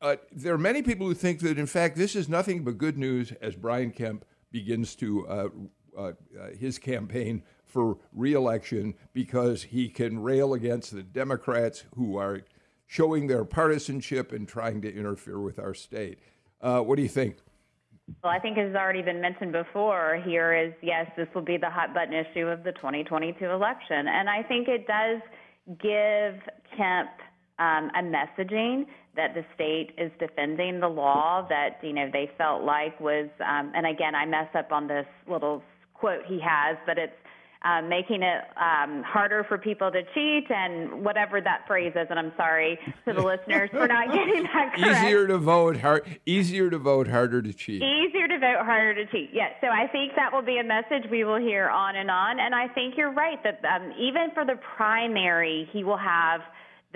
uh, 0.00 0.16
there 0.32 0.54
are 0.54 0.58
many 0.58 0.82
people 0.82 1.06
who 1.06 1.14
think 1.14 1.40
that, 1.40 1.58
in 1.58 1.66
fact, 1.66 1.96
this 1.96 2.16
is 2.16 2.28
nothing 2.28 2.64
but 2.64 2.78
good 2.78 2.98
news 2.98 3.30
as 3.40 3.54
Brian 3.54 3.92
Kemp 3.92 4.24
begins 4.50 4.96
to 4.96 5.28
uh, 5.28 5.48
uh, 5.96 6.02
uh, 6.02 6.12
his 6.58 6.78
campaign 6.78 7.42
for 7.66 7.98
reelection 8.12 8.94
because 9.12 9.62
he 9.62 9.88
can 9.88 10.18
rail 10.18 10.54
against 10.54 10.90
the 10.90 11.02
Democrats 11.02 11.84
who 11.94 12.16
are 12.16 12.40
showing 12.86 13.26
their 13.26 13.44
partisanship 13.44 14.32
and 14.32 14.48
trying 14.48 14.80
to 14.80 14.92
interfere 14.92 15.40
with 15.40 15.58
our 15.58 15.74
state. 15.74 16.18
Uh, 16.60 16.80
what 16.80 16.96
do 16.96 17.02
you 17.02 17.08
think? 17.08 17.36
Well, 18.22 18.32
I 18.32 18.38
think 18.38 18.56
as 18.56 18.68
has 18.68 18.76
already 18.76 19.02
been 19.02 19.20
mentioned 19.20 19.52
before, 19.52 20.22
here 20.24 20.54
is 20.54 20.72
yes, 20.80 21.10
this 21.16 21.26
will 21.34 21.42
be 21.42 21.58
the 21.58 21.68
hot 21.68 21.92
button 21.92 22.14
issue 22.14 22.46
of 22.46 22.62
the 22.62 22.72
2022 22.72 23.44
election. 23.44 24.06
And 24.08 24.30
I 24.30 24.42
think 24.44 24.68
it 24.68 24.86
does 24.86 25.20
give 25.66 26.40
Kemp 26.76 27.10
um, 27.58 27.90
a 27.94 28.02
messaging 28.02 28.86
that 29.16 29.34
the 29.34 29.44
state 29.54 29.92
is 29.96 30.10
defending 30.18 30.80
the 30.80 30.88
law 30.88 31.46
that 31.48 31.78
you 31.82 31.92
know 31.92 32.08
they 32.12 32.30
felt 32.36 32.62
like 32.62 32.98
was 33.00 33.28
um, 33.40 33.72
and 33.74 33.86
again 33.86 34.14
I 34.14 34.26
mess 34.26 34.48
up 34.54 34.72
on 34.72 34.86
this 34.86 35.06
little 35.26 35.62
quote 35.94 36.20
he 36.26 36.38
has 36.40 36.76
but 36.86 36.98
it's 36.98 37.14
um, 37.64 37.88
making 37.88 38.22
it 38.22 38.42
um, 38.56 39.02
harder 39.02 39.42
for 39.42 39.56
people 39.56 39.90
to 39.90 40.02
cheat 40.14 40.50
and 40.50 41.02
whatever 41.02 41.40
that 41.40 41.66
phrase 41.66 41.92
is 41.96 42.06
and 42.10 42.18
I'm 42.18 42.32
sorry 42.36 42.78
to 43.06 43.14
the 43.14 43.22
listeners 43.22 43.70
for 43.70 43.88
not 43.88 44.12
getting 44.12 44.42
that 44.42 44.74
correct. 44.76 45.02
Easier 45.04 45.26
to 45.26 45.38
vote 45.38 45.78
hard 45.78 46.20
easier 46.26 46.68
to 46.68 46.78
vote 46.78 47.08
harder 47.08 47.40
to 47.40 47.52
cheat. 47.54 47.82
Easier 47.82 48.28
to 48.28 48.38
vote 48.38 48.64
harder 48.64 48.94
to 48.94 49.10
cheat. 49.10 49.30
Yes. 49.32 49.52
So 49.62 49.68
I 49.68 49.88
think 49.88 50.12
that 50.16 50.32
will 50.32 50.42
be 50.42 50.58
a 50.58 50.64
message 50.64 51.10
we 51.10 51.24
will 51.24 51.40
hear 51.40 51.70
on 51.70 51.96
and 51.96 52.10
on 52.10 52.38
and 52.38 52.54
I 52.54 52.68
think 52.68 52.96
you're 52.98 53.12
right 53.12 53.42
that 53.42 53.64
um, 53.64 53.92
even 53.98 54.30
for 54.34 54.44
the 54.44 54.60
primary 54.76 55.68
he 55.72 55.82
will 55.82 55.96
have 55.96 56.42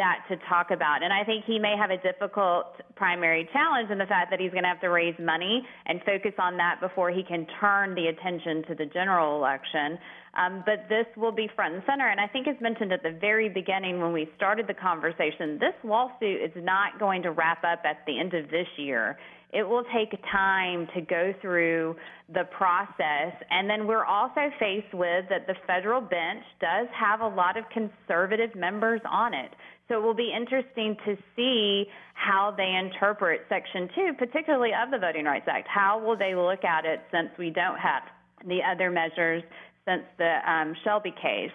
that 0.01 0.25
to 0.29 0.37
talk 0.49 0.71
about. 0.73 1.03
And 1.05 1.13
I 1.13 1.25
think 1.25 1.45
he 1.45 1.59
may 1.59 1.77
have 1.77 1.91
a 1.91 2.01
difficult 2.01 2.81
primary 2.97 3.47
challenge 3.53 3.91
in 3.91 3.99
the 3.99 4.07
fact 4.07 4.31
that 4.31 4.41
he's 4.41 4.51
going 4.51 4.65
to 4.65 4.73
have 4.73 4.81
to 4.81 4.89
raise 4.89 5.15
money 5.21 5.61
and 5.85 6.01
focus 6.09 6.33
on 6.39 6.57
that 6.57 6.81
before 6.81 7.11
he 7.11 7.23
can 7.23 7.47
turn 7.61 7.95
the 7.95 8.09
attention 8.09 8.65
to 8.69 8.75
the 8.75 8.87
general 8.87 9.37
election. 9.37 9.99
Um, 10.33 10.63
but 10.65 10.89
this 10.89 11.07
will 11.17 11.33
be 11.33 11.51
front 11.55 11.75
and 11.75 11.83
center. 11.87 12.09
And 12.09 12.21
I 12.21 12.27
think, 12.27 12.49
as 12.49 12.57
mentioned 12.61 12.93
at 12.93 13.03
the 13.03 13.13
very 13.21 13.49
beginning 13.49 14.01
when 14.01 14.13
we 14.13 14.31
started 14.37 14.67
the 14.67 14.75
conversation, 14.75 15.59
this 15.59 15.75
lawsuit 15.85 16.41
is 16.41 16.53
not 16.57 16.99
going 16.99 17.23
to 17.23 17.33
wrap 17.33 17.63
up 17.65 17.83
at 17.85 18.07
the 18.07 18.19
end 18.19 18.33
of 18.33 18.49
this 18.49 18.69
year. 18.79 19.19
It 19.53 19.69
will 19.69 19.85
take 19.95 20.13
time 20.31 20.87
to 20.95 21.01
go 21.01 21.35
through 21.41 21.97
the 22.33 22.45
process. 22.57 23.35
And 23.51 23.69
then 23.69 23.87
we're 23.87 24.05
also 24.05 24.51
faced 24.59 24.95
with 24.95 25.27
that 25.29 25.47
the 25.47 25.55
federal 25.67 26.01
bench 26.01 26.45
does 26.61 26.87
have 26.99 27.21
a 27.21 27.29
lot 27.29 27.57
of 27.57 27.65
conservative 27.71 28.55
members 28.55 29.01
on 29.09 29.35
it. 29.35 29.51
So 29.89 29.97
it 29.97 30.03
will 30.03 30.15
be 30.15 30.33
interesting 30.35 30.97
to 31.05 31.17
see 31.35 31.87
how 32.15 32.55
they 32.57 32.79
interpret 32.79 33.41
Section 33.49 33.89
2, 33.95 34.13
particularly 34.19 34.71
of 34.71 34.93
the 34.93 34.99
Voting 34.99 35.25
Rights 35.25 35.47
Act. 35.49 35.67
How 35.67 35.99
will 35.99 36.17
they 36.17 36.37
look 36.37 36.65
at 36.65 36.85
it 36.85 37.01
since 37.11 37.31
we 37.37 37.51
don't 37.51 37.79
have 37.79 38.03
the 38.47 38.61
other 38.63 38.91
measures 38.91 39.43
since 39.85 40.05
the 40.17 40.39
um, 40.49 40.77
Shelby 40.85 41.13
case? 41.21 41.51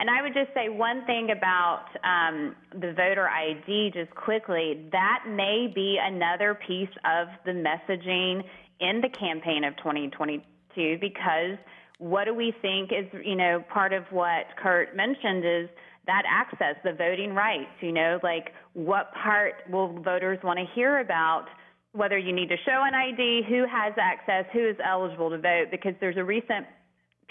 And 0.00 0.08
I 0.08 0.22
would 0.22 0.32
just 0.32 0.48
say 0.54 0.70
one 0.70 1.04
thing 1.04 1.28
about 1.30 1.84
um, 2.02 2.56
the 2.72 2.94
voter 2.94 3.28
ID, 3.28 3.90
just 3.92 4.10
quickly, 4.14 4.88
that 4.92 5.24
may 5.28 5.70
be 5.72 5.98
another 6.02 6.58
piece 6.66 6.88
of 7.04 7.28
the 7.44 7.52
messaging 7.52 8.42
in 8.80 9.02
the 9.02 9.10
campaign 9.10 9.62
of 9.62 9.76
2022 9.76 10.96
because 11.02 11.58
what 11.98 12.24
do 12.24 12.34
we 12.34 12.54
think 12.62 12.92
is, 12.92 13.04
you 13.22 13.36
know, 13.36 13.62
part 13.70 13.92
of 13.92 14.04
what 14.10 14.46
Kurt 14.56 14.96
mentioned 14.96 15.44
is 15.44 15.68
that 16.06 16.22
access, 16.26 16.76
the 16.82 16.94
voting 16.94 17.34
rights, 17.34 17.70
you 17.82 17.92
know, 17.92 18.18
like 18.22 18.54
what 18.72 19.12
part 19.22 19.56
will 19.70 20.00
voters 20.00 20.38
want 20.42 20.58
to 20.58 20.64
hear 20.74 21.00
about 21.00 21.44
whether 21.92 22.16
you 22.16 22.32
need 22.32 22.48
to 22.48 22.56
show 22.64 22.84
an 22.86 22.94
ID, 22.94 23.42
who 23.50 23.66
has 23.70 23.92
access, 24.00 24.46
who 24.54 24.66
is 24.66 24.76
eligible 24.82 25.28
to 25.28 25.36
vote, 25.36 25.66
because 25.70 25.92
there's 26.00 26.16
a 26.16 26.24
recent 26.24 26.64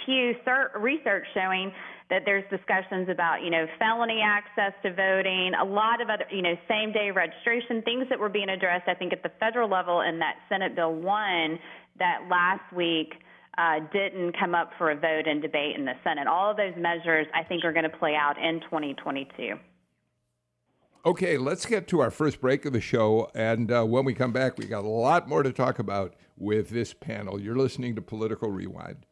Pew 0.05 0.33
research 0.79 1.25
showing 1.33 1.71
that 2.09 2.23
there's 2.25 2.43
discussions 2.49 3.07
about, 3.07 3.43
you 3.43 3.51
know, 3.51 3.65
felony 3.77 4.21
access 4.23 4.73
to 4.83 4.93
voting, 4.93 5.51
a 5.59 5.63
lot 5.63 6.01
of 6.01 6.09
other, 6.09 6.25
you 6.31 6.41
know, 6.41 6.55
same 6.67 6.91
day 6.91 7.11
registration, 7.11 7.81
things 7.83 8.07
that 8.09 8.19
were 8.19 8.29
being 8.29 8.49
addressed, 8.49 8.87
I 8.87 8.95
think, 8.95 9.13
at 9.13 9.21
the 9.21 9.31
federal 9.39 9.69
level 9.69 10.01
in 10.01 10.19
that 10.19 10.35
Senate 10.49 10.75
Bill 10.75 10.93
1 10.93 11.59
that 11.99 12.27
last 12.29 12.73
week 12.75 13.13
uh, 13.57 13.79
didn't 13.93 14.37
come 14.39 14.55
up 14.55 14.71
for 14.77 14.89
a 14.89 14.95
vote 14.95 15.27
and 15.27 15.41
debate 15.41 15.75
in 15.77 15.85
the 15.85 15.93
Senate. 16.03 16.27
All 16.27 16.49
of 16.49 16.57
those 16.57 16.73
measures, 16.77 17.27
I 17.35 17.43
think, 17.43 17.63
are 17.63 17.73
going 17.73 17.89
to 17.89 17.97
play 17.97 18.15
out 18.15 18.37
in 18.37 18.61
2022. 18.61 19.55
Okay, 21.05 21.37
let's 21.37 21.65
get 21.65 21.87
to 21.89 22.01
our 22.01 22.11
first 22.11 22.41
break 22.41 22.65
of 22.65 22.73
the 22.73 22.81
show. 22.81 23.29
And 23.33 23.71
uh, 23.71 23.83
when 23.85 24.03
we 24.03 24.13
come 24.13 24.33
back, 24.33 24.57
we 24.57 24.65
got 24.65 24.83
a 24.83 24.89
lot 24.89 25.29
more 25.29 25.43
to 25.43 25.53
talk 25.53 25.79
about 25.79 26.15
with 26.37 26.69
this 26.69 26.93
panel. 26.93 27.39
You're 27.39 27.55
listening 27.55 27.95
to 27.95 28.01
Political 28.01 28.51
Rewind. 28.51 29.05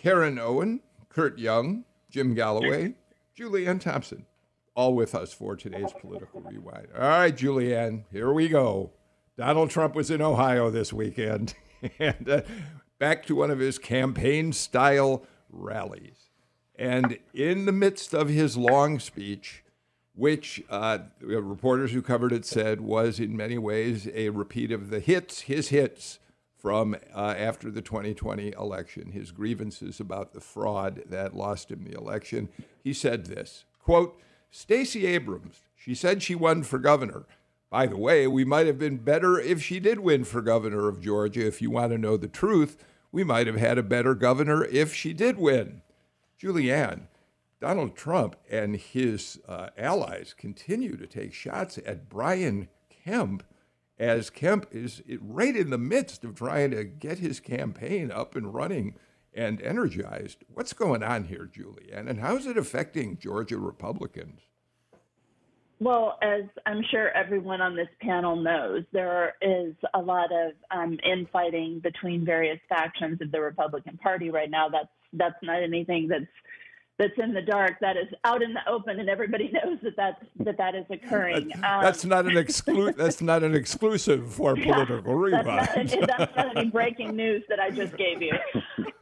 Karen 0.00 0.38
Owen, 0.38 0.80
Kurt 1.10 1.38
Young, 1.38 1.84
Jim 2.08 2.34
Galloway, 2.34 2.94
Julianne 3.38 3.80
Thompson 3.80 4.24
all 4.74 4.94
with 4.94 5.14
us 5.14 5.30
for 5.30 5.56
today's 5.56 5.92
political 6.00 6.40
rewind. 6.40 6.88
All 6.94 7.02
right, 7.02 7.36
Julianne, 7.36 8.04
here 8.10 8.32
we 8.32 8.48
go. 8.48 8.92
Donald 9.36 9.68
Trump 9.68 9.94
was 9.94 10.10
in 10.10 10.22
Ohio 10.22 10.70
this 10.70 10.90
weekend, 10.90 11.52
and 11.98 12.30
uh, 12.30 12.40
back 12.98 13.26
to 13.26 13.34
one 13.34 13.50
of 13.50 13.58
his 13.58 13.78
campaign 13.78 14.54
style 14.54 15.26
rallies. 15.50 16.30
And 16.76 17.18
in 17.34 17.66
the 17.66 17.72
midst 17.72 18.14
of 18.14 18.30
his 18.30 18.56
long 18.56 19.00
speech, 19.00 19.64
which 20.14 20.62
uh, 20.70 21.00
reporters 21.20 21.92
who 21.92 22.00
covered 22.00 22.32
it 22.32 22.46
said 22.46 22.80
was 22.80 23.20
in 23.20 23.36
many 23.36 23.58
ways 23.58 24.08
a 24.14 24.30
repeat 24.30 24.72
of 24.72 24.88
the 24.88 25.00
hits, 25.00 25.42
his 25.42 25.68
hits 25.68 26.20
from 26.60 26.94
uh, 27.14 27.34
after 27.38 27.70
the 27.70 27.80
2020 27.80 28.52
election, 28.52 29.12
his 29.12 29.30
grievances 29.30 29.98
about 29.98 30.32
the 30.32 30.40
fraud 30.40 31.02
that 31.06 31.34
lost 31.34 31.70
him 31.70 31.84
the 31.84 31.96
election. 31.96 32.48
He 32.84 32.92
said 32.92 33.26
this 33.26 33.64
quote, 33.78 34.20
Stacey 34.50 35.06
Abrams, 35.06 35.62
she 35.74 35.94
said 35.94 36.22
she 36.22 36.34
won 36.34 36.62
for 36.62 36.78
governor. 36.78 37.24
By 37.70 37.86
the 37.86 37.96
way, 37.96 38.26
we 38.26 38.44
might 38.44 38.66
have 38.66 38.78
been 38.78 38.98
better 38.98 39.38
if 39.38 39.62
she 39.62 39.80
did 39.80 40.00
win 40.00 40.24
for 40.24 40.42
governor 40.42 40.88
of 40.88 41.00
Georgia. 41.00 41.46
If 41.46 41.62
you 41.62 41.70
want 41.70 41.92
to 41.92 41.98
know 41.98 42.16
the 42.16 42.28
truth, 42.28 42.84
we 43.12 43.24
might 43.24 43.46
have 43.46 43.56
had 43.56 43.78
a 43.78 43.82
better 43.82 44.14
governor 44.14 44.64
if 44.64 44.92
she 44.92 45.12
did 45.12 45.38
win. 45.38 45.82
Julianne, 46.40 47.02
Donald 47.60 47.94
Trump 47.94 48.36
and 48.50 48.76
his 48.76 49.38
uh, 49.46 49.68
allies 49.78 50.34
continue 50.36 50.96
to 50.96 51.06
take 51.06 51.32
shots 51.32 51.78
at 51.86 52.08
Brian 52.08 52.68
Kemp 52.88 53.44
as 54.00 54.30
Kemp 54.30 54.66
is 54.72 55.02
right 55.20 55.54
in 55.54 55.68
the 55.68 55.78
midst 55.78 56.24
of 56.24 56.34
trying 56.34 56.70
to 56.70 56.84
get 56.84 57.18
his 57.18 57.38
campaign 57.38 58.10
up 58.10 58.34
and 58.34 58.54
running 58.54 58.94
and 59.34 59.60
energized. 59.60 60.38
What's 60.48 60.72
going 60.72 61.02
on 61.02 61.24
here, 61.24 61.46
Julianne, 61.46 62.08
and 62.08 62.18
how 62.18 62.36
is 62.36 62.46
it 62.46 62.56
affecting 62.56 63.18
Georgia 63.18 63.58
Republicans? 63.58 64.40
Well, 65.80 66.18
as 66.22 66.42
I'm 66.66 66.82
sure 66.90 67.10
everyone 67.10 67.60
on 67.60 67.76
this 67.76 67.88
panel 68.00 68.36
knows, 68.36 68.84
there 68.92 69.34
is 69.40 69.74
a 69.94 70.00
lot 70.00 70.30
of 70.32 70.52
um, 70.70 70.98
infighting 71.04 71.80
between 71.80 72.24
various 72.24 72.58
factions 72.68 73.20
of 73.20 73.30
the 73.30 73.40
Republican 73.40 73.98
Party 73.98 74.30
right 74.30 74.50
now. 74.50 74.68
That's 74.68 74.88
that's 75.12 75.42
not 75.42 75.62
anything 75.62 76.08
that's 76.08 76.24
that's 77.00 77.18
in 77.18 77.32
the 77.32 77.40
dark. 77.40 77.80
That 77.80 77.96
is 77.96 78.08
out 78.24 78.42
in 78.42 78.52
the 78.52 78.60
open, 78.68 79.00
and 79.00 79.08
everybody 79.08 79.50
knows 79.64 79.78
that 79.82 79.96
that's, 79.96 80.22
that 80.40 80.58
that 80.58 80.74
is 80.74 80.84
occurring. 80.90 81.50
Um, 81.54 81.82
that's 81.82 82.04
not 82.04 82.26
an 82.26 82.34
exclu- 82.34 82.94
That's 83.00 83.22
not 83.22 83.42
an 83.42 83.54
exclusive 83.54 84.32
for 84.32 84.54
political 84.54 85.14
rewind. 85.14 85.46
That's 85.46 85.94
not, 85.94 86.06
that's 86.06 86.36
not 86.36 86.56
any 86.56 86.70
breaking 86.70 87.16
news 87.16 87.42
that 87.48 87.58
I 87.58 87.70
just 87.70 87.96
gave 87.96 88.20
you. 88.20 88.32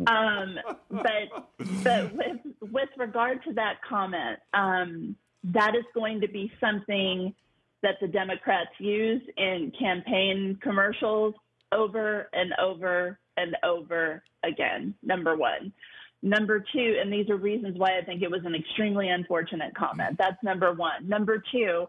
Um, 0.07 0.59
but 0.91 1.49
but 1.83 2.15
with 2.15 2.39
with 2.71 2.89
regard 2.97 3.43
to 3.45 3.53
that 3.55 3.81
comment. 3.87 4.39
Um, 4.55 5.17
that 5.45 5.75
is 5.75 5.85
going 5.95 6.21
to 6.21 6.29
be 6.29 6.53
something 6.61 7.35
that 7.83 7.95
the 8.01 8.09
Democrats 8.09 8.71
use 8.79 9.23
in 9.37 9.73
campaign 9.79 10.59
commercials 10.63 11.35
over 11.73 12.29
and 12.33 12.53
over 12.61 13.19
and 13.37 13.57
over 13.65 14.23
again, 14.45 14.95
number 15.03 15.37
one. 15.37 15.73
Number 16.23 16.65
two, 16.73 16.99
and 17.01 17.13
these 17.13 17.31
are 17.31 17.37
reasons 17.37 17.79
why 17.79 17.97
I 17.97 18.05
think 18.05 18.23
it 18.23 18.31
was 18.31 18.45
an 18.45 18.55
extremely 18.55 19.09
unfortunate 19.09 19.75
comment. 19.75 20.17
That's 20.19 20.43
number 20.43 20.73
one. 20.73 21.09
Number 21.09 21.43
two, 21.53 21.87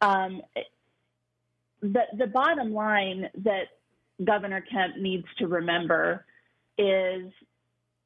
um, 0.00 0.42
the, 1.80 2.02
the 2.16 2.26
bottom 2.26 2.72
line 2.72 3.28
that 3.44 3.68
Governor 4.24 4.64
Kemp 4.72 4.96
needs 4.96 5.26
to 5.38 5.46
remember 5.46 6.24
is 6.76 7.32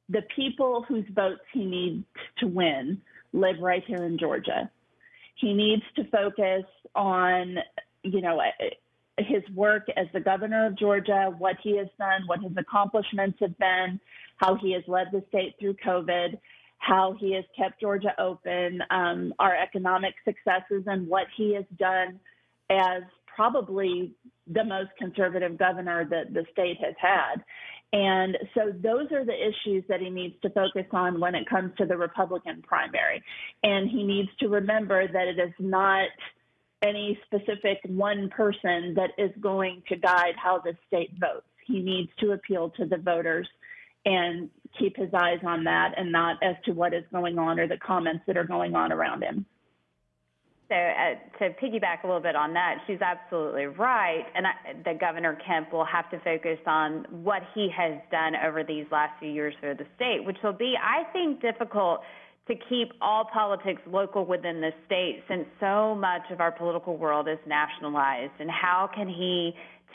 the 0.09 0.21
people 0.35 0.85
whose 0.87 1.05
votes 1.13 1.41
he 1.53 1.65
needs 1.65 2.05
to 2.37 2.47
win 2.47 3.01
live 3.31 3.59
right 3.59 3.83
here 3.87 4.03
in 4.05 4.19
Georgia. 4.19 4.69
He 5.35 5.53
needs 5.53 5.83
to 5.95 6.03
focus 6.05 6.65
on, 6.93 7.57
you 8.03 8.21
know, 8.21 8.39
his 9.17 9.43
work 9.53 9.83
as 9.95 10.07
the 10.13 10.19
governor 10.19 10.65
of 10.65 10.77
Georgia, 10.77 11.33
what 11.37 11.55
he 11.61 11.77
has 11.77 11.87
done, 11.99 12.23
what 12.25 12.41
his 12.41 12.51
accomplishments 12.57 13.37
have 13.39 13.57
been, 13.57 13.99
how 14.37 14.55
he 14.55 14.73
has 14.73 14.83
led 14.87 15.07
the 15.11 15.23
state 15.29 15.55
through 15.59 15.75
COVID, 15.85 16.39
how 16.79 17.15
he 17.19 17.33
has 17.35 17.45
kept 17.57 17.79
Georgia 17.79 18.13
open, 18.19 18.81
um, 18.89 19.33
our 19.39 19.55
economic 19.55 20.15
successes, 20.25 20.83
and 20.87 21.07
what 21.07 21.27
he 21.37 21.53
has 21.53 21.65
done 21.77 22.19
as 22.69 23.03
probably 23.35 24.11
the 24.47 24.63
most 24.63 24.89
conservative 24.97 25.57
governor 25.57 26.05
that 26.09 26.33
the 26.33 26.45
state 26.51 26.77
has 26.83 26.95
had. 26.99 27.43
And 27.93 28.37
so 28.55 28.73
those 28.81 29.11
are 29.11 29.23
the 29.23 29.33
issues 29.33 29.83
that 29.87 30.01
he 30.01 30.09
needs 30.09 30.33
to 30.41 30.49
focus 30.49 30.85
on 30.91 31.19
when 31.19 31.35
it 31.35 31.47
comes 31.47 31.71
to 31.77 31.85
the 31.85 31.95
Republican 31.95 32.63
primary. 32.63 33.21
And 33.61 33.89
he 33.89 34.03
needs 34.03 34.29
to 34.39 34.47
remember 34.47 35.07
that 35.07 35.27
it 35.27 35.39
is 35.39 35.53
not 35.59 36.09
any 36.83 37.17
specific 37.25 37.79
one 37.87 38.29
person 38.29 38.93
that 38.95 39.11
is 39.17 39.31
going 39.39 39.81
to 39.89 39.95
guide 39.95 40.35
how 40.35 40.59
the 40.59 40.73
state 40.87 41.11
votes. 41.19 41.47
He 41.65 41.79
needs 41.79 42.09
to 42.19 42.33
appeal 42.33 42.69
to 42.71 42.85
the 42.85 42.97
voters 42.97 43.47
and 44.05 44.49
keep 44.77 44.97
his 44.97 45.13
eyes 45.13 45.39
on 45.45 45.63
that 45.63 45.93
and 45.97 46.11
not 46.11 46.37
as 46.43 46.55
to 46.65 46.71
what 46.73 46.93
is 46.93 47.03
going 47.11 47.39
on 47.39 47.59
or 47.59 47.67
the 47.67 47.77
comments 47.77 48.23
that 48.27 48.35
are 48.35 48.43
going 48.43 48.75
on 48.75 48.91
around 48.91 49.23
him. 49.23 49.45
So 50.69 50.75
uh, 50.75 51.39
to 51.39 51.49
piggyback 51.61 52.03
a 52.03 52.07
little 52.07 52.21
bit 52.21 52.35
on 52.35 52.53
that, 52.53 52.79
she's 52.87 53.01
absolutely 53.01 53.65
right, 53.65 54.25
and 54.33 54.47
I, 54.47 54.53
the 54.83 54.97
Governor 54.97 55.37
Kemp 55.45 55.71
will 55.71 55.85
have 55.85 56.09
to 56.09 56.19
focus 56.21 56.57
on 56.65 57.05
what 57.11 57.43
he 57.53 57.69
has 57.75 57.99
done 58.11 58.33
over 58.35 58.63
these 58.63 58.85
last 58.91 59.19
few 59.19 59.29
years 59.29 59.53
for 59.59 59.75
the 59.75 59.85
state, 59.95 60.25
which 60.25 60.37
will 60.43 60.53
be, 60.53 60.73
I 60.81 61.03
think, 61.11 61.41
difficult 61.41 61.99
to 62.47 62.55
keep 62.69 62.91
all 63.01 63.25
politics 63.31 63.81
local 63.87 64.25
within 64.25 64.59
the 64.59 64.71
state 64.85 65.23
since 65.29 65.45
so 65.59 65.95
much 65.95 66.23
of 66.29 66.41
our 66.41 66.51
political 66.51 66.97
world 66.97 67.27
is 67.29 67.37
nationalized. 67.47 68.33
And 68.39 68.49
how 68.49 68.89
can 68.93 69.07
he 69.07 69.53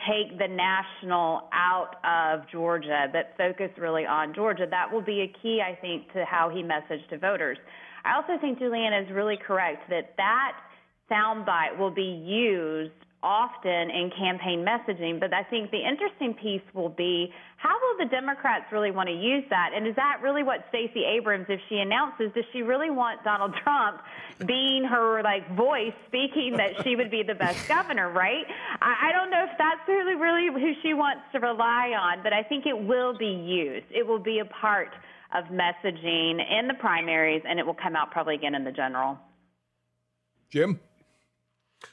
take 0.09 0.39
the 0.39 0.49
national 0.49 1.49
out 1.53 1.97
of 2.05 2.49
Georgia 2.51 3.07
but 3.13 3.35
focus 3.37 3.71
really 3.77 4.07
on 4.07 4.35
Georgia? 4.35 4.67
That 4.71 4.91
will 4.91 5.03
be 5.03 5.21
a 5.21 5.43
key, 5.43 5.61
I 5.61 5.79
think, 5.79 6.11
to 6.15 6.25
how 6.25 6.49
he 6.49 6.63
messaged 6.63 7.09
to 7.11 7.19
voters. 7.19 7.59
I 8.05 8.17
also 8.17 8.41
think 8.41 8.59
Julianne 8.59 9.03
is 9.03 9.13
really 9.13 9.37
correct 9.37 9.91
that 9.91 10.15
that 10.17 10.53
soundbite 11.11 11.79
will 11.79 11.91
be 11.91 12.03
used 12.25 12.93
often 13.23 13.91
in 13.91 14.11
campaign 14.17 14.65
messaging. 14.65 15.19
But 15.19 15.35
I 15.35 15.43
think 15.43 15.71
the 15.71 15.85
interesting 15.85 16.35
piece 16.35 16.63
will 16.73 16.89
be 16.89 17.33
how 17.57 17.75
will 17.81 18.05
the 18.05 18.11
Democrats 18.11 18.67
really 18.71 18.93
want 18.93 19.09
to 19.09 19.15
use 19.15 19.43
that? 19.51 19.71
And 19.75 19.87
is 19.87 19.97
that 19.97 20.21
really 20.23 20.45
what 20.45 20.65
Stacey 20.69 21.05
Abrams, 21.05 21.47
if 21.49 21.61
she 21.69 21.79
announces, 21.79 22.31
does 22.33 22.45
she 22.53 22.63
really 22.63 22.91
want 22.91 23.25
Donald 23.25 23.55
Trump 23.65 24.01
being 24.47 24.85
her 24.85 25.23
like 25.25 25.51
voice 25.57 25.95
speaking 26.07 26.55
that 26.57 26.85
she 26.85 26.95
would 26.95 27.11
be 27.11 27.25
the 27.25 27.35
best 27.35 27.67
governor, 27.69 28.11
right? 28.11 28.47
I, 28.81 29.09
I 29.09 29.13
don't 29.13 29.31
know 29.31 29.45
if 29.45 29.59
that's 29.59 29.81
really, 29.89 30.15
really 30.15 30.47
who 30.47 30.73
she 30.83 30.95
wants 30.95 31.23
to 31.33 31.41
rely 31.41 31.91
on, 31.99 32.23
but 32.23 32.33
I 32.33 32.45
think 32.45 32.67
it 32.67 32.79
will 32.79 33.19
be 33.19 33.27
used. 33.27 33.87
It 33.91 34.07
will 34.07 34.21
be 34.21 34.39
a 34.39 34.45
part 34.45 34.95
of 35.35 35.45
messaging 35.47 36.41
in 36.41 36.69
the 36.69 36.75
primaries, 36.79 37.43
and 37.47 37.59
it 37.59 37.67
will 37.67 37.75
come 37.75 37.97
out 37.97 38.11
probably 38.13 38.37
again 38.37 38.55
in 38.55 38.65
the 38.65 38.73
general. 38.73 39.19
Jim? 40.51 40.81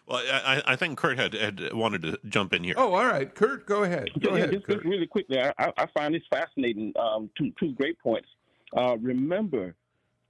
Well, 0.08 0.18
I, 0.18 0.62
I, 0.66 0.76
think 0.76 0.98
Kurt 0.98 1.18
had, 1.18 1.34
had 1.34 1.74
wanted 1.74 2.02
to 2.04 2.20
jump 2.28 2.54
in 2.54 2.64
here. 2.64 2.76
Oh, 2.78 2.94
all 2.94 3.06
right, 3.06 3.34
Kurt, 3.34 3.66
go 3.66 3.84
ahead. 3.84 4.10
Go 4.20 4.32
yeah, 4.32 4.38
ahead, 4.38 4.52
just, 4.54 4.66
Kurt. 4.66 4.78
just, 4.78 4.86
really 4.86 5.08
quickly, 5.08 5.40
I, 5.40 5.54
I 5.78 5.86
find 5.94 6.14
this 6.14 6.24
fascinating. 6.30 6.94
Um, 7.00 7.30
two, 7.38 7.52
two 7.60 7.74
great 7.74 8.00
points. 8.00 8.28
Uh, 8.76 8.98
remember, 8.98 9.76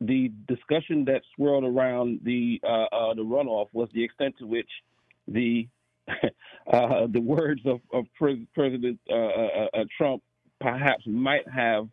the 0.01 0.31
discussion 0.47 1.05
that 1.05 1.21
swirled 1.35 1.63
around 1.63 2.19
the 2.23 2.59
uh, 2.63 2.85
uh, 2.95 3.13
the 3.13 3.21
runoff 3.21 3.67
was 3.73 3.89
the 3.93 4.03
extent 4.03 4.35
to 4.39 4.45
which 4.45 4.69
the 5.27 5.67
uh, 6.07 7.07
the 7.09 7.21
words 7.21 7.61
of, 7.65 7.79
of 7.93 8.05
President 8.53 8.99
uh, 9.09 9.15
uh, 9.15 9.83
Trump 9.97 10.21
perhaps 10.59 11.03
might 11.07 11.47
have 11.49 11.87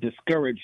discouraged 0.00 0.60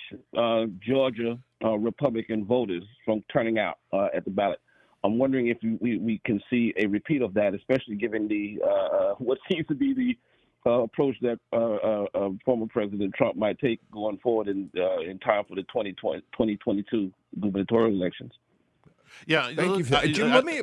Georgia 0.87 1.39
Republican 1.63 2.45
voters 2.45 2.85
from 3.05 3.25
turning 3.33 3.59
out 3.59 3.79
at 4.15 4.25
the 4.25 4.31
ballot. 4.31 4.61
I'm 5.05 5.19
wondering 5.19 5.49
if 5.49 5.59
we, 5.81 5.99
we 5.99 6.21
can 6.25 6.41
see 6.51 6.73
a 6.79 6.87
repeat 6.87 7.23
of 7.23 7.35
that, 7.35 7.55
especially 7.55 7.95
given 7.97 8.27
the 8.27 8.59
uh, 8.65 8.69
uh 8.69 9.15
what 9.19 9.39
seems 9.51 9.67
to 9.69 9.75
be 9.75 9.95
the 9.95 10.17
uh, 10.67 10.83
approach 10.83 11.15
that 11.21 11.39
uh, 11.53 11.57
uh, 11.57 12.07
uh, 12.15 12.31
former 12.45 12.67
President 12.67 13.15
Trump 13.15 13.37
might 13.37 13.59
take 13.59 13.81
going 13.91 14.19
forward 14.19 14.49
in 14.49 14.71
in 15.07 15.19
time 15.19 15.45
for 15.47 15.55
the 15.55 15.63
2020, 15.65 16.21
2022 16.33 17.13
gubernatorial 17.41 17.95
elections. 17.95 18.33
Yeah, 19.27 19.53
thank 19.55 19.79
you. 19.79 19.85
For 19.85 19.91
that. 19.93 20.07
Jim, 20.09 20.33
let 20.33 20.45
me, 20.45 20.61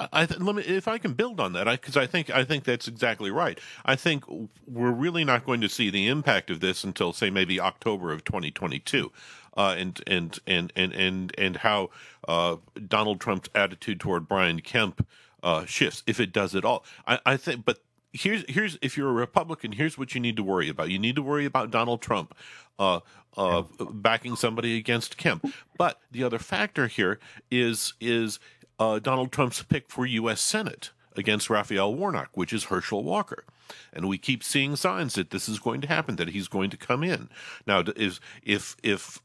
I, 0.00 0.08
I, 0.12 0.26
let 0.38 0.54
me, 0.54 0.62
if 0.62 0.88
I 0.88 0.98
can 0.98 1.12
build 1.12 1.40
on 1.40 1.52
that, 1.52 1.66
because 1.66 1.96
I, 1.96 2.02
I, 2.02 2.06
think 2.06 2.30
I 2.30 2.44
think 2.44 2.64
that's 2.64 2.88
exactly 2.88 3.30
right. 3.30 3.58
I 3.84 3.96
think 3.96 4.24
we're 4.66 4.92
really 4.92 5.24
not 5.24 5.44
going 5.44 5.60
to 5.60 5.68
see 5.68 5.90
the 5.90 6.08
impact 6.08 6.50
of 6.50 6.60
this 6.60 6.84
until, 6.84 7.12
say, 7.12 7.30
maybe 7.30 7.60
October 7.60 8.12
of 8.12 8.24
2022 8.24 9.12
uh, 9.56 9.74
and, 9.78 10.00
and 10.06 10.38
and 10.46 10.72
and 10.76 10.92
and 10.92 11.34
and 11.38 11.56
how 11.58 11.90
uh, 12.28 12.56
Donald 12.88 13.20
Trump's 13.20 13.48
attitude 13.54 14.00
toward 14.00 14.28
Brian 14.28 14.60
Kemp 14.60 15.06
uh, 15.42 15.64
shifts, 15.64 16.02
if 16.06 16.20
it 16.20 16.32
does 16.32 16.54
at 16.54 16.64
all. 16.64 16.84
I, 17.06 17.18
I 17.24 17.36
think, 17.36 17.64
but 17.64 17.78
here's 18.12 18.44
here's 18.48 18.78
if 18.80 18.96
you're 18.96 19.10
a 19.10 19.12
Republican, 19.12 19.72
here's 19.72 19.98
what 19.98 20.14
you 20.14 20.20
need 20.20 20.36
to 20.36 20.42
worry 20.42 20.68
about. 20.68 20.90
You 20.90 20.98
need 20.98 21.16
to 21.16 21.22
worry 21.22 21.44
about 21.44 21.70
Donald 21.70 22.00
Trump 22.00 22.34
uh, 22.78 23.00
uh, 23.36 23.62
backing 23.90 24.36
somebody 24.36 24.78
against 24.78 25.16
Kemp. 25.16 25.52
But 25.76 26.00
the 26.10 26.24
other 26.24 26.38
factor 26.38 26.86
here 26.86 27.18
is 27.50 27.94
is 28.00 28.38
uh, 28.78 28.98
Donald 28.98 29.32
Trump's 29.32 29.62
pick 29.62 29.90
for 29.90 30.06
U.S. 30.06 30.40
Senate 30.40 30.90
against 31.16 31.48
Raphael 31.50 31.94
Warnock, 31.94 32.30
which 32.34 32.52
is 32.52 32.64
Herschel 32.64 33.04
Walker. 33.04 33.44
And 33.92 34.08
we 34.08 34.18
keep 34.18 34.42
seeing 34.42 34.76
signs 34.76 35.14
that 35.14 35.30
this 35.30 35.48
is 35.48 35.58
going 35.58 35.80
to 35.82 35.86
happen, 35.86 36.16
that 36.16 36.28
he's 36.28 36.48
going 36.48 36.70
to 36.70 36.76
come 36.76 37.04
in. 37.04 37.28
Now, 37.66 37.82
is 37.96 38.20
if 38.42 38.76
if 38.82 39.20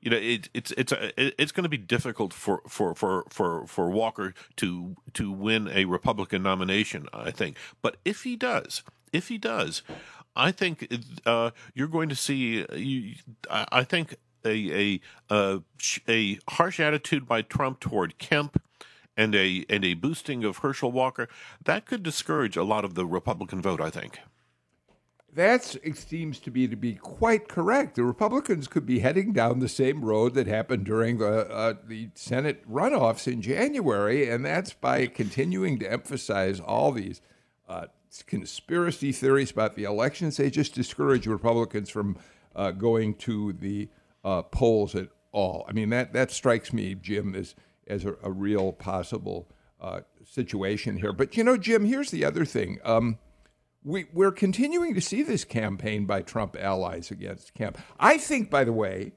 you 0.00 0.10
know, 0.10 0.16
it, 0.16 0.48
it's 0.54 0.70
it's 0.72 0.92
a, 0.92 1.40
it's 1.40 1.52
going 1.52 1.64
to 1.64 1.68
be 1.68 1.78
difficult 1.78 2.32
for, 2.32 2.62
for, 2.68 2.94
for, 2.94 3.24
for, 3.28 3.66
for 3.66 3.90
Walker 3.90 4.34
to 4.56 4.96
to 5.14 5.30
win 5.30 5.68
a 5.68 5.84
Republican 5.84 6.42
nomination, 6.42 7.06
I 7.12 7.30
think. 7.30 7.56
But 7.80 7.96
if 8.04 8.22
he 8.22 8.36
does, 8.36 8.82
if 9.12 9.28
he 9.28 9.38
does, 9.38 9.82
I 10.34 10.50
think 10.50 10.92
uh, 11.26 11.50
you're 11.74 11.88
going 11.88 12.08
to 12.08 12.16
see. 12.16 12.64
You, 12.74 13.14
I 13.50 13.84
think 13.84 14.16
a, 14.44 15.00
a 15.30 15.34
a 15.34 15.62
a 16.08 16.38
harsh 16.48 16.80
attitude 16.80 17.26
by 17.26 17.42
Trump 17.42 17.80
toward 17.80 18.18
Kemp 18.18 18.60
and 19.16 19.34
a 19.34 19.64
and 19.68 19.84
a 19.84 19.94
boosting 19.94 20.44
of 20.44 20.58
Herschel 20.58 20.92
Walker 20.92 21.28
that 21.64 21.86
could 21.86 22.02
discourage 22.02 22.56
a 22.56 22.64
lot 22.64 22.84
of 22.84 22.94
the 22.94 23.06
Republican 23.06 23.60
vote. 23.60 23.80
I 23.80 23.90
think. 23.90 24.20
That 25.34 25.64
seems 25.64 26.38
to 26.40 26.50
be 26.50 26.68
to 26.68 26.76
be 26.76 26.94
quite 26.94 27.48
correct. 27.48 27.94
The 27.94 28.04
Republicans 28.04 28.68
could 28.68 28.84
be 28.84 28.98
heading 28.98 29.32
down 29.32 29.60
the 29.60 29.68
same 29.68 30.04
road 30.04 30.34
that 30.34 30.46
happened 30.46 30.84
during 30.84 31.16
the 31.16 31.50
uh, 31.50 31.74
the 31.86 32.10
Senate 32.14 32.70
runoffs 32.70 33.26
in 33.26 33.40
January, 33.40 34.28
and 34.28 34.44
that's 34.44 34.74
by 34.74 35.06
continuing 35.06 35.78
to 35.78 35.90
emphasize 35.90 36.60
all 36.60 36.92
these 36.92 37.22
uh, 37.66 37.86
conspiracy 38.26 39.10
theories 39.10 39.50
about 39.50 39.74
the 39.74 39.84
elections. 39.84 40.36
They 40.36 40.50
just 40.50 40.74
discourage 40.74 41.26
Republicans 41.26 41.88
from 41.88 42.18
uh, 42.54 42.72
going 42.72 43.14
to 43.14 43.54
the 43.54 43.88
uh, 44.22 44.42
polls 44.42 44.94
at 44.94 45.08
all. 45.32 45.64
I 45.66 45.72
mean, 45.72 45.88
that 45.90 46.12
that 46.12 46.30
strikes 46.30 46.74
me, 46.74 46.94
Jim, 46.94 47.34
as 47.34 47.54
as 47.86 48.04
a, 48.04 48.16
a 48.22 48.30
real 48.30 48.70
possible 48.72 49.48
uh, 49.80 50.00
situation 50.26 50.98
here. 50.98 51.14
But 51.14 51.38
you 51.38 51.44
know, 51.44 51.56
Jim, 51.56 51.86
here's 51.86 52.10
the 52.10 52.26
other 52.26 52.44
thing. 52.44 52.78
Um, 52.84 53.18
we, 53.84 54.06
we're 54.12 54.32
continuing 54.32 54.94
to 54.94 55.00
see 55.00 55.22
this 55.22 55.44
campaign 55.44 56.06
by 56.06 56.22
Trump 56.22 56.56
allies 56.58 57.10
against 57.10 57.54
Kemp. 57.54 57.78
I 57.98 58.18
think, 58.18 58.50
by 58.50 58.64
the 58.64 58.72
way, 58.72 59.12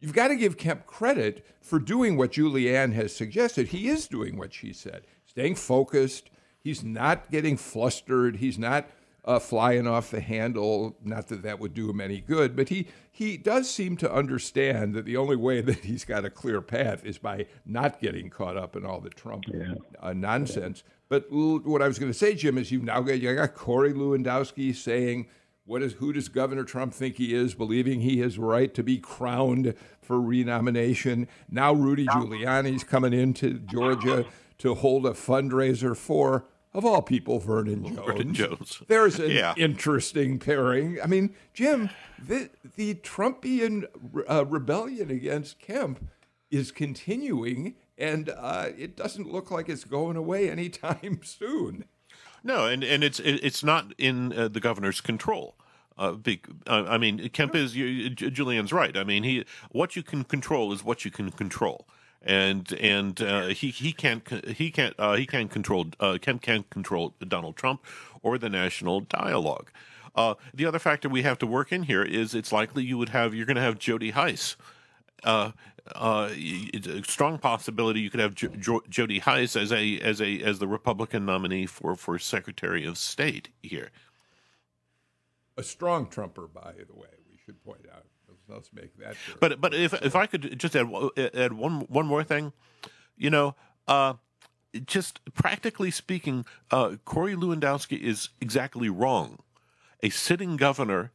you've 0.00 0.12
got 0.12 0.28
to 0.28 0.36
give 0.36 0.56
Kemp 0.56 0.86
credit 0.86 1.44
for 1.60 1.78
doing 1.78 2.16
what 2.16 2.32
Julianne 2.32 2.92
has 2.92 3.14
suggested. 3.14 3.68
He 3.68 3.88
is 3.88 4.06
doing 4.06 4.36
what 4.36 4.52
she 4.52 4.72
said, 4.72 5.06
staying 5.24 5.56
focused. 5.56 6.30
He's 6.60 6.84
not 6.84 7.30
getting 7.30 7.56
flustered. 7.56 8.36
He's 8.36 8.58
not 8.58 8.88
uh, 9.24 9.38
flying 9.40 9.86
off 9.86 10.10
the 10.10 10.20
handle. 10.20 10.96
Not 11.02 11.28
that 11.28 11.42
that 11.42 11.58
would 11.58 11.74
do 11.74 11.90
him 11.90 12.00
any 12.00 12.20
good, 12.20 12.54
but 12.54 12.68
he 12.68 12.86
he 13.10 13.36
does 13.36 13.68
seem 13.68 13.96
to 13.98 14.12
understand 14.12 14.94
that 14.94 15.04
the 15.04 15.16
only 15.16 15.36
way 15.36 15.60
that 15.60 15.84
he's 15.84 16.04
got 16.04 16.24
a 16.24 16.30
clear 16.30 16.60
path 16.60 17.04
is 17.04 17.18
by 17.18 17.46
not 17.64 18.00
getting 18.00 18.30
caught 18.30 18.56
up 18.56 18.76
in 18.76 18.86
all 18.86 19.00
the 19.00 19.10
Trump 19.10 19.44
yeah. 19.48 19.74
uh, 20.00 20.12
nonsense. 20.12 20.82
Yeah. 20.84 20.92
But 21.08 21.26
what 21.30 21.82
I 21.82 21.88
was 21.88 21.98
going 21.98 22.10
to 22.10 22.18
say, 22.18 22.34
Jim, 22.34 22.58
is 22.58 22.72
you've 22.72 22.82
now 22.82 23.00
got 23.00 23.20
you 23.20 23.34
got 23.34 23.54
Corey 23.54 23.92
Lewandowski 23.92 24.74
saying. 24.74 25.28
What 25.64 25.82
is 25.82 25.94
who 25.94 26.12
does 26.12 26.28
Governor 26.28 26.62
Trump 26.62 26.94
think 26.94 27.16
he 27.16 27.34
is, 27.34 27.54
believing 27.54 28.00
he 28.00 28.20
has 28.20 28.38
right 28.38 28.72
to 28.72 28.84
be 28.84 28.98
crowned 28.98 29.74
for 30.00 30.20
renomination? 30.20 31.26
Now 31.50 31.72
Rudy 31.72 32.06
Giuliani's 32.06 32.84
coming 32.84 33.12
into 33.12 33.54
Georgia 33.54 34.26
to 34.58 34.74
hold 34.76 35.06
a 35.06 35.10
fundraiser 35.10 35.96
for 35.96 36.46
of 36.76 36.84
all 36.84 37.00
people, 37.00 37.38
Vernon 37.38 37.84
Jones. 37.84 38.06
Vernon 38.06 38.34
Jones. 38.34 38.82
There's 38.86 39.18
an 39.18 39.30
yeah. 39.30 39.54
interesting 39.56 40.38
pairing. 40.38 40.98
I 41.02 41.06
mean, 41.06 41.34
Jim, 41.54 41.88
the, 42.22 42.50
the 42.76 42.94
Trumpian 42.96 43.86
uh, 44.28 44.44
rebellion 44.44 45.10
against 45.10 45.58
Kemp 45.58 46.06
is 46.50 46.70
continuing, 46.70 47.74
and 47.98 48.28
uh, 48.28 48.68
it 48.76 48.96
doesn't 48.96 49.30
look 49.30 49.50
like 49.50 49.68
it's 49.68 49.84
going 49.84 50.16
away 50.16 50.50
anytime 50.50 51.20
soon. 51.24 51.84
No, 52.42 52.66
and, 52.66 52.84
and 52.84 53.02
it's 53.02 53.18
it's 53.20 53.64
not 53.64 53.92
in 53.98 54.32
uh, 54.32 54.48
the 54.48 54.60
governor's 54.60 55.00
control. 55.00 55.56
Uh, 55.98 56.12
be, 56.12 56.40
uh, 56.66 56.84
I 56.86 56.98
mean, 56.98 57.28
Kemp 57.30 57.56
is 57.56 57.72
Julianne's 57.72 58.72
right. 58.72 58.96
I 58.96 59.02
mean, 59.02 59.22
he 59.22 59.44
what 59.70 59.96
you 59.96 60.02
can 60.02 60.24
control 60.24 60.72
is 60.72 60.84
what 60.84 61.04
you 61.04 61.10
can 61.10 61.30
control 61.30 61.88
and 62.22 62.72
and 62.74 63.20
uh, 63.22 63.46
he 63.48 63.70
he 63.70 63.92
can't 63.92 64.28
he 64.46 64.70
can't 64.70 64.94
uh, 64.98 65.14
he 65.14 65.26
can't 65.26 65.50
control 65.50 65.86
Kemp 66.20 66.42
can't 66.42 66.68
control 66.70 67.14
Donald 67.26 67.56
Trump 67.56 67.84
or 68.22 68.36
the 68.38 68.50
national 68.50 69.00
dialogue. 69.00 69.70
The 70.54 70.66
other 70.66 70.78
factor 70.78 71.08
we 71.08 71.22
have 71.22 71.38
to 71.38 71.46
work 71.46 71.72
in 71.72 71.84
here 71.84 72.02
is 72.02 72.34
it's 72.34 72.52
likely 72.52 72.84
you 72.84 72.98
would 72.98 73.10
have 73.10 73.34
you're 73.34 73.46
going 73.46 73.56
to 73.56 73.62
have 73.62 73.78
Jody 73.78 74.12
Hice. 74.12 74.56
Uh, 75.24 75.52
uh, 75.94 76.30
it's 76.32 76.86
a 76.86 77.02
strong 77.04 77.38
possibility 77.38 78.00
you 78.00 78.10
could 78.10 78.20
have 78.20 78.34
J- 78.34 78.48
J- 78.58 78.80
Jody 78.88 79.20
Hice 79.20 79.56
as 79.56 79.72
a 79.72 79.98
as 80.00 80.20
a 80.20 80.40
as 80.42 80.58
the 80.58 80.66
Republican 80.66 81.24
nominee 81.24 81.66
for 81.66 81.94
for 81.94 82.18
Secretary 82.18 82.84
of 82.84 82.98
State 82.98 83.50
here. 83.62 83.90
A 85.56 85.62
strong 85.62 86.06
Trumper, 86.06 86.46
by 86.46 86.72
the 86.86 86.94
way, 86.94 87.08
we 87.30 87.38
should 87.44 87.62
point 87.64 87.86
out 87.94 88.04
let's 88.48 88.72
make 88.72 88.96
that. 88.98 89.16
Clear. 89.24 89.36
But 89.40 89.60
but 89.60 89.74
if 89.74 89.92
if 90.02 90.16
I 90.16 90.26
could 90.26 90.58
just 90.58 90.76
add 90.76 90.90
add 91.16 91.52
one 91.52 91.80
one 91.82 92.06
more 92.06 92.24
thing, 92.24 92.52
you 93.16 93.30
know, 93.30 93.54
uh, 93.88 94.14
just 94.84 95.20
practically 95.34 95.90
speaking, 95.90 96.44
uh, 96.70 96.96
Corey 97.04 97.34
Lewandowski 97.34 97.98
is 98.00 98.30
exactly 98.40 98.88
wrong. 98.88 99.38
A 100.02 100.10
sitting 100.10 100.56
governor, 100.56 101.12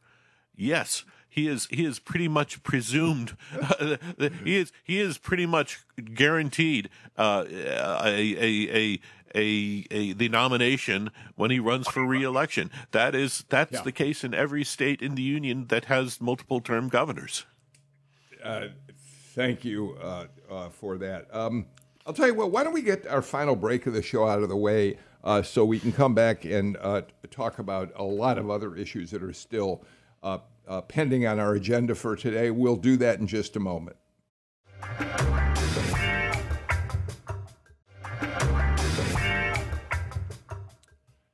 yes, 0.54 1.04
he 1.32 1.48
is 1.48 1.66
he 1.70 1.84
is 1.84 1.98
pretty 1.98 2.28
much 2.28 2.62
presumed 2.62 3.36
uh, 3.60 3.96
he 4.44 4.58
is 4.58 4.70
he 4.84 5.00
is 5.00 5.16
pretty 5.16 5.46
much 5.46 5.80
guaranteed 6.14 6.90
uh, 7.16 7.44
a, 7.48 8.04
a, 8.04 8.76
a 8.76 9.00
a, 9.34 9.86
a 9.90 10.12
the 10.12 10.28
nomination 10.28 11.10
when 11.36 11.50
he 11.50 11.58
runs 11.58 11.88
for 11.88 12.04
reelection. 12.04 12.70
That 12.90 13.14
is 13.14 13.44
that's 13.48 13.72
yeah. 13.72 13.82
the 13.82 13.92
case 13.92 14.24
in 14.24 14.34
every 14.34 14.62
state 14.62 15.00
in 15.00 15.14
the 15.14 15.22
union 15.22 15.68
that 15.68 15.86
has 15.86 16.20
multiple 16.20 16.60
term 16.60 16.90
governors. 16.90 17.46
Uh, 18.44 18.66
thank 19.34 19.64
you 19.64 19.96
uh, 20.02 20.26
uh, 20.50 20.68
for 20.68 20.98
that. 20.98 21.34
Um, 21.34 21.66
I'll 22.06 22.12
tell 22.12 22.26
you 22.26 22.34
what. 22.34 22.50
Why 22.50 22.62
don't 22.62 22.74
we 22.74 22.82
get 22.82 23.06
our 23.06 23.22
final 23.22 23.56
break 23.56 23.86
of 23.86 23.94
the 23.94 24.02
show 24.02 24.28
out 24.28 24.42
of 24.42 24.50
the 24.50 24.56
way 24.56 24.98
uh, 25.24 25.42
so 25.42 25.64
we 25.64 25.78
can 25.78 25.92
come 25.92 26.14
back 26.14 26.44
and 26.44 26.76
uh, 26.80 27.02
talk 27.30 27.58
about 27.58 27.92
a 27.96 28.02
lot 28.02 28.38
of 28.38 28.50
other 28.50 28.74
issues 28.74 29.10
that 29.12 29.22
are 29.22 29.32
still 29.32 29.82
uh, 30.22 30.38
pending 30.80 31.26
on 31.26 31.38
our 31.38 31.54
agenda 31.54 31.94
for 31.94 32.16
today. 32.16 32.50
We'll 32.50 32.76
do 32.76 32.96
that 32.96 33.20
in 33.20 33.26
just 33.26 33.56
a 33.56 33.60
moment. 33.60 33.96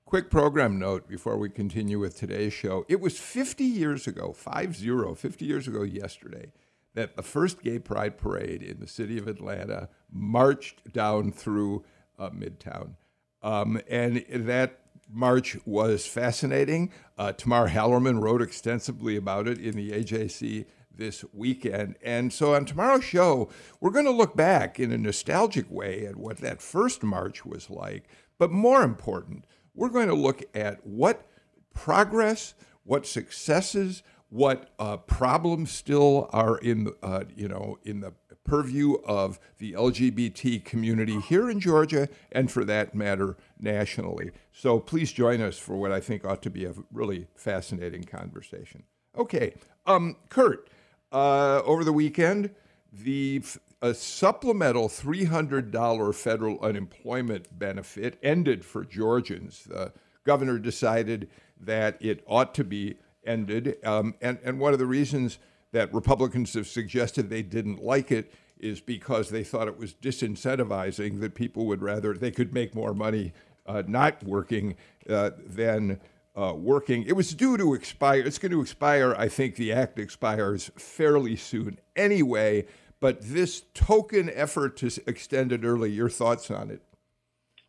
Quick 0.08 0.30
program 0.30 0.78
note 0.78 1.06
before 1.06 1.36
we 1.36 1.50
continue 1.50 1.98
with 1.98 2.16
today's 2.16 2.54
show. 2.54 2.86
It 2.88 2.98
was 2.98 3.18
50 3.18 3.62
years 3.62 4.06
ago, 4.06 4.32
5 4.32 4.74
0, 4.74 5.14
50 5.14 5.44
years 5.44 5.68
ago 5.68 5.82
yesterday, 5.82 6.50
that 6.94 7.14
the 7.14 7.22
first 7.22 7.62
gay 7.62 7.78
pride 7.78 8.16
parade 8.16 8.62
in 8.62 8.80
the 8.80 8.86
city 8.86 9.18
of 9.18 9.28
Atlanta 9.28 9.90
marched 10.10 10.94
down 10.94 11.30
through 11.30 11.84
uh, 12.18 12.30
Midtown. 12.30 12.94
Um, 13.42 13.82
and 13.86 14.24
that 14.30 14.80
march 15.10 15.56
was 15.64 16.06
fascinating. 16.06 16.92
Uh, 17.16 17.32
Tamar 17.32 17.68
Hallerman 17.68 18.20
wrote 18.20 18.42
extensively 18.42 19.16
about 19.16 19.48
it 19.48 19.58
in 19.58 19.74
the 19.76 19.90
AJC 19.90 20.66
this 20.94 21.24
weekend. 21.32 21.96
And 22.02 22.32
so 22.32 22.54
on 22.54 22.64
tomorrow's 22.64 23.04
show, 23.04 23.48
we're 23.80 23.90
going 23.90 24.04
to 24.04 24.10
look 24.10 24.36
back 24.36 24.78
in 24.78 24.92
a 24.92 24.98
nostalgic 24.98 25.70
way 25.70 26.04
at 26.06 26.16
what 26.16 26.38
that 26.38 26.60
first 26.60 27.02
march 27.02 27.46
was 27.46 27.70
like. 27.70 28.04
But 28.38 28.50
more 28.50 28.82
important, 28.82 29.44
we're 29.74 29.88
going 29.88 30.08
to 30.08 30.14
look 30.14 30.42
at 30.54 30.84
what 30.86 31.26
progress, 31.72 32.54
what 32.82 33.06
successes, 33.06 34.02
what 34.30 34.70
uh, 34.78 34.96
problems 34.98 35.70
still 35.70 36.28
are 36.32 36.58
in 36.58 36.92
uh, 37.02 37.24
you 37.34 37.48
know 37.48 37.78
in 37.84 38.00
the 38.00 38.12
purview 38.48 38.94
of 39.04 39.38
the 39.58 39.72
LGBT 39.72 40.64
community 40.64 41.20
here 41.20 41.50
in 41.50 41.60
Georgia 41.60 42.08
and 42.32 42.50
for 42.50 42.64
that 42.64 42.94
matter 42.94 43.36
nationally. 43.60 44.30
So 44.52 44.80
please 44.80 45.12
join 45.12 45.40
us 45.40 45.58
for 45.58 45.76
what 45.76 45.92
I 45.92 46.00
think 46.00 46.24
ought 46.24 46.42
to 46.42 46.50
be 46.50 46.64
a 46.64 46.74
really 46.92 47.26
fascinating 47.34 48.04
conversation. 48.04 48.84
Okay, 49.16 49.54
um, 49.86 50.16
Kurt, 50.30 50.68
uh, 51.12 51.62
over 51.64 51.84
the 51.84 51.92
weekend, 51.92 52.50
the 52.92 53.42
a 53.80 53.94
supplemental 53.94 54.88
$300 54.88 56.14
federal 56.14 56.58
unemployment 56.60 57.56
benefit 57.56 58.18
ended 58.22 58.64
for 58.64 58.84
Georgians. 58.84 59.64
The 59.64 59.92
governor 60.24 60.58
decided 60.58 61.28
that 61.60 61.96
it 62.00 62.24
ought 62.26 62.54
to 62.56 62.64
be 62.64 62.96
ended. 63.24 63.76
Um, 63.84 64.14
and, 64.20 64.38
and 64.42 64.58
one 64.58 64.72
of 64.72 64.78
the 64.78 64.86
reasons 64.86 65.38
that 65.72 65.92
Republicans 65.92 66.54
have 66.54 66.66
suggested 66.66 67.28
they 67.28 67.42
didn't 67.42 67.82
like 67.82 68.10
it 68.10 68.32
is 68.58 68.80
because 68.80 69.30
they 69.30 69.44
thought 69.44 69.68
it 69.68 69.78
was 69.78 69.94
disincentivizing, 69.94 71.20
that 71.20 71.34
people 71.34 71.66
would 71.66 71.82
rather, 71.82 72.14
they 72.14 72.30
could 72.30 72.52
make 72.52 72.74
more 72.74 72.94
money 72.94 73.32
uh, 73.66 73.82
not 73.86 74.22
working 74.24 74.76
uh, 75.08 75.30
than 75.46 76.00
uh, 76.34 76.54
working. 76.56 77.04
It 77.04 77.12
was 77.12 77.34
due 77.34 77.56
to 77.56 77.74
expire. 77.74 78.20
It's 78.20 78.38
going 78.38 78.52
to 78.52 78.60
expire. 78.60 79.14
I 79.16 79.28
think 79.28 79.56
the 79.56 79.72
act 79.72 79.98
expires 79.98 80.70
fairly 80.76 81.36
soon 81.36 81.78
anyway. 81.96 82.66
But 83.00 83.22
this 83.22 83.62
token 83.74 84.28
effort 84.30 84.76
to 84.78 84.90
extend 85.06 85.52
it 85.52 85.64
early, 85.64 85.90
your 85.90 86.08
thoughts 86.08 86.50
on 86.50 86.70
it? 86.70 86.82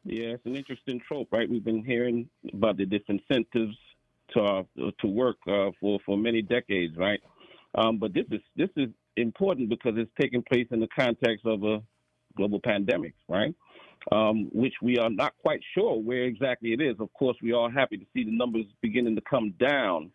Yeah, 0.03 0.29
it's 0.29 0.45
an 0.45 0.55
interesting 0.55 0.99
trope, 1.07 1.27
right? 1.31 1.47
We've 1.47 1.63
been 1.63 1.83
hearing 1.83 2.29
about 2.51 2.77
the 2.77 2.85
disincentives 2.85 3.75
to 4.33 4.41
uh, 4.41 4.63
to 4.99 5.07
work 5.07 5.37
uh, 5.47 5.69
for 5.79 5.99
for 6.05 6.17
many 6.17 6.41
decades, 6.41 6.95
right? 6.97 7.19
Um, 7.75 7.97
but 7.97 8.13
this 8.13 8.25
is 8.31 8.41
this 8.55 8.69
is 8.75 8.89
important 9.15 9.69
because 9.69 9.93
it's 9.97 10.11
taking 10.19 10.41
place 10.41 10.67
in 10.71 10.79
the 10.79 10.87
context 10.87 11.45
of 11.45 11.63
a 11.63 11.81
global 12.35 12.59
pandemic, 12.59 13.13
right? 13.27 13.53
Um, 14.11 14.49
which 14.53 14.73
we 14.81 14.97
are 14.97 15.09
not 15.09 15.33
quite 15.41 15.59
sure 15.73 15.99
where 15.99 16.23
exactly 16.23 16.73
it 16.73 16.81
is. 16.81 16.95
Of 16.99 17.11
course, 17.13 17.37
we 17.43 17.51
are 17.51 17.69
happy 17.69 17.97
to 17.97 18.05
see 18.13 18.23
the 18.23 18.35
numbers 18.35 18.65
beginning 18.81 19.15
to 19.15 19.21
come 19.29 19.53
down, 19.59 20.11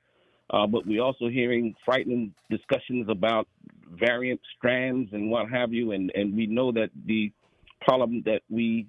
uh, 0.51 0.67
but 0.67 0.87
we're 0.87 1.03
also 1.03 1.29
hearing 1.29 1.75
frightening 1.85 2.35
discussions 2.51 3.07
about 3.11 3.47
variant 3.93 4.41
strands 4.57 5.13
and 5.13 5.31
what 5.31 5.51
have 5.51 5.73
you. 5.73 5.93
And, 5.93 6.11
and 6.15 6.35
we 6.35 6.47
know 6.47 6.73
that 6.73 6.91
the 7.05 7.31
problem 7.83 8.23
that 8.25 8.41
we 8.49 8.87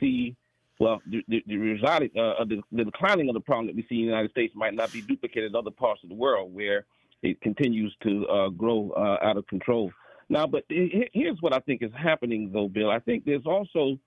see 0.00 0.36
well, 0.80 1.02
the, 1.06 1.22
the, 1.28 1.42
the, 1.46 2.18
uh, 2.18 2.44
the, 2.46 2.62
the 2.72 2.84
declining 2.84 3.28
of 3.28 3.34
the 3.34 3.40
problem 3.40 3.66
that 3.66 3.76
we 3.76 3.82
see 3.82 3.96
in 3.96 4.06
the 4.06 4.06
United 4.06 4.30
States 4.30 4.54
might 4.56 4.72
not 4.72 4.90
be 4.90 5.02
duplicated 5.02 5.50
in 5.50 5.54
other 5.54 5.70
parts 5.70 6.02
of 6.02 6.08
the 6.08 6.14
world 6.14 6.54
where 6.54 6.86
it 7.22 7.40
continues 7.40 7.94
to 8.02 8.26
uh, 8.26 8.48
grow 8.48 8.90
uh, 8.96 9.24
out 9.24 9.36
of 9.36 9.46
control. 9.46 9.92
Now, 10.28 10.46
but 10.46 10.64
here's 10.68 11.38
what 11.40 11.52
I 11.52 11.58
think 11.60 11.82
is 11.82 11.90
happening, 11.96 12.50
though, 12.52 12.68
Bill. 12.68 12.90
I 12.90 13.00
think 13.00 13.24
there's 13.24 13.46
also 13.46 13.98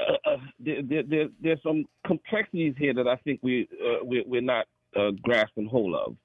uh, 0.00 0.30
uh 0.30 0.36
there, 0.60 1.02
there, 1.02 1.28
there's 1.40 1.62
some 1.62 1.84
complexities 2.06 2.74
here 2.78 2.92
that 2.94 3.08
I 3.08 3.16
think 3.16 3.40
we, 3.42 3.68
uh, 3.82 4.04
we 4.04 4.24
we're 4.26 4.42
not 4.42 4.66
uh, 4.94 5.12
grasping 5.22 5.66
hold 5.66 5.94
of. 5.94 6.16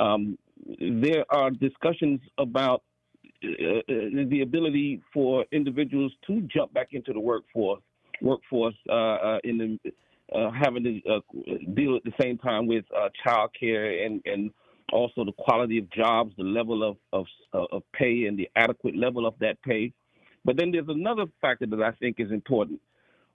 Um, 0.00 0.38
there 0.80 1.24
are 1.30 1.50
discussions 1.50 2.20
about 2.38 2.82
the 3.42 4.40
ability 4.42 5.02
for 5.12 5.44
individuals 5.52 6.12
to 6.26 6.40
jump 6.42 6.72
back 6.72 6.88
into 6.92 7.12
the 7.12 7.20
workforce 7.20 7.82
workforce 8.22 8.74
in 9.44 9.58
the 9.58 9.92
having 10.32 10.84
to 10.84 11.00
deal 11.74 11.96
at 11.96 12.04
the 12.04 12.12
same 12.20 12.38
time 12.38 12.66
with 12.66 12.84
uh, 12.96 13.08
child 13.22 13.50
care 13.58 14.04
and, 14.04 14.22
and 14.24 14.50
also 14.94 15.24
the 15.24 15.32
quality 15.32 15.78
of 15.78 15.90
jobs, 15.90 16.32
the 16.36 16.44
level 16.44 16.82
of, 16.82 16.96
of, 17.12 17.26
of 17.52 17.82
pay, 17.92 18.24
and 18.26 18.38
the 18.38 18.48
adequate 18.56 18.96
level 18.96 19.26
of 19.26 19.34
that 19.40 19.60
pay. 19.62 19.92
But 20.44 20.56
then 20.56 20.70
there's 20.70 20.88
another 20.88 21.24
factor 21.40 21.66
that 21.66 21.82
I 21.82 21.90
think 21.92 22.20
is 22.20 22.30
important, 22.30 22.80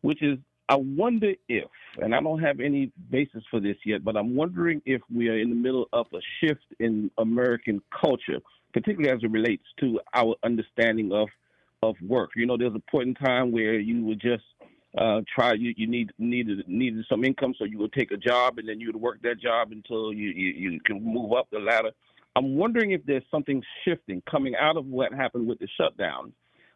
which 0.02 0.24
is 0.24 0.38
I 0.70 0.76
wonder 0.76 1.34
if, 1.48 1.66
and 2.00 2.14
I 2.14 2.22
don't 2.22 2.42
have 2.42 2.60
any 2.60 2.92
basis 3.10 3.44
for 3.50 3.60
this 3.60 3.76
yet, 3.84 4.04
but 4.04 4.16
I'm 4.16 4.36
wondering 4.36 4.84
if 4.86 5.02
we 5.14 5.28
are 5.28 5.38
in 5.38 5.50
the 5.50 5.56
middle 5.56 5.88
of 5.92 6.06
a 6.14 6.20
shift 6.40 6.66
in 6.80 7.10
American 7.18 7.82
culture, 8.00 8.40
particularly 8.72 9.10
as 9.10 9.24
it 9.24 9.32
relates 9.32 9.64
to 9.80 10.00
our 10.14 10.36
understanding 10.44 11.12
of 11.12 11.28
of 11.82 11.96
work. 12.06 12.32
You 12.36 12.46
know, 12.46 12.58
there's 12.58 12.76
a 12.76 12.92
point 12.92 13.08
in 13.08 13.16
time 13.16 13.52
where 13.52 13.80
you 13.80 14.04
would 14.04 14.20
just 14.22 14.44
uh, 14.98 15.22
try 15.34 15.54
you, 15.54 15.74
you 15.78 15.88
need 15.88 16.12
needed 16.18 16.68
needed 16.68 17.06
some 17.10 17.24
income, 17.24 17.54
so 17.58 17.66
you 17.66 17.78
would 17.78 17.94
take 17.94 18.12
a 18.12 18.18
job 18.18 18.58
and 18.58 18.68
then 18.68 18.80
you 18.80 18.88
would 18.88 19.02
work 19.02 19.22
that 19.22 19.40
job 19.40 19.72
until 19.72 20.12
you, 20.12 20.30
you, 20.30 20.72
you 20.72 20.80
can 20.82 21.04
move 21.04 21.34
up 21.34 21.48
the 21.52 21.60
ladder. 21.60 21.92
I'm 22.36 22.56
wondering 22.56 22.92
if 22.92 23.06
there's 23.06 23.24
something 23.30 23.62
shifting 23.86 24.22
coming 24.30 24.56
out 24.56 24.78
of 24.78 24.86
what 24.86 25.14
happened 25.14 25.48
with 25.48 25.60
the 25.60 25.68
shutdown, 25.80 26.34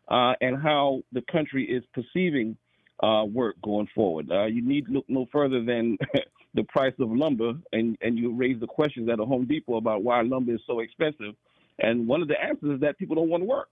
uh, 0.09 0.33
and 0.41 0.61
how 0.61 1.01
the 1.11 1.23
country 1.31 1.65
is 1.65 1.83
perceiving 1.93 2.57
uh, 3.01 3.25
work 3.25 3.55
going 3.63 3.87
forward. 3.95 4.29
Uh, 4.31 4.45
you 4.45 4.61
need 4.61 4.87
look 4.89 5.05
no 5.07 5.27
further 5.31 5.63
than 5.63 5.97
the 6.53 6.63
price 6.63 6.93
of 6.99 7.09
lumber, 7.09 7.53
and, 7.71 7.97
and 8.01 8.17
you 8.17 8.33
raise 8.33 8.59
the 8.59 8.67
questions 8.67 9.09
at 9.09 9.19
a 9.19 9.25
Home 9.25 9.45
Depot 9.45 9.77
about 9.77 10.03
why 10.03 10.21
lumber 10.21 10.53
is 10.53 10.61
so 10.67 10.79
expensive. 10.79 11.33
And 11.79 12.07
one 12.07 12.21
of 12.21 12.27
the 12.27 12.41
answers 12.41 12.75
is 12.75 12.81
that 12.81 12.97
people 12.99 13.15
don't 13.15 13.29
want 13.29 13.41
to 13.41 13.47
work. 13.47 13.69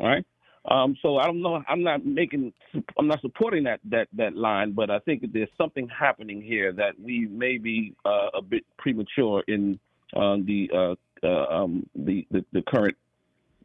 All 0.00 0.08
right. 0.08 0.24
Um, 0.70 0.96
so 1.02 1.18
I 1.18 1.24
don't 1.24 1.42
know. 1.42 1.62
I'm 1.68 1.82
not 1.82 2.06
making. 2.06 2.52
I'm 2.96 3.08
not 3.08 3.20
supporting 3.20 3.64
that 3.64 3.80
that 3.90 4.08
that 4.12 4.36
line, 4.36 4.72
but 4.72 4.90
I 4.90 5.00
think 5.00 5.24
there's 5.32 5.48
something 5.58 5.88
happening 5.88 6.40
here 6.40 6.72
that 6.72 6.98
we 7.00 7.26
may 7.26 7.58
be 7.58 7.94
uh, 8.04 8.28
a 8.34 8.42
bit 8.42 8.64
premature 8.78 9.42
in 9.48 9.80
uh, 10.14 10.36
the, 10.44 10.70
uh, 10.72 11.26
uh 11.26 11.62
um, 11.62 11.88
the, 11.96 12.26
the 12.30 12.44
the 12.52 12.62
current 12.62 12.96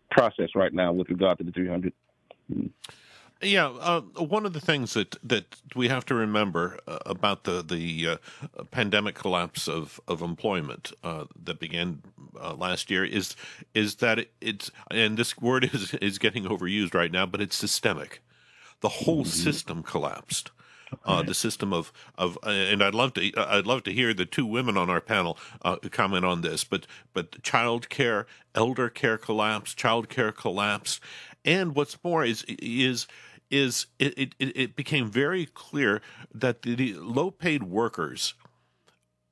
process 0.10 0.50
right 0.56 0.74
now 0.74 0.92
with 0.92 1.10
regard 1.10 1.38
to 1.38 1.44
the 1.44 1.52
300. 1.52 1.94
Mm. 2.52 2.72
Yeah, 3.42 3.68
uh, 3.68 4.02
one 4.02 4.46
of 4.48 4.54
the 4.54 4.60
things 4.60 4.96
that, 4.96 5.16
that 5.24 5.58
we 5.76 5.90
have 5.90 6.06
to 6.06 6.16
remember 6.16 6.80
uh, 6.88 6.98
about 7.06 7.44
the 7.44 7.62
the 7.62 8.08
uh, 8.08 8.64
pandemic 8.72 9.14
collapse 9.14 9.68
of 9.68 10.00
of 10.08 10.22
employment 10.22 10.92
uh, 11.04 11.26
that 11.44 11.60
began 11.60 12.02
uh, 12.42 12.56
last 12.56 12.90
year 12.90 13.06
is 13.06 13.36
is 13.76 13.96
that 13.96 14.28
it's 14.42 14.72
and 14.90 15.18
this 15.18 15.38
word 15.38 15.66
is 15.74 15.94
is 15.96 16.18
getting 16.18 16.46
overused 16.46 16.96
right 16.96 17.12
now, 17.12 17.26
but 17.28 17.40
it's 17.40 17.56
systemic. 17.56 18.22
The 18.82 18.90
whole 18.90 19.22
mm-hmm. 19.22 19.30
system 19.30 19.84
collapsed. 19.84 20.52
Uh, 21.04 21.22
the 21.22 21.34
system 21.34 21.74
of 21.74 21.92
of 22.18 22.38
and 22.44 22.82
I'd 22.82 22.96
love 22.96 23.14
to 23.16 23.32
I'd 23.36 23.68
love 23.68 23.84
to 23.84 23.92
hear 23.92 24.14
the 24.14 24.26
two 24.26 24.46
women 24.46 24.78
on 24.78 24.90
our 24.90 25.02
panel 25.02 25.38
comment 25.92 26.24
on 26.24 26.42
this, 26.42 26.64
but 26.64 26.88
but 27.14 27.44
child 27.44 27.90
care, 27.90 28.26
elder 28.56 28.90
care 28.90 29.18
collapse, 29.18 29.74
child 29.74 30.08
care 30.08 30.32
collapse, 30.32 31.02
and 31.48 31.74
what's 31.74 31.98
more 32.04 32.24
is 32.24 32.44
is 32.48 33.08
is 33.50 33.88
it, 33.98 34.14
it, 34.18 34.36
it 34.40 34.76
became 34.76 35.10
very 35.10 35.46
clear 35.46 36.02
that 36.34 36.62
the, 36.62 36.76
the 36.76 36.94
low 36.96 37.32
paid 37.32 37.64
workers 37.64 38.34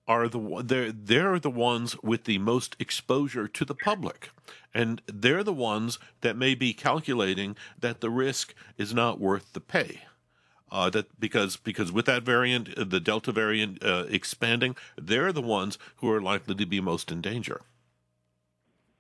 are 0.08 0.30
the 0.30 0.64
they're 0.64 0.92
they're 0.92 1.40
the 1.40 1.50
ones 1.50 2.02
with 2.02 2.24
the 2.24 2.38
most 2.38 2.76
exposure 2.80 3.48
to 3.48 3.66
the 3.66 3.76
public. 3.76 4.32
And 4.74 5.02
they're 5.08 5.44
the 5.44 5.54
ones 5.54 6.00
that 6.22 6.36
may 6.36 6.54
be 6.54 6.74
calculating 6.74 7.56
that 7.80 8.02
the 8.02 8.10
risk 8.10 8.54
is 8.78 8.94
not 8.94 9.20
worth 9.20 9.54
the 9.54 9.62
pay. 9.62 10.02
Uh, 10.72 10.90
that 10.90 11.20
because 11.20 11.58
because 11.58 11.92
with 11.92 12.06
that 12.06 12.24
variant 12.24 12.90
the 12.90 13.00
delta 13.00 13.32
variant 13.32 13.84
uh, 13.84 14.06
expanding 14.10 14.76
they're 14.98 15.32
the 15.32 15.42
ones 15.42 15.78
who 15.98 16.12
are 16.12 16.22
likely 16.22 16.56
to 16.56 16.66
be 16.66 16.82
most 16.82 17.12
in 17.12 17.22
danger 17.22 17.62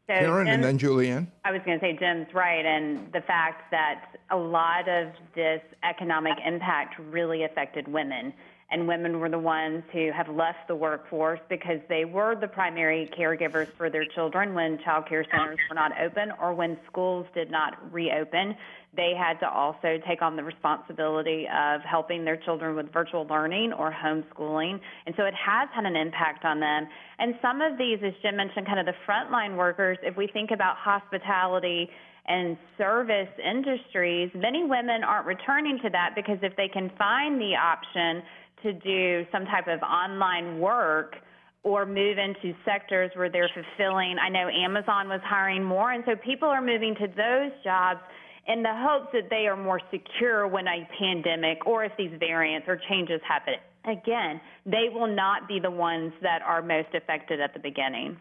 so 0.07 0.13
Karen, 0.13 0.45
Jim, 0.47 0.53
and 0.55 0.63
then 0.63 0.77
Julianne. 0.77 1.27
I 1.43 1.51
was 1.51 1.61
going 1.65 1.79
to 1.79 1.83
say 1.83 1.97
Jim's 1.97 2.33
right, 2.33 2.65
and 2.65 3.11
the 3.11 3.21
fact 3.21 3.71
that 3.71 4.17
a 4.31 4.37
lot 4.37 4.87
of 4.87 5.09
this 5.35 5.61
economic 5.83 6.37
impact 6.45 6.99
really 6.99 7.43
affected 7.43 7.87
women, 7.87 8.33
and 8.71 8.87
women 8.87 9.19
were 9.19 9.29
the 9.29 9.39
ones 9.39 9.83
who 9.93 10.11
have 10.11 10.27
left 10.27 10.67
the 10.67 10.75
workforce 10.75 11.39
because 11.49 11.79
they 11.87 12.05
were 12.05 12.35
the 12.35 12.47
primary 12.47 13.09
caregivers 13.17 13.67
for 13.77 13.89
their 13.89 14.05
children 14.05 14.53
when 14.53 14.79
child 14.83 15.07
care 15.07 15.25
centers 15.31 15.59
were 15.69 15.75
not 15.75 15.91
open 15.99 16.31
or 16.41 16.53
when 16.53 16.77
schools 16.87 17.25
did 17.33 17.51
not 17.51 17.77
reopen 17.93 18.55
they 18.95 19.13
had 19.17 19.39
to 19.39 19.49
also 19.49 19.97
take 20.07 20.21
on 20.21 20.35
the 20.35 20.43
responsibility 20.43 21.47
of 21.53 21.81
helping 21.81 22.23
their 22.25 22.37
children 22.37 22.75
with 22.75 22.91
virtual 22.91 23.25
learning 23.27 23.73
or 23.73 23.91
homeschooling. 23.91 24.79
And 25.05 25.15
so 25.17 25.23
it 25.23 25.33
has 25.33 25.69
had 25.73 25.85
an 25.85 25.95
impact 25.95 26.45
on 26.45 26.59
them. 26.59 26.87
And 27.19 27.35
some 27.41 27.61
of 27.61 27.77
these, 27.77 27.99
as 28.05 28.13
Jim 28.21 28.37
mentioned, 28.37 28.65
kind 28.65 28.79
of 28.79 28.85
the 28.85 28.95
frontline 29.07 29.57
workers, 29.57 29.97
if 30.03 30.17
we 30.17 30.27
think 30.27 30.51
about 30.51 30.75
hospitality 30.77 31.89
and 32.27 32.57
service 32.77 33.29
industries, 33.43 34.31
many 34.33 34.63
women 34.63 35.03
aren't 35.03 35.27
returning 35.27 35.79
to 35.83 35.89
that 35.91 36.11
because 36.15 36.37
if 36.41 36.55
they 36.55 36.67
can 36.67 36.91
find 36.97 37.39
the 37.39 37.55
option 37.55 38.23
to 38.63 38.73
do 38.73 39.25
some 39.31 39.45
type 39.45 39.67
of 39.67 39.81
online 39.83 40.59
work, 40.59 41.17
or 41.65 41.83
move 41.83 42.19
into 42.19 42.55
sectors 42.63 43.09
where 43.15 43.27
they're 43.27 43.49
fulfilling. 43.53 44.17
I 44.21 44.29
know 44.29 44.47
Amazon 44.47 45.09
was 45.09 45.19
hiring 45.25 45.63
more, 45.63 45.91
and 45.91 46.03
so 46.05 46.15
people 46.15 46.47
are 46.47 46.61
moving 46.61 46.93
to 46.93 47.07
those 47.07 47.51
jobs 47.63 47.99
in 48.47 48.61
the 48.61 48.73
hopes 48.73 49.07
that 49.13 49.29
they 49.29 49.47
are 49.47 49.57
more 49.57 49.81
secure 49.91 50.47
when 50.47 50.67
a 50.67 50.87
pandemic 50.99 51.65
or 51.65 51.83
if 51.83 51.91
these 51.97 52.11
variants 52.19 52.67
or 52.67 52.79
changes 52.89 53.19
happen. 53.27 53.55
Again, 53.85 54.41
they 54.65 54.89
will 54.93 55.07
not 55.07 55.47
be 55.47 55.59
the 55.59 55.71
ones 55.71 56.13
that 56.21 56.41
are 56.41 56.61
most 56.61 56.89
affected 56.95 57.39
at 57.39 57.53
the 57.53 57.59
beginning. 57.59 58.17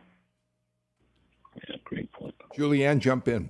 Yeah, 1.68 1.77
great 1.85 2.12
point. 2.12 2.35
Julianne, 2.57 2.99
jump 2.99 3.29
in. 3.29 3.49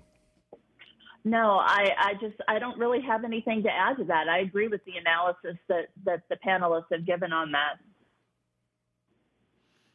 No, 1.25 1.59
I, 1.59 1.89
I 1.99 2.13
just 2.21 2.37
I 2.49 2.59
don't 2.59 2.79
really 2.79 3.01
have 3.01 3.25
anything 3.25 3.63
to 3.63 3.71
add 3.71 3.97
to 3.97 4.05
that. 4.05 4.29
I 4.29 4.41
agree 4.41 4.69
with 4.69 4.85
the 4.85 4.93
analysis 4.99 5.59
that, 5.69 5.87
that 6.05 6.23
the 6.29 6.37
panelists 6.47 6.93
have 6.93 7.07
given 7.07 7.33
on 7.33 7.53
that. 7.53 7.79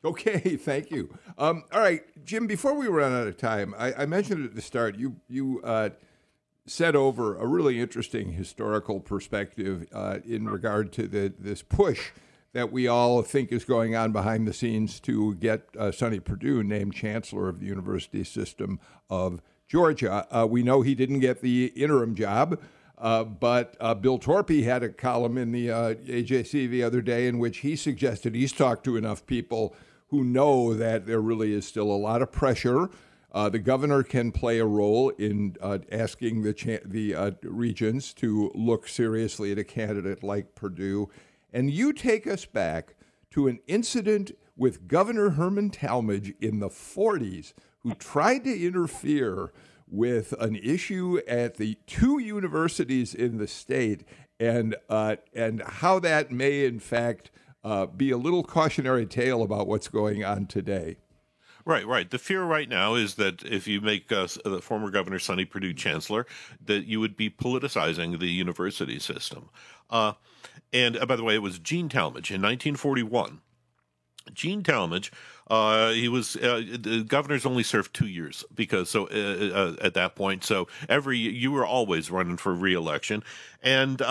Okay, 0.03 0.39
thank 0.57 0.89
you. 0.89 1.15
Um, 1.37 1.63
all 1.71 1.81
right, 1.81 2.01
Jim. 2.25 2.47
Before 2.47 2.73
we 2.73 2.87
run 2.87 3.13
out 3.13 3.27
of 3.27 3.37
time, 3.37 3.75
I, 3.77 3.93
I 3.93 4.05
mentioned 4.07 4.43
at 4.43 4.55
the 4.55 4.61
start 4.61 4.97
you 4.97 5.17
you 5.27 5.61
uh, 5.63 5.89
set 6.69 6.95
over 6.95 7.35
a 7.37 7.47
really 7.47 7.79
interesting 7.79 8.33
historical 8.33 8.99
perspective 8.99 9.87
uh, 9.91 10.19
in 10.25 10.47
regard 10.47 10.91
to 10.93 11.07
the, 11.07 11.33
this 11.39 11.61
push 11.61 12.11
that 12.53 12.71
we 12.71 12.87
all 12.87 13.21
think 13.21 13.51
is 13.51 13.65
going 13.65 13.95
on 13.95 14.11
behind 14.11 14.47
the 14.47 14.53
scenes 14.53 14.99
to 14.99 15.35
get 15.35 15.67
uh, 15.77 15.91
Sonny 15.91 16.19
Perdue 16.19 16.63
named 16.63 16.93
Chancellor 16.93 17.49
of 17.49 17.59
the 17.59 17.65
University 17.65 18.23
System 18.23 18.79
of 19.09 19.41
Georgia. 19.67 20.27
Uh, 20.31 20.45
we 20.45 20.63
know 20.63 20.81
he 20.81 20.95
didn't 20.95 21.19
get 21.19 21.41
the 21.41 21.67
interim 21.75 22.15
job. 22.15 22.59
Uh, 22.97 23.23
but 23.23 23.77
uh, 23.79 23.93
Bill 23.93 24.19
Torpy 24.19 24.65
had 24.65 24.83
a 24.83 24.89
column 24.89 25.37
in 25.37 25.53
the 25.53 25.71
uh, 25.71 25.93
AJC 25.93 26.69
the 26.69 26.83
other 26.83 27.01
day 27.01 27.27
in 27.27 27.39
which 27.39 27.59
he 27.59 27.77
suggested 27.77 28.35
he's 28.35 28.51
talked 28.51 28.83
to 28.83 28.97
enough 28.97 29.25
people 29.25 29.73
who 30.09 30.23
know 30.23 30.73
that 30.73 31.05
there 31.05 31.21
really 31.21 31.53
is 31.53 31.65
still 31.65 31.89
a 31.91 31.95
lot 31.95 32.21
of 32.21 32.29
pressure 32.31 32.89
uh, 33.31 33.49
the 33.49 33.59
governor 33.59 34.03
can 34.03 34.31
play 34.31 34.59
a 34.59 34.65
role 34.65 35.09
in 35.09 35.55
uh, 35.61 35.79
asking 35.91 36.41
the 36.41 36.53
cha- 36.53 36.83
the 36.83 37.13
uh, 37.13 37.31
regents 37.43 38.13
to 38.13 38.51
look 38.55 38.87
seriously 38.87 39.51
at 39.51 39.59
a 39.59 39.63
candidate 39.63 40.23
like 40.23 40.55
Perdue. 40.55 41.09
And 41.53 41.69
you 41.69 41.93
take 41.93 42.25
us 42.27 42.45
back 42.45 42.95
to 43.31 43.47
an 43.47 43.59
incident 43.67 44.31
with 44.57 44.87
Governor 44.87 45.31
Herman 45.31 45.69
Talmadge 45.69 46.33
in 46.41 46.59
the 46.59 46.69
40s, 46.69 47.53
who 47.79 47.93
tried 47.93 48.43
to 48.43 48.65
interfere 48.65 49.51
with 49.87 50.33
an 50.33 50.55
issue 50.55 51.19
at 51.27 51.55
the 51.55 51.77
two 51.87 52.19
universities 52.19 53.15
in 53.15 53.37
the 53.37 53.47
state, 53.47 54.03
and 54.39 54.75
uh, 54.89 55.17
and 55.33 55.61
how 55.61 55.99
that 55.99 56.31
may 56.31 56.65
in 56.65 56.79
fact 56.79 57.31
uh, 57.63 57.85
be 57.85 58.11
a 58.11 58.17
little 58.17 58.43
cautionary 58.43 59.05
tale 59.05 59.43
about 59.43 59.67
what's 59.67 59.87
going 59.87 60.23
on 60.23 60.45
today. 60.45 60.97
Right, 61.69 61.85
right. 61.85 62.09
The 62.09 62.17
fear 62.17 62.41
right 62.41 62.67
now 62.67 62.95
is 62.95 63.13
that 63.15 63.43
if 63.43 63.67
you 63.67 63.79
make 63.79 64.11
uh, 64.11 64.25
the 64.43 64.59
former 64.59 64.89
Governor 64.89 65.19
Sonny 65.19 65.45
Perdue 65.45 65.75
chancellor, 65.75 66.25
that 66.65 66.85
you 66.87 66.99
would 66.99 67.15
be 67.15 67.29
politicizing 67.29 68.17
the 68.17 68.25
university 68.25 68.97
system. 68.97 69.49
Uh, 69.87 70.13
and 70.73 70.97
uh, 70.97 71.05
by 71.05 71.15
the 71.15 71.23
way, 71.23 71.35
it 71.35 71.43
was 71.43 71.59
Gene 71.59 71.87
Talmadge 71.87 72.31
in 72.31 72.41
1941. 72.41 73.41
Gene 74.33 74.63
Talmadge, 74.63 75.11
uh, 75.47 75.91
he 75.91 76.09
was 76.09 76.35
uh, 76.37 76.63
the 76.79 77.05
governor's 77.07 77.45
only 77.45 77.61
served 77.61 77.93
two 77.93 78.07
years 78.07 78.43
because 78.55 78.89
so 78.89 79.05
uh, 79.05 79.75
at 79.79 79.93
that 79.93 80.15
point, 80.15 80.43
so 80.43 80.67
every 80.87 81.19
you 81.19 81.51
were 81.51 81.67
always 81.67 82.09
running 82.09 82.37
for 82.37 82.51
reelection, 82.51 83.23
and 83.61 84.01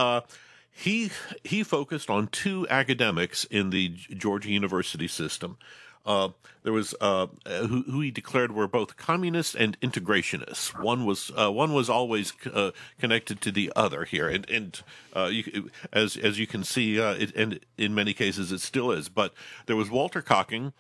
he 0.71 1.11
he 1.43 1.65
focused 1.65 2.09
on 2.09 2.29
two 2.29 2.69
academics 2.71 3.43
in 3.43 3.71
the 3.71 3.89
Georgia 3.89 4.51
University 4.51 5.09
system. 5.09 5.59
Uh, 6.07 6.31
there 6.63 6.73
was 6.73 6.95
uh, 7.01 7.27
who, 7.47 7.83
who, 7.83 8.01
he 8.01 8.11
declared 8.11 8.53
were 8.53 8.69
both 8.69 8.97
communists 8.97 9.55
and 9.55 9.79
integrationists. 9.81 10.79
One 10.83 11.05
was 11.05 11.31
uh, 11.37 11.51
one 11.53 11.73
was 11.73 11.91
always 11.91 12.33
uh, 12.53 12.71
connected 12.99 13.41
to 13.43 13.53
the 13.53 13.73
other 13.77 14.05
here, 14.05 14.29
and, 14.29 14.49
and 14.49 14.81
uh, 15.15 15.27
you, 15.27 15.71
as 15.93 16.17
as 16.17 16.39
you 16.39 16.47
can 16.47 16.65
see, 16.65 17.01
uh, 17.01 17.13
it, 17.13 17.35
and 17.37 17.61
in 17.77 17.95
many 17.95 18.15
cases 18.15 18.53
it 18.53 18.61
still 18.61 18.91
is. 18.91 19.09
But 19.09 19.35
there 19.67 19.77
was 19.77 19.91
Walter 19.91 20.23
Cocking. 20.23 20.73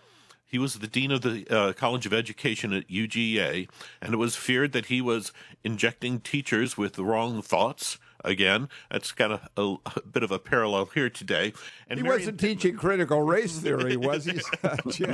He 0.46 0.58
was 0.58 0.78
the 0.78 0.86
dean 0.86 1.10
of 1.10 1.20
the 1.20 1.74
College 1.76 2.06
of 2.06 2.14
Education 2.14 2.72
at 2.72 2.88
UGA, 2.88 3.68
and 4.00 4.14
it 4.14 4.16
was 4.16 4.34
feared 4.34 4.72
that 4.72 4.86
he 4.86 5.02
was 5.02 5.30
injecting 5.62 6.20
teachers 6.20 6.78
with 6.78 6.94
the 6.94 7.04
wrong 7.04 7.42
thoughts 7.42 7.98
again. 8.24 8.68
That's 8.90 9.12
kind 9.12 9.32
of 9.32 9.48
a, 9.56 9.76
a, 9.96 10.02
bit 10.02 10.22
of 10.22 10.30
a 10.30 10.38
parallel 10.38 10.86
here 10.86 11.10
today. 11.10 11.52
And 11.88 11.98
he 11.98 12.02
Marvin 12.02 12.20
wasn't 12.20 12.38
Pittman, 12.38 12.56
teaching 12.56 12.76
critical 12.76 13.22
race 13.22 13.58
theory, 13.58 13.96
was 13.96 14.24
he? 14.24 14.40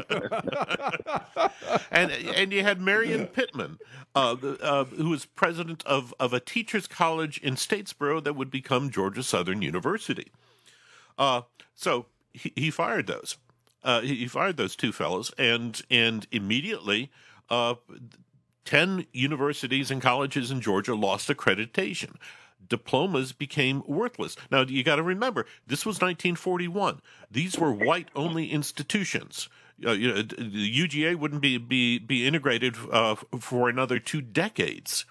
and 1.91 2.11
and 2.11 2.53
you 2.53 2.63
had 2.63 2.81
Marvin 2.81 3.27
Pittman, 3.27 3.79
uh, 4.15 4.37
uh, 4.61 4.85
who 4.85 5.11
was 5.11 5.27
president 5.27 5.85
of, 5.87 6.15
of 6.19 6.33
a 6.33 6.41
teachers' 6.41 6.87
college 6.87 7.39
in 7.39 7.55
Statesboro 7.55 8.23
that 8.25 8.35
would 8.35 8.51
become 8.51 8.91
Georgia 8.91 9.23
Southern 9.23 9.63
University. 9.63 10.33
Uh, 11.19 11.43
so 11.75 12.07
he, 12.33 12.53
he 12.57 12.71
fired 12.71 13.07
those. 13.07 13.37
Uh, 13.83 14.01
he, 14.01 14.27
fired 14.27 14.57
those 14.57 14.77
two 14.77 14.93
fellows, 14.93 15.31
and 15.37 15.83
and 15.91 16.27
immediately 16.33 17.11
uh, 17.51 17.75
10 18.65 19.07
universities 19.13 19.91
and 19.91 20.01
colleges 20.01 20.51
in 20.51 20.61
Georgia 20.61 20.95
lost 20.95 21.29
accreditation 21.29 22.17
diplomas 22.69 23.33
became 23.33 23.83
worthless. 23.87 24.37
Now, 24.51 24.63
you 24.63 24.83
got 24.83 24.97
to 24.97 25.03
remember, 25.03 25.47
this 25.67 25.85
was 25.85 25.97
1941. 25.97 27.01
These 27.31 27.59
were 27.59 27.73
white 27.73 28.09
only 28.15 28.51
institutions. 28.51 29.49
Uh, 29.85 29.93
you 29.93 30.09
know, 30.09 30.23
the 30.23 30.73
UGA 30.73 31.17
wouldn't 31.17 31.41
be 31.41 31.59
be 31.59 31.99
be 31.99 32.27
integrated 32.27 32.77
uh, 32.93 33.17
for 33.41 33.69
another 33.69 33.99
two 33.99 34.21
decades, 34.21 35.05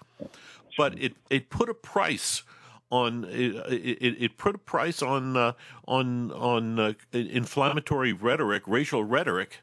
but 0.78 0.98
it 0.98 1.14
it 1.28 1.50
put 1.50 1.68
a 1.68 1.74
price 1.74 2.42
on 2.90 3.24
it, 3.28 3.56
it, 3.70 4.22
it 4.22 4.38
put 4.38 4.54
a 4.54 4.58
price 4.58 5.02
on 5.02 5.36
uh, 5.36 5.52
on 5.86 6.32
on 6.32 6.78
uh, 6.78 6.92
inflammatory 7.12 8.12
rhetoric, 8.12 8.62
racial 8.66 9.04
rhetoric, 9.04 9.60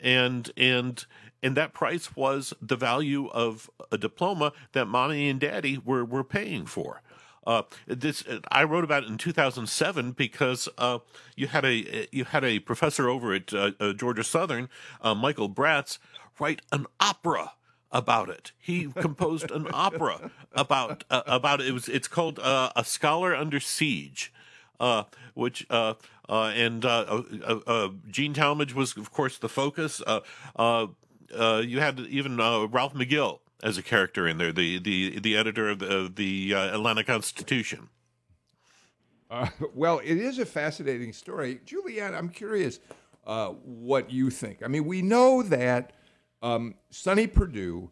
and 0.00 0.50
and 0.56 1.06
and 1.42 1.56
that 1.56 1.72
price 1.72 2.14
was 2.14 2.52
the 2.60 2.76
value 2.76 3.28
of 3.28 3.70
a 3.90 3.98
diploma 3.98 4.52
that 4.72 4.86
mommy 4.86 5.28
and 5.28 5.40
daddy 5.40 5.78
were 5.78 6.04
were 6.04 6.24
paying 6.24 6.66
for. 6.66 7.02
Uh, 7.46 7.62
this 7.86 8.26
uh, 8.26 8.38
I 8.50 8.64
wrote 8.64 8.84
about 8.84 9.04
it 9.04 9.08
in 9.08 9.18
2007 9.18 10.12
because 10.12 10.68
uh, 10.78 11.00
you 11.36 11.48
had 11.48 11.64
a 11.64 12.02
uh, 12.02 12.06
you 12.12 12.24
had 12.24 12.44
a 12.44 12.60
professor 12.60 13.08
over 13.08 13.34
at 13.34 13.52
uh, 13.52 13.72
uh 13.80 13.92
Georgia 13.92 14.24
Southern, 14.24 14.68
uh, 15.00 15.14
Michael 15.14 15.50
Braz, 15.50 15.98
write 16.38 16.62
an 16.70 16.86
opera 17.00 17.52
about 17.90 18.28
it. 18.28 18.52
He 18.58 18.86
composed 18.96 19.50
an 19.50 19.66
opera 19.72 20.30
about 20.52 21.04
uh, 21.10 21.22
about 21.26 21.60
it. 21.60 21.68
it. 21.68 21.72
was 21.72 21.88
it's 21.88 22.08
called 22.08 22.38
uh, 22.38 22.70
A 22.76 22.84
Scholar 22.84 23.34
Under 23.34 23.58
Siege, 23.58 24.32
which 25.34 25.66
and 25.68 26.82
Gene 28.08 28.34
Talmadge 28.34 28.74
was 28.74 28.96
of 28.96 29.10
course 29.10 29.38
the 29.38 29.48
focus. 29.48 30.00
you 30.08 31.80
had 31.80 32.00
even 32.08 32.36
Ralph 32.36 32.94
McGill 32.94 33.40
as 33.62 33.78
a 33.78 33.82
character 33.82 34.26
in 34.26 34.38
there, 34.38 34.52
the 34.52 34.78
the 34.78 35.20
the 35.20 35.36
editor 35.36 35.68
of 35.70 35.78
the, 35.78 35.96
of 35.96 36.16
the 36.16 36.54
uh, 36.54 36.74
Atlanta 36.74 37.04
Constitution. 37.04 37.88
Uh, 39.30 39.48
well, 39.74 40.00
it 40.00 40.18
is 40.18 40.38
a 40.38 40.46
fascinating 40.46 41.12
story, 41.12 41.60
Julianne. 41.64 42.14
I'm 42.14 42.28
curious 42.28 42.80
uh, 43.26 43.48
what 43.48 44.10
you 44.10 44.30
think. 44.30 44.62
I 44.62 44.68
mean, 44.68 44.84
we 44.84 45.00
know 45.00 45.42
that 45.42 45.92
um, 46.42 46.74
Sonny 46.90 47.26
Perdue 47.26 47.90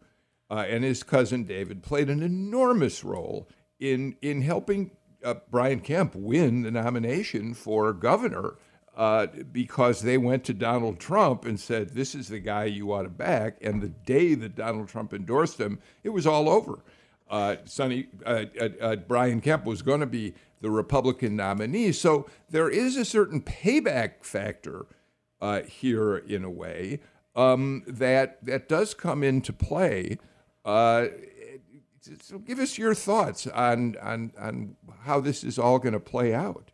uh, 0.49 0.65
and 0.67 0.83
his 0.83 1.03
cousin 1.03 1.45
David 1.45 1.81
played 1.81 2.09
an 2.09 2.21
enormous 2.21 3.03
role 3.03 3.49
in 3.79 4.15
in 4.21 4.41
helping 4.41 4.91
uh, 5.23 5.35
Brian 5.49 5.79
Kemp 5.79 6.15
win 6.15 6.63
the 6.63 6.71
nomination 6.71 7.53
for 7.53 7.93
governor 7.93 8.55
uh, 8.95 9.27
because 9.51 10.01
they 10.01 10.17
went 10.17 10.43
to 10.43 10.53
Donald 10.53 10.99
Trump 10.99 11.45
and 11.45 11.59
said, 11.59 11.89
This 11.89 12.13
is 12.13 12.27
the 12.27 12.39
guy 12.39 12.65
you 12.65 12.91
ought 12.91 13.03
to 13.03 13.09
back. 13.09 13.57
And 13.61 13.81
the 13.81 13.89
day 13.89 14.33
that 14.35 14.55
Donald 14.55 14.89
Trump 14.89 15.13
endorsed 15.13 15.59
him, 15.59 15.79
it 16.03 16.09
was 16.09 16.27
all 16.27 16.49
over. 16.49 16.79
Uh, 17.29 17.55
Sonny, 17.63 18.07
uh, 18.25 18.45
uh, 18.59 18.69
uh 18.81 18.95
Brian 18.97 19.39
Kemp 19.39 19.65
was 19.65 19.81
going 19.81 20.01
to 20.01 20.05
be 20.05 20.33
the 20.59 20.69
Republican 20.69 21.37
nominee. 21.37 21.93
So 21.93 22.27
there 22.49 22.69
is 22.69 22.97
a 22.97 23.05
certain 23.05 23.41
payback 23.41 24.23
factor 24.23 24.85
uh, 25.39 25.61
here, 25.61 26.17
in 26.17 26.43
a 26.43 26.49
way, 26.49 26.99
um, 27.35 27.83
that, 27.87 28.43
that 28.45 28.67
does 28.67 28.93
come 28.93 29.23
into 29.23 29.53
play. 29.53 30.17
so 30.65 31.09
give 32.45 32.59
us 32.59 32.77
your 32.77 32.93
thoughts 32.93 33.47
on, 33.47 33.95
on, 34.01 34.33
on 34.37 34.75
how 35.03 35.21
this 35.21 35.43
is 35.45 35.57
all 35.57 35.79
going 35.79 35.93
to 35.93 35.99
play 35.99 36.33
out. 36.33 36.71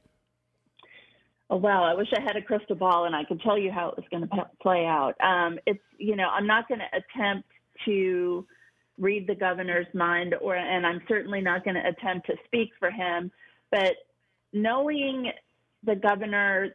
Oh, 1.49 1.57
wow. 1.57 1.83
I 1.83 1.93
wish 1.93 2.07
I 2.15 2.21
had 2.21 2.35
a 2.35 2.41
crystal 2.41 2.75
ball 2.75 3.05
and 3.05 3.15
I 3.15 3.23
could 3.23 3.41
tell 3.41 3.57
you 3.57 3.71
how 3.71 3.89
it 3.89 3.95
was 3.95 4.05
going 4.11 4.27
to 4.27 4.49
play 4.61 4.85
out. 4.85 5.15
Um, 5.21 5.59
it's, 5.65 5.79
you 5.97 6.15
know, 6.15 6.27
I'm 6.27 6.47
not 6.47 6.67
going 6.67 6.81
to 6.81 6.97
attempt 6.97 7.47
to 7.85 8.45
read 8.97 9.27
the 9.27 9.35
governor's 9.35 9.87
mind 9.93 10.35
or, 10.41 10.55
and 10.55 10.85
I'm 10.85 11.01
certainly 11.07 11.39
not 11.39 11.63
going 11.63 11.75
to 11.75 11.87
attempt 11.87 12.27
to 12.27 12.35
speak 12.45 12.71
for 12.79 12.91
him, 12.91 13.31
but 13.71 13.95
knowing 14.51 15.31
the 15.83 15.95
governor 15.95 16.73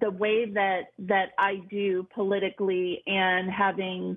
the 0.00 0.10
way 0.10 0.46
that, 0.50 0.92
that 0.98 1.30
I 1.38 1.56
do 1.70 2.06
politically 2.14 3.02
and 3.06 3.50
having 3.50 4.16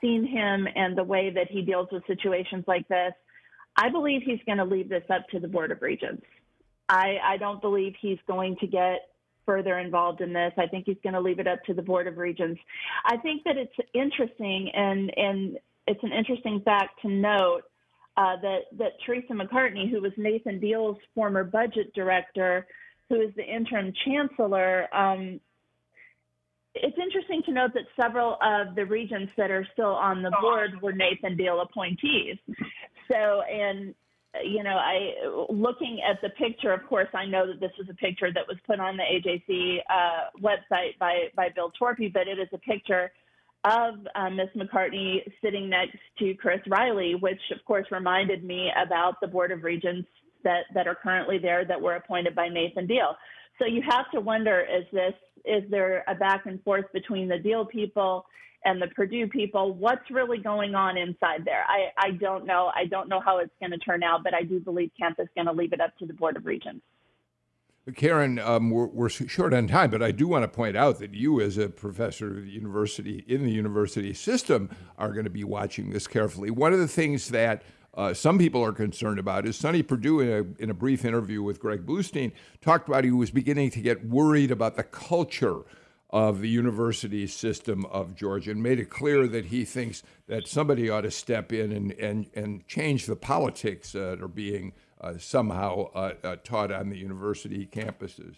seen 0.00 0.24
him 0.24 0.68
and 0.74 0.96
the 0.96 1.04
way 1.04 1.30
that 1.30 1.50
he 1.50 1.62
deals 1.62 1.88
with 1.90 2.04
situations 2.06 2.64
like 2.66 2.86
this, 2.88 3.12
I 3.76 3.88
believe 3.90 4.22
he's 4.24 4.40
going 4.46 4.58
to 4.58 4.64
leave 4.64 4.88
this 4.88 5.02
up 5.10 5.28
to 5.30 5.40
the 5.40 5.48
Board 5.48 5.70
of 5.70 5.82
Regents. 5.82 6.24
I, 6.88 7.16
I 7.24 7.36
don't 7.36 7.60
believe 7.60 7.94
he's 8.00 8.18
going 8.26 8.56
to 8.60 8.66
get 8.66 9.08
further 9.44 9.78
involved 9.78 10.20
in 10.20 10.32
this. 10.32 10.52
I 10.58 10.66
think 10.66 10.86
he's 10.86 10.96
going 11.02 11.14
to 11.14 11.20
leave 11.20 11.38
it 11.38 11.46
up 11.46 11.62
to 11.64 11.74
the 11.74 11.82
Board 11.82 12.06
of 12.06 12.18
Regents. 12.18 12.60
I 13.04 13.16
think 13.18 13.44
that 13.44 13.56
it's 13.56 13.72
interesting 13.94 14.70
and, 14.74 15.12
and 15.16 15.58
it's 15.86 16.02
an 16.02 16.12
interesting 16.12 16.60
fact 16.64 17.00
to 17.02 17.08
note 17.08 17.62
uh, 18.16 18.36
that, 18.42 18.60
that 18.78 18.92
Teresa 19.04 19.32
McCartney, 19.32 19.90
who 19.90 20.00
was 20.00 20.12
Nathan 20.16 20.58
Deal's 20.58 20.96
former 21.14 21.44
budget 21.44 21.92
director, 21.94 22.66
who 23.08 23.20
is 23.20 23.30
the 23.36 23.44
interim 23.44 23.92
chancellor, 24.04 24.92
um, 24.94 25.40
it's 26.82 26.98
interesting 26.98 27.42
to 27.46 27.52
note 27.52 27.70
that 27.74 27.84
several 28.00 28.36
of 28.42 28.74
the 28.74 28.84
regents 28.84 29.32
that 29.36 29.50
are 29.50 29.66
still 29.72 29.94
on 29.94 30.22
the 30.22 30.32
board 30.40 30.72
were 30.82 30.92
Nathan 30.92 31.36
Deal 31.36 31.60
appointees. 31.60 32.36
So, 33.08 33.42
and 33.42 33.94
you 34.44 34.62
know, 34.62 34.76
I 34.76 35.14
looking 35.50 36.00
at 36.08 36.20
the 36.22 36.30
picture. 36.30 36.72
Of 36.72 36.86
course, 36.86 37.08
I 37.14 37.26
know 37.26 37.46
that 37.46 37.60
this 37.60 37.72
was 37.78 37.88
a 37.90 37.94
picture 37.94 38.32
that 38.32 38.46
was 38.46 38.56
put 38.66 38.80
on 38.80 38.96
the 38.96 39.02
AJC 39.02 39.78
uh, 39.88 40.30
website 40.40 40.98
by 40.98 41.28
by 41.34 41.48
Bill 41.54 41.72
Torpy, 41.80 42.12
but 42.12 42.28
it 42.28 42.38
is 42.38 42.48
a 42.52 42.58
picture 42.58 43.10
of 43.64 43.94
uh, 44.14 44.30
Miss 44.30 44.48
McCartney 44.56 45.20
sitting 45.42 45.68
next 45.68 45.98
to 46.18 46.34
Chris 46.34 46.60
Riley, 46.68 47.14
which 47.14 47.40
of 47.52 47.64
course 47.64 47.86
reminded 47.90 48.44
me 48.44 48.70
about 48.76 49.20
the 49.20 49.26
Board 49.26 49.50
of 49.50 49.64
Regents 49.64 50.08
that 50.44 50.64
that 50.74 50.86
are 50.86 50.94
currently 50.94 51.38
there 51.38 51.64
that 51.64 51.80
were 51.80 51.96
appointed 51.96 52.34
by 52.34 52.48
Nathan 52.48 52.86
Deal. 52.86 53.16
So 53.58 53.66
you 53.66 53.82
have 53.82 54.10
to 54.12 54.20
wonder: 54.20 54.60
is 54.60 54.84
this 54.92 55.14
is 55.44 55.62
there 55.70 56.04
a 56.08 56.14
back 56.14 56.46
and 56.46 56.62
forth 56.62 56.86
between 56.92 57.28
the 57.28 57.38
Deal 57.38 57.64
people? 57.64 58.26
and 58.66 58.82
the 58.82 58.88
Perdue 58.88 59.28
people, 59.28 59.74
what's 59.74 60.10
really 60.10 60.38
going 60.38 60.74
on 60.74 60.98
inside 60.98 61.44
there? 61.44 61.64
I, 61.68 61.90
I 61.96 62.10
don't 62.10 62.46
know. 62.46 62.72
I 62.74 62.86
don't 62.86 63.08
know 63.08 63.20
how 63.20 63.38
it's 63.38 63.52
going 63.60 63.70
to 63.70 63.78
turn 63.78 64.02
out, 64.02 64.24
but 64.24 64.34
I 64.34 64.42
do 64.42 64.58
believe 64.58 64.90
Kemp 65.00 65.20
is 65.20 65.28
going 65.36 65.46
to 65.46 65.52
leave 65.52 65.72
it 65.72 65.80
up 65.80 65.96
to 65.98 66.06
the 66.06 66.12
Board 66.12 66.36
of 66.36 66.44
Regents. 66.46 66.82
Karen, 67.94 68.40
um, 68.40 68.70
we're, 68.70 68.86
we're, 68.86 69.08
short 69.08 69.54
on 69.54 69.68
time, 69.68 69.90
but 69.90 70.02
I 70.02 70.10
do 70.10 70.26
want 70.26 70.42
to 70.42 70.48
point 70.48 70.76
out 70.76 70.98
that 70.98 71.14
you, 71.14 71.40
as 71.40 71.56
a 71.56 71.68
professor 71.68 72.30
of 72.30 72.44
the 72.44 72.50
university 72.50 73.24
in 73.28 73.44
the 73.44 73.52
university 73.52 74.12
system, 74.12 74.68
are 74.98 75.12
going 75.12 75.24
to 75.24 75.30
be 75.30 75.44
watching 75.44 75.90
this 75.90 76.08
carefully. 76.08 76.50
One 76.50 76.72
of 76.72 76.80
the 76.80 76.88
things 76.88 77.28
that 77.28 77.62
uh, 77.96 78.12
some 78.12 78.38
people 78.38 78.62
are 78.62 78.72
concerned 78.72 79.18
about 79.18 79.46
is 79.46 79.56
Sonny 79.56 79.82
Perdue, 79.82 80.20
in 80.20 80.28
a, 80.28 80.62
in 80.62 80.70
a 80.70 80.74
brief 80.74 81.04
interview 81.04 81.42
with 81.42 81.58
Greg 81.60 81.86
Bluestein, 81.86 82.32
talked 82.60 82.88
about 82.88 83.04
he 83.04 83.10
was 83.10 83.30
beginning 83.30 83.70
to 83.70 83.80
get 83.80 84.06
worried 84.06 84.50
about 84.50 84.76
the 84.76 84.82
culture 84.82 85.62
of 86.10 86.40
the 86.40 86.48
university 86.48 87.26
system 87.26 87.84
of 87.86 88.14
Georgia 88.14 88.52
and 88.52 88.62
made 88.62 88.78
it 88.78 88.90
clear 88.90 89.26
that 89.26 89.46
he 89.46 89.64
thinks 89.64 90.02
that 90.28 90.46
somebody 90.46 90.88
ought 90.88 91.00
to 91.00 91.10
step 91.10 91.52
in 91.52 91.72
and, 91.72 91.92
and, 91.92 92.30
and 92.34 92.66
change 92.66 93.06
the 93.06 93.16
politics 93.16 93.92
that 93.92 94.22
are 94.22 94.28
being 94.28 94.72
uh, 95.00 95.14
somehow 95.18 95.90
uh, 95.94 96.12
uh, 96.22 96.36
taught 96.44 96.70
on 96.70 96.90
the 96.90 96.96
university 96.96 97.66
campuses. 97.66 98.36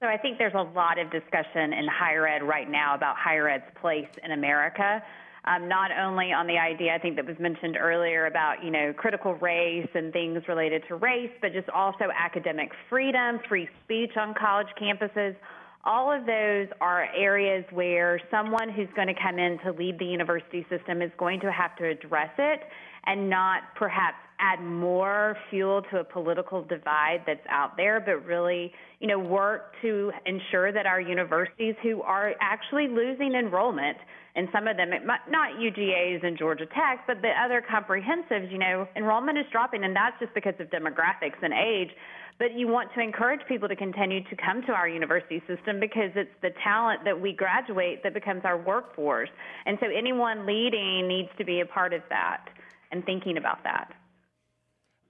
So 0.00 0.06
I 0.06 0.16
think 0.16 0.38
there's 0.38 0.54
a 0.54 0.62
lot 0.76 0.98
of 0.98 1.10
discussion 1.10 1.72
in 1.72 1.88
higher 1.88 2.26
ed 2.26 2.42
right 2.42 2.70
now 2.70 2.94
about 2.94 3.16
higher 3.16 3.48
ed's 3.48 3.64
place 3.80 4.08
in 4.22 4.30
America. 4.30 5.02
Um, 5.44 5.68
not 5.68 5.90
only 5.92 6.32
on 6.32 6.46
the 6.46 6.58
idea 6.58 6.94
I 6.94 6.98
think 6.98 7.16
that 7.16 7.26
was 7.26 7.38
mentioned 7.38 7.76
earlier 7.76 8.26
about 8.26 8.62
you 8.64 8.70
know 8.70 8.92
critical 8.92 9.34
race 9.34 9.88
and 9.94 10.12
things 10.12 10.42
related 10.48 10.82
to 10.88 10.96
race, 10.96 11.30
but 11.40 11.52
just 11.52 11.68
also 11.70 12.06
academic 12.16 12.70
freedom, 12.88 13.40
free 13.48 13.68
speech 13.84 14.16
on 14.16 14.34
college 14.34 14.68
campuses. 14.80 15.36
All 15.84 16.12
of 16.12 16.26
those 16.26 16.66
are 16.80 17.06
areas 17.16 17.64
where 17.72 18.20
someone 18.30 18.68
who's 18.68 18.88
going 18.94 19.08
to 19.08 19.14
come 19.14 19.38
in 19.38 19.58
to 19.64 19.72
lead 19.72 19.98
the 19.98 20.04
university 20.04 20.66
system 20.68 21.00
is 21.00 21.10
going 21.16 21.40
to 21.40 21.52
have 21.52 21.76
to 21.76 21.86
address 21.86 22.30
it 22.36 22.60
and 23.06 23.30
not 23.30 23.62
perhaps 23.76 24.18
add 24.40 24.62
more 24.62 25.36
fuel 25.50 25.82
to 25.90 25.98
a 25.98 26.04
political 26.04 26.62
divide 26.62 27.22
that's 27.26 27.44
out 27.48 27.76
there, 27.76 28.00
but 28.00 28.24
really, 28.24 28.72
you 29.00 29.08
know, 29.08 29.18
work 29.18 29.72
to 29.82 30.12
ensure 30.26 30.72
that 30.72 30.86
our 30.86 31.00
universities 31.00 31.74
who 31.82 32.02
are 32.02 32.34
actually 32.40 32.88
losing 32.88 33.34
enrollment, 33.34 33.96
and 34.36 34.48
some 34.52 34.68
of 34.68 34.76
them, 34.76 34.90
not 35.06 35.50
UGAs 35.58 36.24
and 36.24 36.38
Georgia 36.38 36.66
Tech, 36.66 37.04
but 37.08 37.20
the 37.22 37.32
other 37.44 37.60
comprehensives, 37.68 38.52
you 38.52 38.58
know, 38.58 38.86
enrollment 38.94 39.36
is 39.36 39.46
dropping, 39.50 39.82
and 39.82 39.96
that's 39.96 40.14
just 40.20 40.32
because 40.34 40.54
of 40.60 40.68
demographics 40.70 41.42
and 41.42 41.52
age. 41.52 41.90
But 42.38 42.54
you 42.54 42.68
want 42.68 42.90
to 42.94 43.00
encourage 43.00 43.40
people 43.48 43.66
to 43.66 43.74
continue 43.74 44.22
to 44.22 44.36
come 44.36 44.62
to 44.62 44.72
our 44.72 44.88
university 44.88 45.42
system 45.48 45.80
because 45.80 46.12
it's 46.14 46.30
the 46.40 46.50
talent 46.62 47.00
that 47.04 47.20
we 47.20 47.32
graduate 47.32 48.04
that 48.04 48.14
becomes 48.14 48.42
our 48.44 48.56
workforce. 48.56 49.30
And 49.66 49.76
so 49.80 49.88
anyone 49.88 50.46
leading 50.46 51.08
needs 51.08 51.30
to 51.38 51.44
be 51.44 51.58
a 51.58 51.66
part 51.66 51.92
of 51.92 52.02
that 52.10 52.46
and 52.92 53.04
thinking 53.04 53.38
about 53.38 53.64
that. 53.64 53.92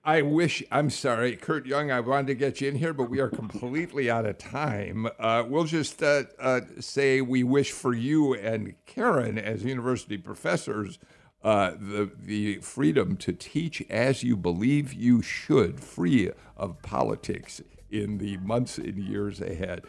I 0.08 0.22
wish, 0.22 0.64
I'm 0.72 0.88
sorry, 0.88 1.36
Kurt 1.36 1.66
Young, 1.66 1.90
I 1.90 2.00
wanted 2.00 2.28
to 2.28 2.34
get 2.34 2.62
you 2.62 2.68
in 2.68 2.76
here, 2.76 2.94
but 2.94 3.10
we 3.10 3.20
are 3.20 3.28
completely 3.28 4.10
out 4.10 4.24
of 4.24 4.38
time. 4.38 5.06
Uh, 5.18 5.44
we'll 5.46 5.64
just 5.64 6.02
uh, 6.02 6.22
uh, 6.38 6.62
say 6.80 7.20
we 7.20 7.44
wish 7.44 7.72
for 7.72 7.92
you 7.92 8.32
and 8.32 8.74
Karen, 8.86 9.36
as 9.36 9.64
university 9.64 10.16
professors, 10.16 10.98
uh, 11.44 11.72
the, 11.72 12.10
the 12.18 12.54
freedom 12.60 13.18
to 13.18 13.34
teach 13.34 13.82
as 13.90 14.22
you 14.22 14.34
believe 14.34 14.94
you 14.94 15.20
should, 15.20 15.78
free 15.78 16.30
of 16.56 16.80
politics 16.80 17.60
in 17.90 18.16
the 18.16 18.38
months 18.38 18.78
and 18.78 18.98
years 18.98 19.42
ahead. 19.42 19.82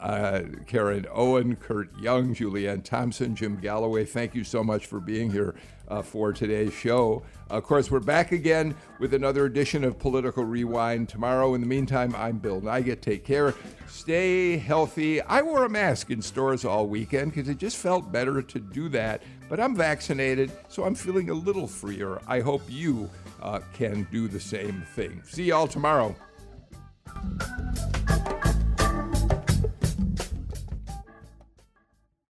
Uh, 0.00 0.42
Karen 0.66 1.06
Owen, 1.12 1.56
Kurt 1.56 1.96
Young, 1.98 2.34
Julianne 2.34 2.82
Thompson, 2.82 3.34
Jim 3.34 3.56
Galloway, 3.56 4.04
thank 4.04 4.34
you 4.34 4.44
so 4.44 4.62
much 4.62 4.86
for 4.86 5.00
being 5.00 5.30
here 5.30 5.54
uh, 5.88 6.02
for 6.02 6.32
today's 6.32 6.72
show. 6.72 7.22
Of 7.48 7.62
course, 7.62 7.90
we're 7.90 8.00
back 8.00 8.32
again 8.32 8.74
with 8.98 9.14
another 9.14 9.44
edition 9.44 9.84
of 9.84 9.98
Political 9.98 10.44
Rewind 10.44 11.08
tomorrow. 11.08 11.54
In 11.54 11.60
the 11.60 11.66
meantime, 11.66 12.14
I'm 12.16 12.38
Bill 12.38 12.60
Nigut. 12.60 13.00
Take 13.00 13.24
care. 13.24 13.54
Stay 13.86 14.56
healthy. 14.56 15.20
I 15.22 15.42
wore 15.42 15.64
a 15.64 15.68
mask 15.68 16.10
in 16.10 16.20
stores 16.20 16.64
all 16.64 16.88
weekend 16.88 17.32
because 17.32 17.48
it 17.48 17.58
just 17.58 17.76
felt 17.76 18.10
better 18.10 18.42
to 18.42 18.58
do 18.58 18.88
that. 18.90 19.22
But 19.48 19.60
I'm 19.60 19.76
vaccinated, 19.76 20.50
so 20.68 20.84
I'm 20.84 20.96
feeling 20.96 21.30
a 21.30 21.34
little 21.34 21.68
freer. 21.68 22.20
I 22.26 22.40
hope 22.40 22.62
you 22.68 23.08
uh, 23.40 23.60
can 23.72 24.08
do 24.10 24.26
the 24.26 24.40
same 24.40 24.82
thing. 24.94 25.22
See 25.24 25.44
y'all 25.44 25.68
tomorrow. 25.68 26.16